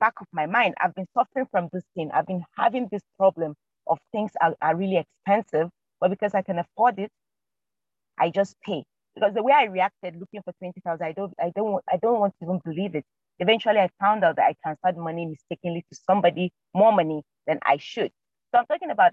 back 0.00 0.14
of 0.20 0.26
my 0.32 0.46
mind. 0.46 0.74
I've 0.80 0.94
been 0.94 1.06
suffering 1.14 1.46
from 1.50 1.68
this 1.72 1.84
thing. 1.94 2.10
I've 2.12 2.26
been 2.26 2.44
having 2.56 2.88
this 2.90 3.02
problem 3.18 3.54
of 3.86 3.98
things 4.12 4.32
are, 4.42 4.54
are 4.62 4.76
really 4.76 4.98
expensive, 4.98 5.70
but 6.00 6.10
because 6.10 6.34
I 6.34 6.42
can 6.42 6.58
afford 6.58 6.98
it, 6.98 7.10
I 8.18 8.30
just 8.30 8.56
pay. 8.64 8.84
Because 9.14 9.34
the 9.34 9.42
way 9.42 9.52
I 9.52 9.64
reacted 9.64 10.16
looking 10.18 10.42
for 10.44 10.52
20,000, 10.58 11.04
I 11.06 11.12
don't, 11.12 11.32
I 11.40 11.52
don't, 11.54 11.82
I 11.90 11.96
don't 11.98 12.20
want 12.20 12.34
to 12.40 12.46
even 12.46 12.60
believe 12.64 12.94
it. 12.94 13.04
Eventually, 13.38 13.78
I 13.78 13.90
found 14.00 14.24
out 14.24 14.36
that 14.36 14.46
I 14.46 14.54
transferred 14.62 14.96
money 14.96 15.26
mistakenly 15.26 15.84
to 15.90 15.98
somebody 16.06 16.52
more 16.74 16.92
money 16.92 17.22
than 17.46 17.58
I 17.64 17.78
should. 17.78 18.10
So 18.52 18.58
I'm 18.58 18.66
talking 18.66 18.90
about 18.90 19.12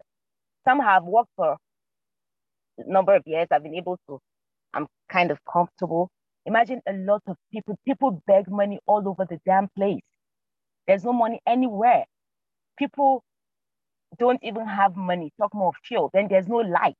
somehow 0.67 0.97
I've 0.97 1.03
worked 1.03 1.31
for 1.35 1.57
a 2.77 2.91
number 2.91 3.15
of 3.15 3.23
years. 3.25 3.47
I've 3.51 3.63
been 3.63 3.75
able 3.75 3.97
to, 4.09 4.19
I'm 4.73 4.87
kind 5.11 5.31
of 5.31 5.39
comfortable. 5.51 6.09
Imagine 6.45 6.81
a 6.87 6.93
lot 6.93 7.21
of 7.27 7.37
people, 7.51 7.77
people 7.85 8.21
beg 8.27 8.49
money 8.49 8.79
all 8.87 9.07
over 9.07 9.25
the 9.29 9.39
damn 9.45 9.69
place. 9.77 10.01
There's 10.87 11.03
no 11.03 11.13
money 11.13 11.39
anywhere. 11.47 12.05
People 12.77 13.23
don't 14.19 14.39
even 14.43 14.67
have 14.67 14.95
money, 14.95 15.31
talk 15.39 15.53
more 15.53 15.69
of 15.69 15.75
fuel, 15.85 16.09
then 16.13 16.27
there's 16.29 16.47
no 16.47 16.57
light. 16.57 16.95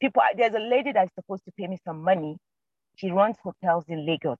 People, 0.00 0.22
there's 0.36 0.54
a 0.54 0.60
lady 0.60 0.92
that's 0.92 1.14
supposed 1.14 1.44
to 1.46 1.52
pay 1.58 1.66
me 1.68 1.78
some 1.84 2.02
money. 2.02 2.36
She 2.96 3.10
runs 3.10 3.36
hotels 3.42 3.84
in 3.88 4.06
Lagos. 4.06 4.38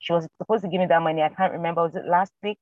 She 0.00 0.12
was 0.12 0.26
supposed 0.38 0.64
to 0.64 0.70
give 0.70 0.80
me 0.80 0.86
that 0.86 1.02
money. 1.02 1.22
I 1.22 1.30
can't 1.30 1.52
remember, 1.52 1.82
was 1.82 1.96
it 1.96 2.06
last 2.06 2.32
week? 2.42 2.58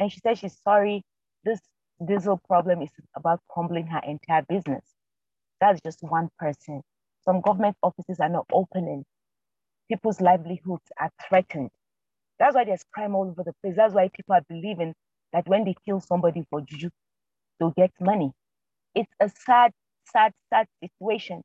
And 0.00 0.12
she 0.12 0.20
said 0.20 0.38
she's 0.38 0.58
sorry. 0.64 1.02
This 1.44 1.60
diesel 2.06 2.40
problem 2.48 2.82
is 2.82 2.90
about 3.16 3.40
crumbling 3.50 3.86
her 3.88 4.00
entire 4.06 4.44
business. 4.48 4.84
That's 5.60 5.80
just 5.82 6.00
one 6.02 6.28
person. 6.38 6.82
Some 7.24 7.40
government 7.42 7.76
offices 7.82 8.20
are 8.20 8.28
not 8.28 8.46
opening. 8.52 9.04
People's 9.90 10.20
livelihoods 10.20 10.84
are 11.00 11.10
threatened. 11.28 11.70
That's 12.38 12.54
why 12.56 12.64
there's 12.64 12.84
crime 12.94 13.14
all 13.16 13.28
over 13.28 13.44
the 13.44 13.54
place. 13.62 13.76
That's 13.76 13.94
why 13.94 14.08
people 14.08 14.34
are 14.36 14.42
believing 14.48 14.94
that 15.32 15.48
when 15.48 15.64
they 15.64 15.74
kill 15.86 16.00
somebody 16.00 16.44
for 16.50 16.60
juju, 16.62 16.90
they'll 17.58 17.70
get 17.70 17.92
money. 18.00 18.32
It's 18.94 19.12
a 19.20 19.28
sad, 19.28 19.72
sad, 20.12 20.32
sad 20.52 20.66
situation. 20.82 21.42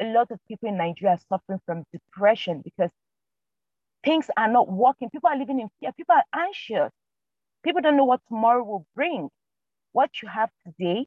A 0.00 0.06
lot 0.12 0.30
of 0.30 0.38
people 0.48 0.68
in 0.68 0.78
Nigeria 0.78 1.14
are 1.16 1.20
suffering 1.28 1.60
from 1.66 1.84
depression 1.92 2.62
because 2.64 2.90
things 4.04 4.26
are 4.36 4.50
not 4.50 4.70
working. 4.70 5.10
People 5.10 5.30
are 5.30 5.38
living 5.38 5.60
in 5.60 5.68
fear. 5.80 5.92
People 5.96 6.16
are 6.16 6.40
anxious. 6.46 6.90
People 7.64 7.82
don't 7.82 7.96
know 7.96 8.04
what 8.04 8.20
tomorrow 8.28 8.64
will 8.64 8.86
bring. 8.96 9.28
What 9.92 10.10
you 10.22 10.28
have 10.28 10.50
today 10.66 11.06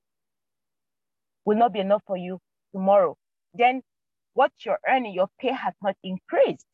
will 1.45 1.57
not 1.57 1.73
be 1.73 1.79
enough 1.79 2.03
for 2.07 2.17
you 2.17 2.39
tomorrow. 2.73 3.15
Then 3.53 3.81
what 4.33 4.51
you're 4.65 4.79
earning, 4.87 5.13
your 5.13 5.27
pay 5.39 5.51
has 5.53 5.73
not 5.81 5.95
increased. 6.03 6.65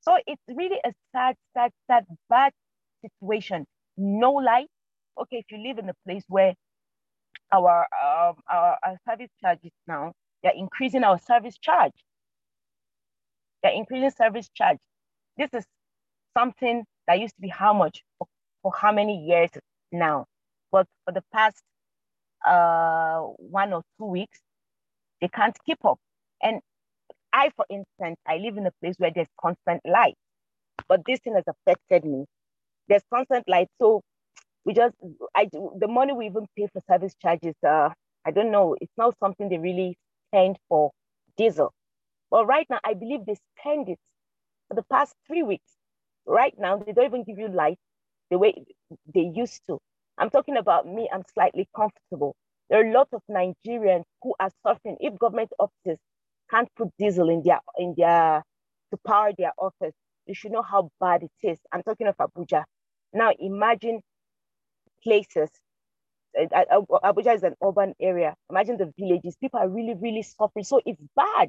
So 0.00 0.16
it's 0.26 0.42
really 0.48 0.80
a 0.84 0.92
sad, 1.12 1.36
sad, 1.54 1.72
sad, 1.88 2.06
bad 2.30 2.52
situation. 3.02 3.66
No 3.96 4.32
light. 4.32 4.68
Okay, 5.20 5.38
if 5.38 5.46
you 5.50 5.58
live 5.66 5.78
in 5.78 5.88
a 5.88 5.94
place 6.06 6.24
where 6.28 6.54
our 7.52 7.80
um, 8.04 8.36
our, 8.50 8.78
our 8.84 8.98
service 9.08 9.30
charges 9.40 9.72
now, 9.86 10.12
they're 10.42 10.52
increasing 10.56 11.04
our 11.04 11.18
service 11.18 11.56
charge. 11.58 11.92
They're 13.62 13.74
increasing 13.74 14.10
service 14.10 14.48
charge. 14.54 14.78
This 15.38 15.50
is 15.54 15.64
something 16.36 16.84
that 17.06 17.20
used 17.20 17.34
to 17.36 17.40
be 17.42 17.48
how 17.48 17.72
much 17.72 18.02
for, 18.18 18.26
for 18.62 18.72
how 18.76 18.92
many 18.92 19.24
years 19.26 19.50
now. 19.92 20.26
But 20.72 20.86
for 21.04 21.12
the 21.12 21.22
past 21.32 21.62
uh, 22.46 23.20
one 23.38 23.72
or 23.72 23.82
two 23.98 24.06
weeks, 24.06 24.40
they 25.20 25.28
can't 25.28 25.56
keep 25.66 25.84
up. 25.84 25.98
And 26.42 26.60
I, 27.32 27.50
for 27.56 27.66
instance, 27.70 28.18
I 28.26 28.38
live 28.38 28.56
in 28.56 28.66
a 28.66 28.72
place 28.82 28.96
where 28.98 29.12
there's 29.14 29.28
constant 29.40 29.82
light, 29.86 30.16
but 30.88 31.02
this 31.06 31.20
thing 31.20 31.34
has 31.34 31.44
affected 31.48 32.04
me. 32.04 32.24
There's 32.88 33.02
constant 33.12 33.44
light, 33.48 33.68
so 33.80 34.02
we 34.64 34.74
just, 34.74 34.94
I, 35.36 35.48
the 35.52 35.88
money 35.88 36.12
we 36.12 36.26
even 36.26 36.46
pay 36.58 36.68
for 36.72 36.82
service 36.90 37.14
charges, 37.22 37.54
uh, 37.66 37.90
I 38.26 38.32
don't 38.32 38.52
know, 38.52 38.76
it's 38.80 38.92
not 38.98 39.16
something 39.20 39.48
they 39.48 39.58
really 39.58 39.96
spend 40.30 40.58
for 40.68 40.92
diesel. 41.36 41.72
But 42.30 42.46
right 42.46 42.66
now, 42.70 42.80
I 42.84 42.94
believe 42.94 43.26
they 43.26 43.36
spend 43.60 43.88
it 43.88 44.00
for 44.68 44.74
the 44.74 44.84
past 44.84 45.14
three 45.26 45.42
weeks. 45.42 45.72
Right 46.26 46.54
now, 46.58 46.78
they 46.78 46.92
don't 46.92 47.06
even 47.06 47.24
give 47.24 47.38
you 47.38 47.48
light 47.48 47.78
the 48.30 48.38
way 48.38 48.54
they 49.14 49.30
used 49.34 49.62
to. 49.68 49.78
I'm 50.18 50.30
talking 50.30 50.56
about 50.56 50.86
me, 50.86 51.08
I'm 51.12 51.24
slightly 51.34 51.68
comfortable. 51.76 52.36
There 52.70 52.80
are 52.84 52.88
a 52.88 52.92
lot 52.92 53.08
of 53.12 53.22
Nigerians 53.30 54.04
who 54.22 54.34
are 54.40 54.50
suffering. 54.66 54.96
If 55.00 55.18
government 55.18 55.52
offices 55.58 55.98
can't 56.50 56.68
put 56.76 56.88
diesel 56.98 57.30
in 57.30 57.42
their 57.44 57.60
in 57.78 57.94
their 57.96 58.42
to 58.92 58.98
power 59.06 59.32
their 59.38 59.52
office, 59.58 59.94
you 60.26 60.34
should 60.34 60.52
know 60.52 60.62
how 60.62 60.90
bad 61.00 61.22
it 61.24 61.48
is. 61.48 61.58
I'm 61.72 61.82
talking 61.82 62.08
of 62.08 62.16
Abuja. 62.18 62.64
Now 63.16 63.32
imagine 63.38 64.02
places. 65.04 65.50
Abuja 66.38 67.34
is 67.36 67.42
an 67.44 67.56
urban 67.64 67.94
area. 68.00 68.34
Imagine 68.50 68.76
the 68.78 68.92
villages. 68.98 69.36
People 69.40 69.60
are 69.60 69.68
really, 69.68 69.94
really 69.94 70.22
suffering. 70.22 70.64
So 70.64 70.80
it's 70.86 71.00
bad. 71.16 71.48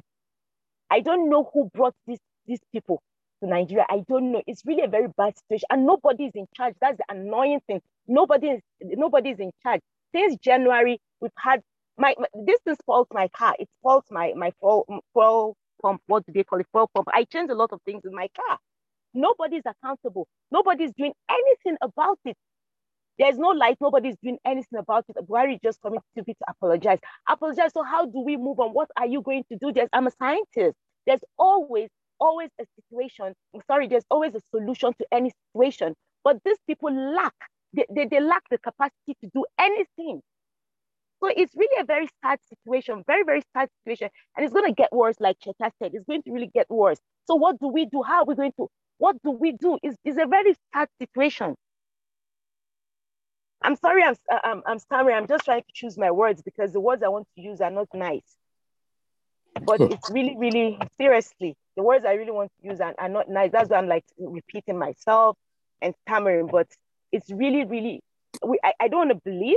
I 0.90 1.00
don't 1.00 1.30
know 1.30 1.50
who 1.54 1.70
brought 1.74 1.94
these 2.06 2.20
these 2.46 2.60
people 2.72 3.02
to 3.42 3.48
Nigeria. 3.50 3.86
I 3.90 4.04
don't 4.08 4.32
know. 4.32 4.42
It's 4.46 4.62
really 4.66 4.84
a 4.84 4.88
very 4.88 5.08
bad 5.18 5.34
situation, 5.38 5.66
and 5.70 5.86
nobody 5.86 6.26
is 6.26 6.32
in 6.36 6.46
charge. 6.56 6.74
That's 6.80 6.98
the 6.98 7.04
annoying 7.10 7.60
thing. 7.68 7.82
Nobody 8.08 8.48
is 8.48 8.62
nobody 8.82 9.30
is 9.30 9.40
in 9.40 9.52
charge. 9.62 9.80
Since 10.14 10.38
January, 10.38 11.00
we've 11.20 11.32
had 11.38 11.62
my, 11.98 12.14
my 12.18 12.28
this 12.46 12.60
thing 12.64 12.76
spoils 12.76 13.08
my 13.12 13.28
car. 13.28 13.54
It 13.60 13.68
spoils 13.80 14.04
my 14.10 14.32
my 14.36 14.52
fuel, 14.60 14.86
pump. 15.82 16.02
What 16.08 16.26
do 16.26 16.32
they 16.32 16.44
call 16.44 16.60
it? 16.60 16.68
Fuel 16.72 16.90
pump. 16.94 17.08
I 17.14 17.24
changed 17.24 17.52
a 17.52 17.56
lot 17.56 17.72
of 17.72 17.82
things 17.84 18.02
in 18.06 18.14
my 18.14 18.28
car. 18.36 18.58
Nobody's 19.14 19.62
accountable. 19.66 20.28
Nobody's 20.50 20.92
doing 20.96 21.12
anything 21.30 21.76
about 21.82 22.18
it. 22.24 22.36
There's 23.18 23.38
no 23.38 23.48
light. 23.48 23.78
Nobody's 23.80 24.16
doing 24.22 24.38
anything 24.44 24.78
about 24.78 25.04
it. 25.08 25.16
Buhari 25.26 25.58
just 25.62 25.80
coming 25.82 26.00
to 26.16 26.24
be 26.24 26.34
to 26.34 26.44
apologize. 26.48 26.98
Apologize. 27.28 27.72
So 27.74 27.82
how 27.82 28.06
do 28.06 28.20
we 28.20 28.36
move 28.36 28.60
on? 28.60 28.70
What 28.70 28.90
are 28.96 29.06
you 29.06 29.22
going 29.22 29.44
to 29.50 29.58
do? 29.58 29.72
There's, 29.72 29.88
I'm 29.92 30.06
a 30.06 30.12
scientist. 30.18 30.76
There's 31.06 31.20
always, 31.38 31.88
always 32.20 32.50
a 32.60 32.64
situation. 32.76 33.34
I'm 33.54 33.62
sorry, 33.66 33.88
there's 33.88 34.04
always 34.10 34.34
a 34.34 34.40
solution 34.54 34.92
to 34.98 35.06
any 35.12 35.32
situation. 35.52 35.94
But 36.22 36.38
these 36.44 36.58
people 36.68 36.92
lack 36.92 37.34
they, 37.74 37.86
they, 37.94 38.06
they 38.06 38.20
lack 38.20 38.42
the 38.50 38.58
capacity 38.58 39.16
to 39.22 39.30
do 39.34 39.44
anything. 39.58 40.20
So 41.22 41.30
it's 41.34 41.52
really 41.56 41.80
a 41.80 41.84
very 41.84 42.08
sad 42.24 42.38
situation, 42.48 43.02
very, 43.06 43.24
very 43.24 43.42
sad 43.54 43.68
situation. 43.82 44.08
And 44.36 44.44
it's 44.44 44.54
going 44.54 44.66
to 44.66 44.72
get 44.74 44.92
worse, 44.92 45.16
like 45.18 45.36
Cheta 45.40 45.72
said, 45.82 45.92
it's 45.94 46.04
going 46.06 46.22
to 46.22 46.32
really 46.32 46.50
get 46.54 46.70
worse. 46.70 46.98
So 47.26 47.34
what 47.34 47.58
do 47.58 47.68
we 47.68 47.86
do? 47.86 48.02
How 48.02 48.20
are 48.20 48.24
we 48.24 48.36
going 48.36 48.52
to, 48.58 48.68
what 48.98 49.16
do 49.22 49.30
we 49.30 49.52
do? 49.52 49.78
It's, 49.82 49.96
it's 50.04 50.18
a 50.18 50.26
very 50.26 50.54
sad 50.74 50.88
situation. 51.00 51.54
I'm 53.62 53.76
sorry, 53.76 54.04
I'm, 54.04 54.14
uh, 54.30 54.38
I'm, 54.44 54.62
I'm 54.66 54.78
stammering. 54.78 55.16
I'm 55.16 55.26
just 55.26 55.44
trying 55.44 55.62
to 55.62 55.72
choose 55.72 55.98
my 55.98 56.10
words 56.10 56.42
because 56.42 56.72
the 56.72 56.80
words 56.80 57.02
I 57.02 57.08
want 57.08 57.26
to 57.34 57.42
use 57.42 57.60
are 57.60 57.70
not 57.70 57.88
nice. 57.92 58.36
But 59.62 59.80
it's 59.80 60.10
really, 60.10 60.36
really, 60.38 60.78
seriously, 60.96 61.56
the 61.76 61.82
words 61.82 62.04
I 62.04 62.12
really 62.12 62.30
want 62.30 62.52
to 62.60 62.68
use 62.68 62.80
are, 62.80 62.94
are 62.98 63.08
not 63.08 63.28
nice. 63.28 63.50
That's 63.50 63.70
why 63.70 63.78
I'm 63.78 63.88
like 63.88 64.04
repeating 64.18 64.78
myself 64.78 65.36
and 65.82 65.94
stammering. 66.06 66.46
But 66.46 66.68
it's 67.10 67.30
really, 67.30 67.64
really, 67.64 68.00
we, 68.46 68.58
I, 68.62 68.74
I 68.78 68.88
don't 68.88 69.08
want 69.08 69.24
to 69.24 69.30
believe 69.30 69.56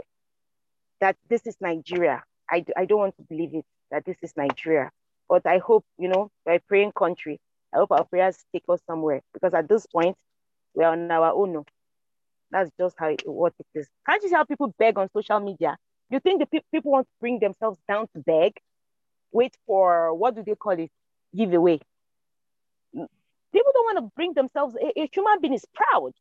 that 1.00 1.16
this 1.30 1.46
is 1.46 1.56
Nigeria. 1.62 2.24
I, 2.50 2.66
I 2.76 2.86
don't 2.86 3.00
want 3.00 3.18
to 3.18 3.24
believe 3.24 3.54
it, 3.54 3.66
that 3.92 4.06
this 4.06 4.18
is 4.24 4.34
Nigeria. 4.36 4.90
But 5.30 5.46
I 5.46 5.60
hope, 5.60 5.86
you 5.98 6.08
know, 6.08 6.30
we're 6.46 6.56
a 6.56 6.60
praying 6.60 6.94
country. 6.94 7.40
I 7.74 7.78
hope 7.78 7.92
our 7.92 8.04
prayers 8.06 8.38
take 8.52 8.64
us 8.70 8.82
somewhere 8.86 9.22
because 9.34 9.54
at 9.54 9.68
this 9.70 9.86
point, 9.86 10.18
we're 10.74 10.88
on 10.88 11.10
our 11.12 11.32
own. 11.32 11.58
Oh. 11.58 11.66
That's 12.52 12.72
just 12.78 12.96
how 12.98 13.08
it, 13.10 13.24
what 13.26 13.54
it 13.60 13.80
is. 13.80 13.88
Can't 14.06 14.22
you 14.24 14.30
see 14.30 14.36
how 14.36 14.44
people 14.44 14.74
beg 14.78 14.98
on 14.98 15.10
social 15.14 15.40
media? 15.40 15.78
You 16.10 16.20
think 16.20 16.40
the 16.40 16.46
pe- 16.46 16.66
people 16.72 16.92
want 16.92 17.08
to 17.08 17.14
bring 17.20 17.40
themselves 17.40 17.80
down 17.88 18.08
to 18.14 18.20
beg? 18.20 18.54
Wait 19.32 19.56
for, 19.66 20.14
what 20.14 20.36
do 20.36 20.44
they 20.44 20.56
call 20.56 20.74
it? 20.74 20.92
Giveaway. 21.36 21.80
Mm, 22.94 23.08
people 23.54 23.72
don't 23.74 23.86
want 23.86 23.98
to 24.00 24.12
bring 24.16 24.34
themselves, 24.34 24.76
a, 24.76 25.00
a 25.00 25.10
human 25.14 25.40
being 25.40 25.54
is 25.54 25.66
proud 25.74 26.12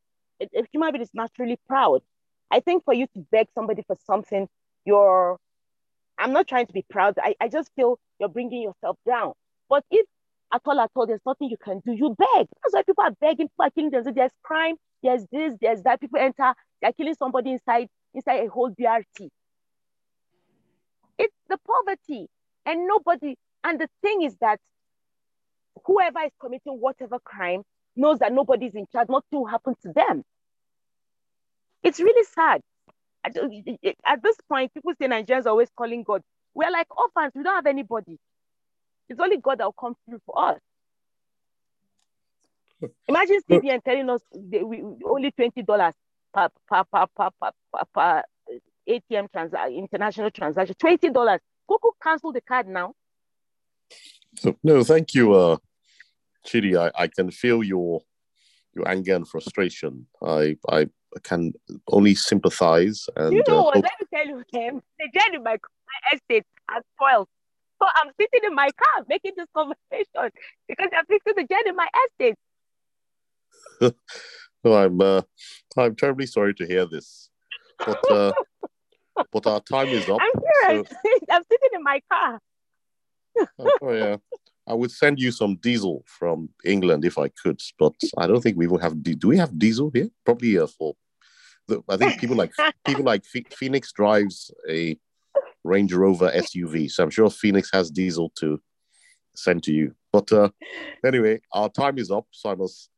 a 0.41 0.67
human 0.73 0.93
being 0.93 1.03
is 1.03 1.11
naturally 1.15 1.59
proud. 1.69 2.03
I 2.51 2.61
think 2.61 2.85
for 2.85 2.95
you 2.95 3.07
to 3.15 3.21
beg 3.31 3.49
somebody 3.55 3.83
for 3.87 3.97
something, 4.07 4.49
you're, 4.85 5.39
I'm 6.19 6.33
not 6.33 6.49
trying 6.49 6.67
to 6.67 6.73
be 6.73 6.85
proud. 6.89 7.15
I, 7.19 7.35
I 7.41 7.49
just 7.49 7.71
feel 7.77 7.99
you're 8.19 8.29
bringing 8.29 8.63
yourself 8.63 8.97
down. 9.07 9.33
But 9.69 9.85
if 9.91 10.07
at 10.53 10.63
all, 10.65 10.81
at 10.81 10.91
all, 10.95 11.07
there's 11.07 11.21
nothing 11.27 11.49
you 11.49 11.57
can 11.63 11.81
do, 11.85 11.93
you 11.93 12.15
beg. 12.19 12.47
That's 12.63 12.73
why 12.73 12.83
people 12.83 13.05
are 13.05 13.13
begging, 13.21 13.49
people 13.49 13.65
are 13.67 13.71
killing 13.71 13.91
themselves. 13.91 14.17
There's 14.17 14.33
crime, 14.43 14.77
there's 15.03 15.25
this, 15.33 15.55
there's 15.61 15.83
that. 15.83 16.01
People 16.01 16.21
enter, 16.21 16.55
they're 16.83 16.93
killing 16.93 17.15
somebody 17.15 17.53
inside, 17.53 17.89
inside 18.15 18.45
a 18.45 18.49
whole 18.49 18.71
BRT. 18.71 19.29
It's 21.19 21.37
the 21.49 21.59
poverty. 21.67 22.29
And 22.67 22.87
nobody, 22.87 23.37
and 23.65 23.81
the 23.81 23.89
thing 24.03 24.23
is 24.23 24.37
that 24.41 24.59
whoever 25.85 26.21
is 26.21 26.33
committing 26.41 26.75
whatever 26.75 27.19
crime 27.25 27.63
knows 27.97 28.19
that 28.19 28.33
nobody's 28.33 28.75
in 28.75 28.87
charge, 28.93 29.09
nothing 29.09 29.41
will 29.41 29.47
happen 29.47 29.75
to 29.83 29.93
them. 29.93 30.23
It's 31.83 32.01
really 32.01 32.25
sad. 32.35 32.61
At 33.25 33.35
this 34.23 34.37
point, 34.49 34.73
people 34.75 34.93
say 35.01 35.09
Nigerians 35.09 35.47
are 35.47 35.51
always 35.51 35.71
calling 35.77 36.03
God. 36.03 36.23
We're 36.55 36.71
like 36.71 36.87
orphans, 36.97 37.33
we 37.35 37.43
don't 37.43 37.55
have 37.55 37.67
anybody. 37.67 38.19
It's 39.11 39.21
only 39.21 39.37
God 39.37 39.59
that 39.59 39.65
will 39.65 39.73
come 39.73 39.97
through 40.09 40.21
for 40.25 40.51
us. 40.51 40.61
Imagine 43.09 43.41
CBN 43.51 43.85
telling 43.85 44.09
us 44.09 44.23
we, 44.33 44.83
only 45.05 45.33
$20. 45.33 45.93
per, 46.33 46.49
per, 46.69 46.85
per, 46.85 47.07
per, 47.17 47.31
per, 47.41 47.51
per, 47.73 47.85
per 47.93 48.23
ATM 48.89 49.31
transaction, 49.31 49.79
international 49.79 50.31
transaction, 50.31 50.75
twenty 50.79 51.11
dollars. 51.11 51.41
Coco 51.69 51.95
cancel 52.03 52.33
the 52.33 52.41
card 52.41 52.67
now. 52.69 52.95
So, 54.37 54.57
no, 54.63 54.83
thank 54.83 55.15
you, 55.15 55.35
uh, 55.35 55.57
Chidi. 56.47 56.77
I, 56.77 56.91
I 57.03 57.09
can 57.09 57.31
feel 57.31 57.63
your 57.63 58.01
your 58.75 58.89
anger 58.89 59.15
and 59.15 59.29
frustration. 59.29 60.07
I 60.23 60.57
I 60.69 60.87
can 61.23 61.53
only 61.89 62.15
sympathize. 62.15 63.09
And 63.17 63.35
you 63.35 63.43
know 63.47 63.61
uh, 63.61 63.63
what? 63.65 63.75
Let 63.77 63.93
me 64.01 64.07
tell 64.13 64.27
you, 64.27 64.37
him. 64.53 64.83
The 64.99 65.09
journey 65.19 65.39
my, 65.39 65.57
my 65.57 66.17
estate 66.17 66.47
has 66.69 66.83
spoiled. 66.97 67.29
So 67.81 67.89
I'm 67.97 68.13
sitting 68.21 68.41
in 68.47 68.55
my 68.55 68.69
car 68.69 69.05
making 69.09 69.33
this 69.37 69.47
conversation 69.55 70.31
because 70.69 70.89
I'm 70.97 71.07
fixing 71.07 71.35
the 71.37 71.47
in 71.67 71.77
my 71.77 71.89
estate. 72.21 72.37
I'm 74.65 75.01
uh, 75.01 75.23
I'm 75.79 75.97
terribly 75.97 76.27
sorry 76.27 76.55
to 76.55 76.67
hear 76.67 76.85
this, 76.85 77.31
but 77.79 78.11
uh, 78.11 78.33
but 79.33 79.47
our 79.47 79.61
time 79.61 79.89
is 79.89 80.09
up. 80.09 80.19
I'm 80.21 80.43
serious. 80.65 80.89
I'm 81.31 81.43
sitting 81.51 81.71
in 81.75 81.83
my 81.83 82.01
car. 82.13 82.41
Oh, 83.83 83.93
yeah. 83.93 84.17
I 84.67 84.75
would 84.75 84.91
send 84.91 85.19
you 85.19 85.31
some 85.31 85.57
diesel 85.57 86.05
from 86.07 86.51
England 86.65 87.05
if 87.05 87.17
I 87.17 87.29
could, 87.29 87.61
but 87.79 87.95
I 88.19 88.27
don't 88.27 88.41
think 88.43 88.59
we 88.59 88.67
will 88.67 88.79
have. 88.79 89.03
Do 89.03 89.29
we 89.29 89.39
have 89.39 89.59
diesel 89.59 89.91
here? 89.95 90.09
Probably 90.25 90.59
uh, 90.59 90.67
for. 90.67 90.95
The, 91.69 91.81
I 91.89 91.97
think 91.97 92.21
people 92.21 92.37
like 92.37 92.53
people 92.85 93.05
like 93.05 93.25
Phoenix 93.25 93.93
drives 93.93 94.51
a 94.69 94.99
Range 95.65 95.93
Rover 95.93 96.31
SUV, 96.31 96.91
so 96.91 97.03
I'm 97.03 97.11
sure 97.11 97.31
Phoenix 97.31 97.71
has 97.73 97.91
diesel 97.91 98.31
to 98.37 98.61
send 99.35 99.63
to 99.65 99.73
you. 99.73 99.95
But 100.13 100.33
uh, 100.33 100.51
anyway, 101.05 101.41
our 101.53 101.69
time 101.69 101.99
is 101.99 102.11
up, 102.11 102.27
so 102.31 102.51
I 102.51 102.55
must 102.55 102.91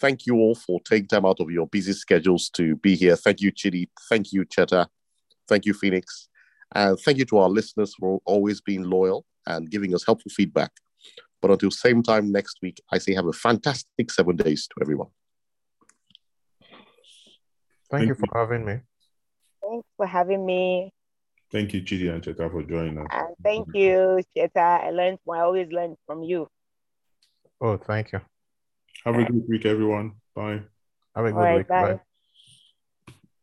thank 0.00 0.26
you 0.26 0.36
all 0.36 0.54
for 0.54 0.80
taking 0.80 1.08
time 1.08 1.26
out 1.26 1.40
of 1.40 1.50
your 1.50 1.66
busy 1.66 1.92
schedules 1.92 2.50
to 2.50 2.76
be 2.76 2.94
here. 2.94 3.16
Thank 3.16 3.40
you, 3.40 3.52
Chidi. 3.52 3.88
Thank 4.08 4.32
you, 4.32 4.44
Cheta. 4.44 4.88
Thank 5.48 5.66
you, 5.66 5.74
Phoenix. 5.74 6.28
And 6.72 6.98
thank 7.00 7.18
you 7.18 7.24
to 7.26 7.38
our 7.38 7.48
listeners 7.48 7.94
for 7.98 8.20
always 8.24 8.60
being 8.60 8.84
loyal 8.84 9.24
and 9.46 9.70
giving 9.70 9.94
us 9.94 10.04
helpful 10.04 10.30
feedback. 10.30 10.70
But 11.42 11.50
until 11.50 11.70
same 11.70 12.02
time 12.02 12.30
next 12.30 12.58
week, 12.62 12.80
I 12.92 12.98
say 12.98 13.14
have 13.14 13.26
a 13.26 13.32
fantastic 13.32 14.10
seven 14.10 14.36
days 14.36 14.68
to 14.68 14.74
everyone. 14.82 15.08
Thank 17.90 18.06
Thank 18.06 18.08
you 18.08 18.14
for 18.14 18.38
having 18.38 18.64
me. 18.64 18.80
Thanks 19.62 19.88
for 19.96 20.06
having 20.06 20.46
me. 20.46 20.92
Thank 21.50 21.74
you, 21.74 21.82
Chidi 21.82 22.12
and 22.12 22.22
Cheta, 22.22 22.48
for 22.48 22.62
joining 22.62 22.98
us. 22.98 23.06
And 23.10 23.34
thank 23.42 23.68
you, 23.74 24.22
Cheta. 24.36 24.60
I 24.60 24.90
learned, 24.90 25.18
I 25.28 25.40
always 25.40 25.68
learn 25.72 25.96
from 26.06 26.22
you. 26.22 26.48
Oh, 27.60 27.76
thank 27.76 28.12
you. 28.12 28.20
Have 29.04 29.16
a 29.16 29.24
good 29.24 29.44
week, 29.48 29.66
everyone. 29.66 30.12
Bye. 30.34 30.60
Have 31.16 31.24
a 31.24 31.32
good 31.32 31.34
All 31.34 31.42
right, 31.42 31.58
week. 31.58 31.68
bye. 31.68 31.94
Bye. 31.94 32.00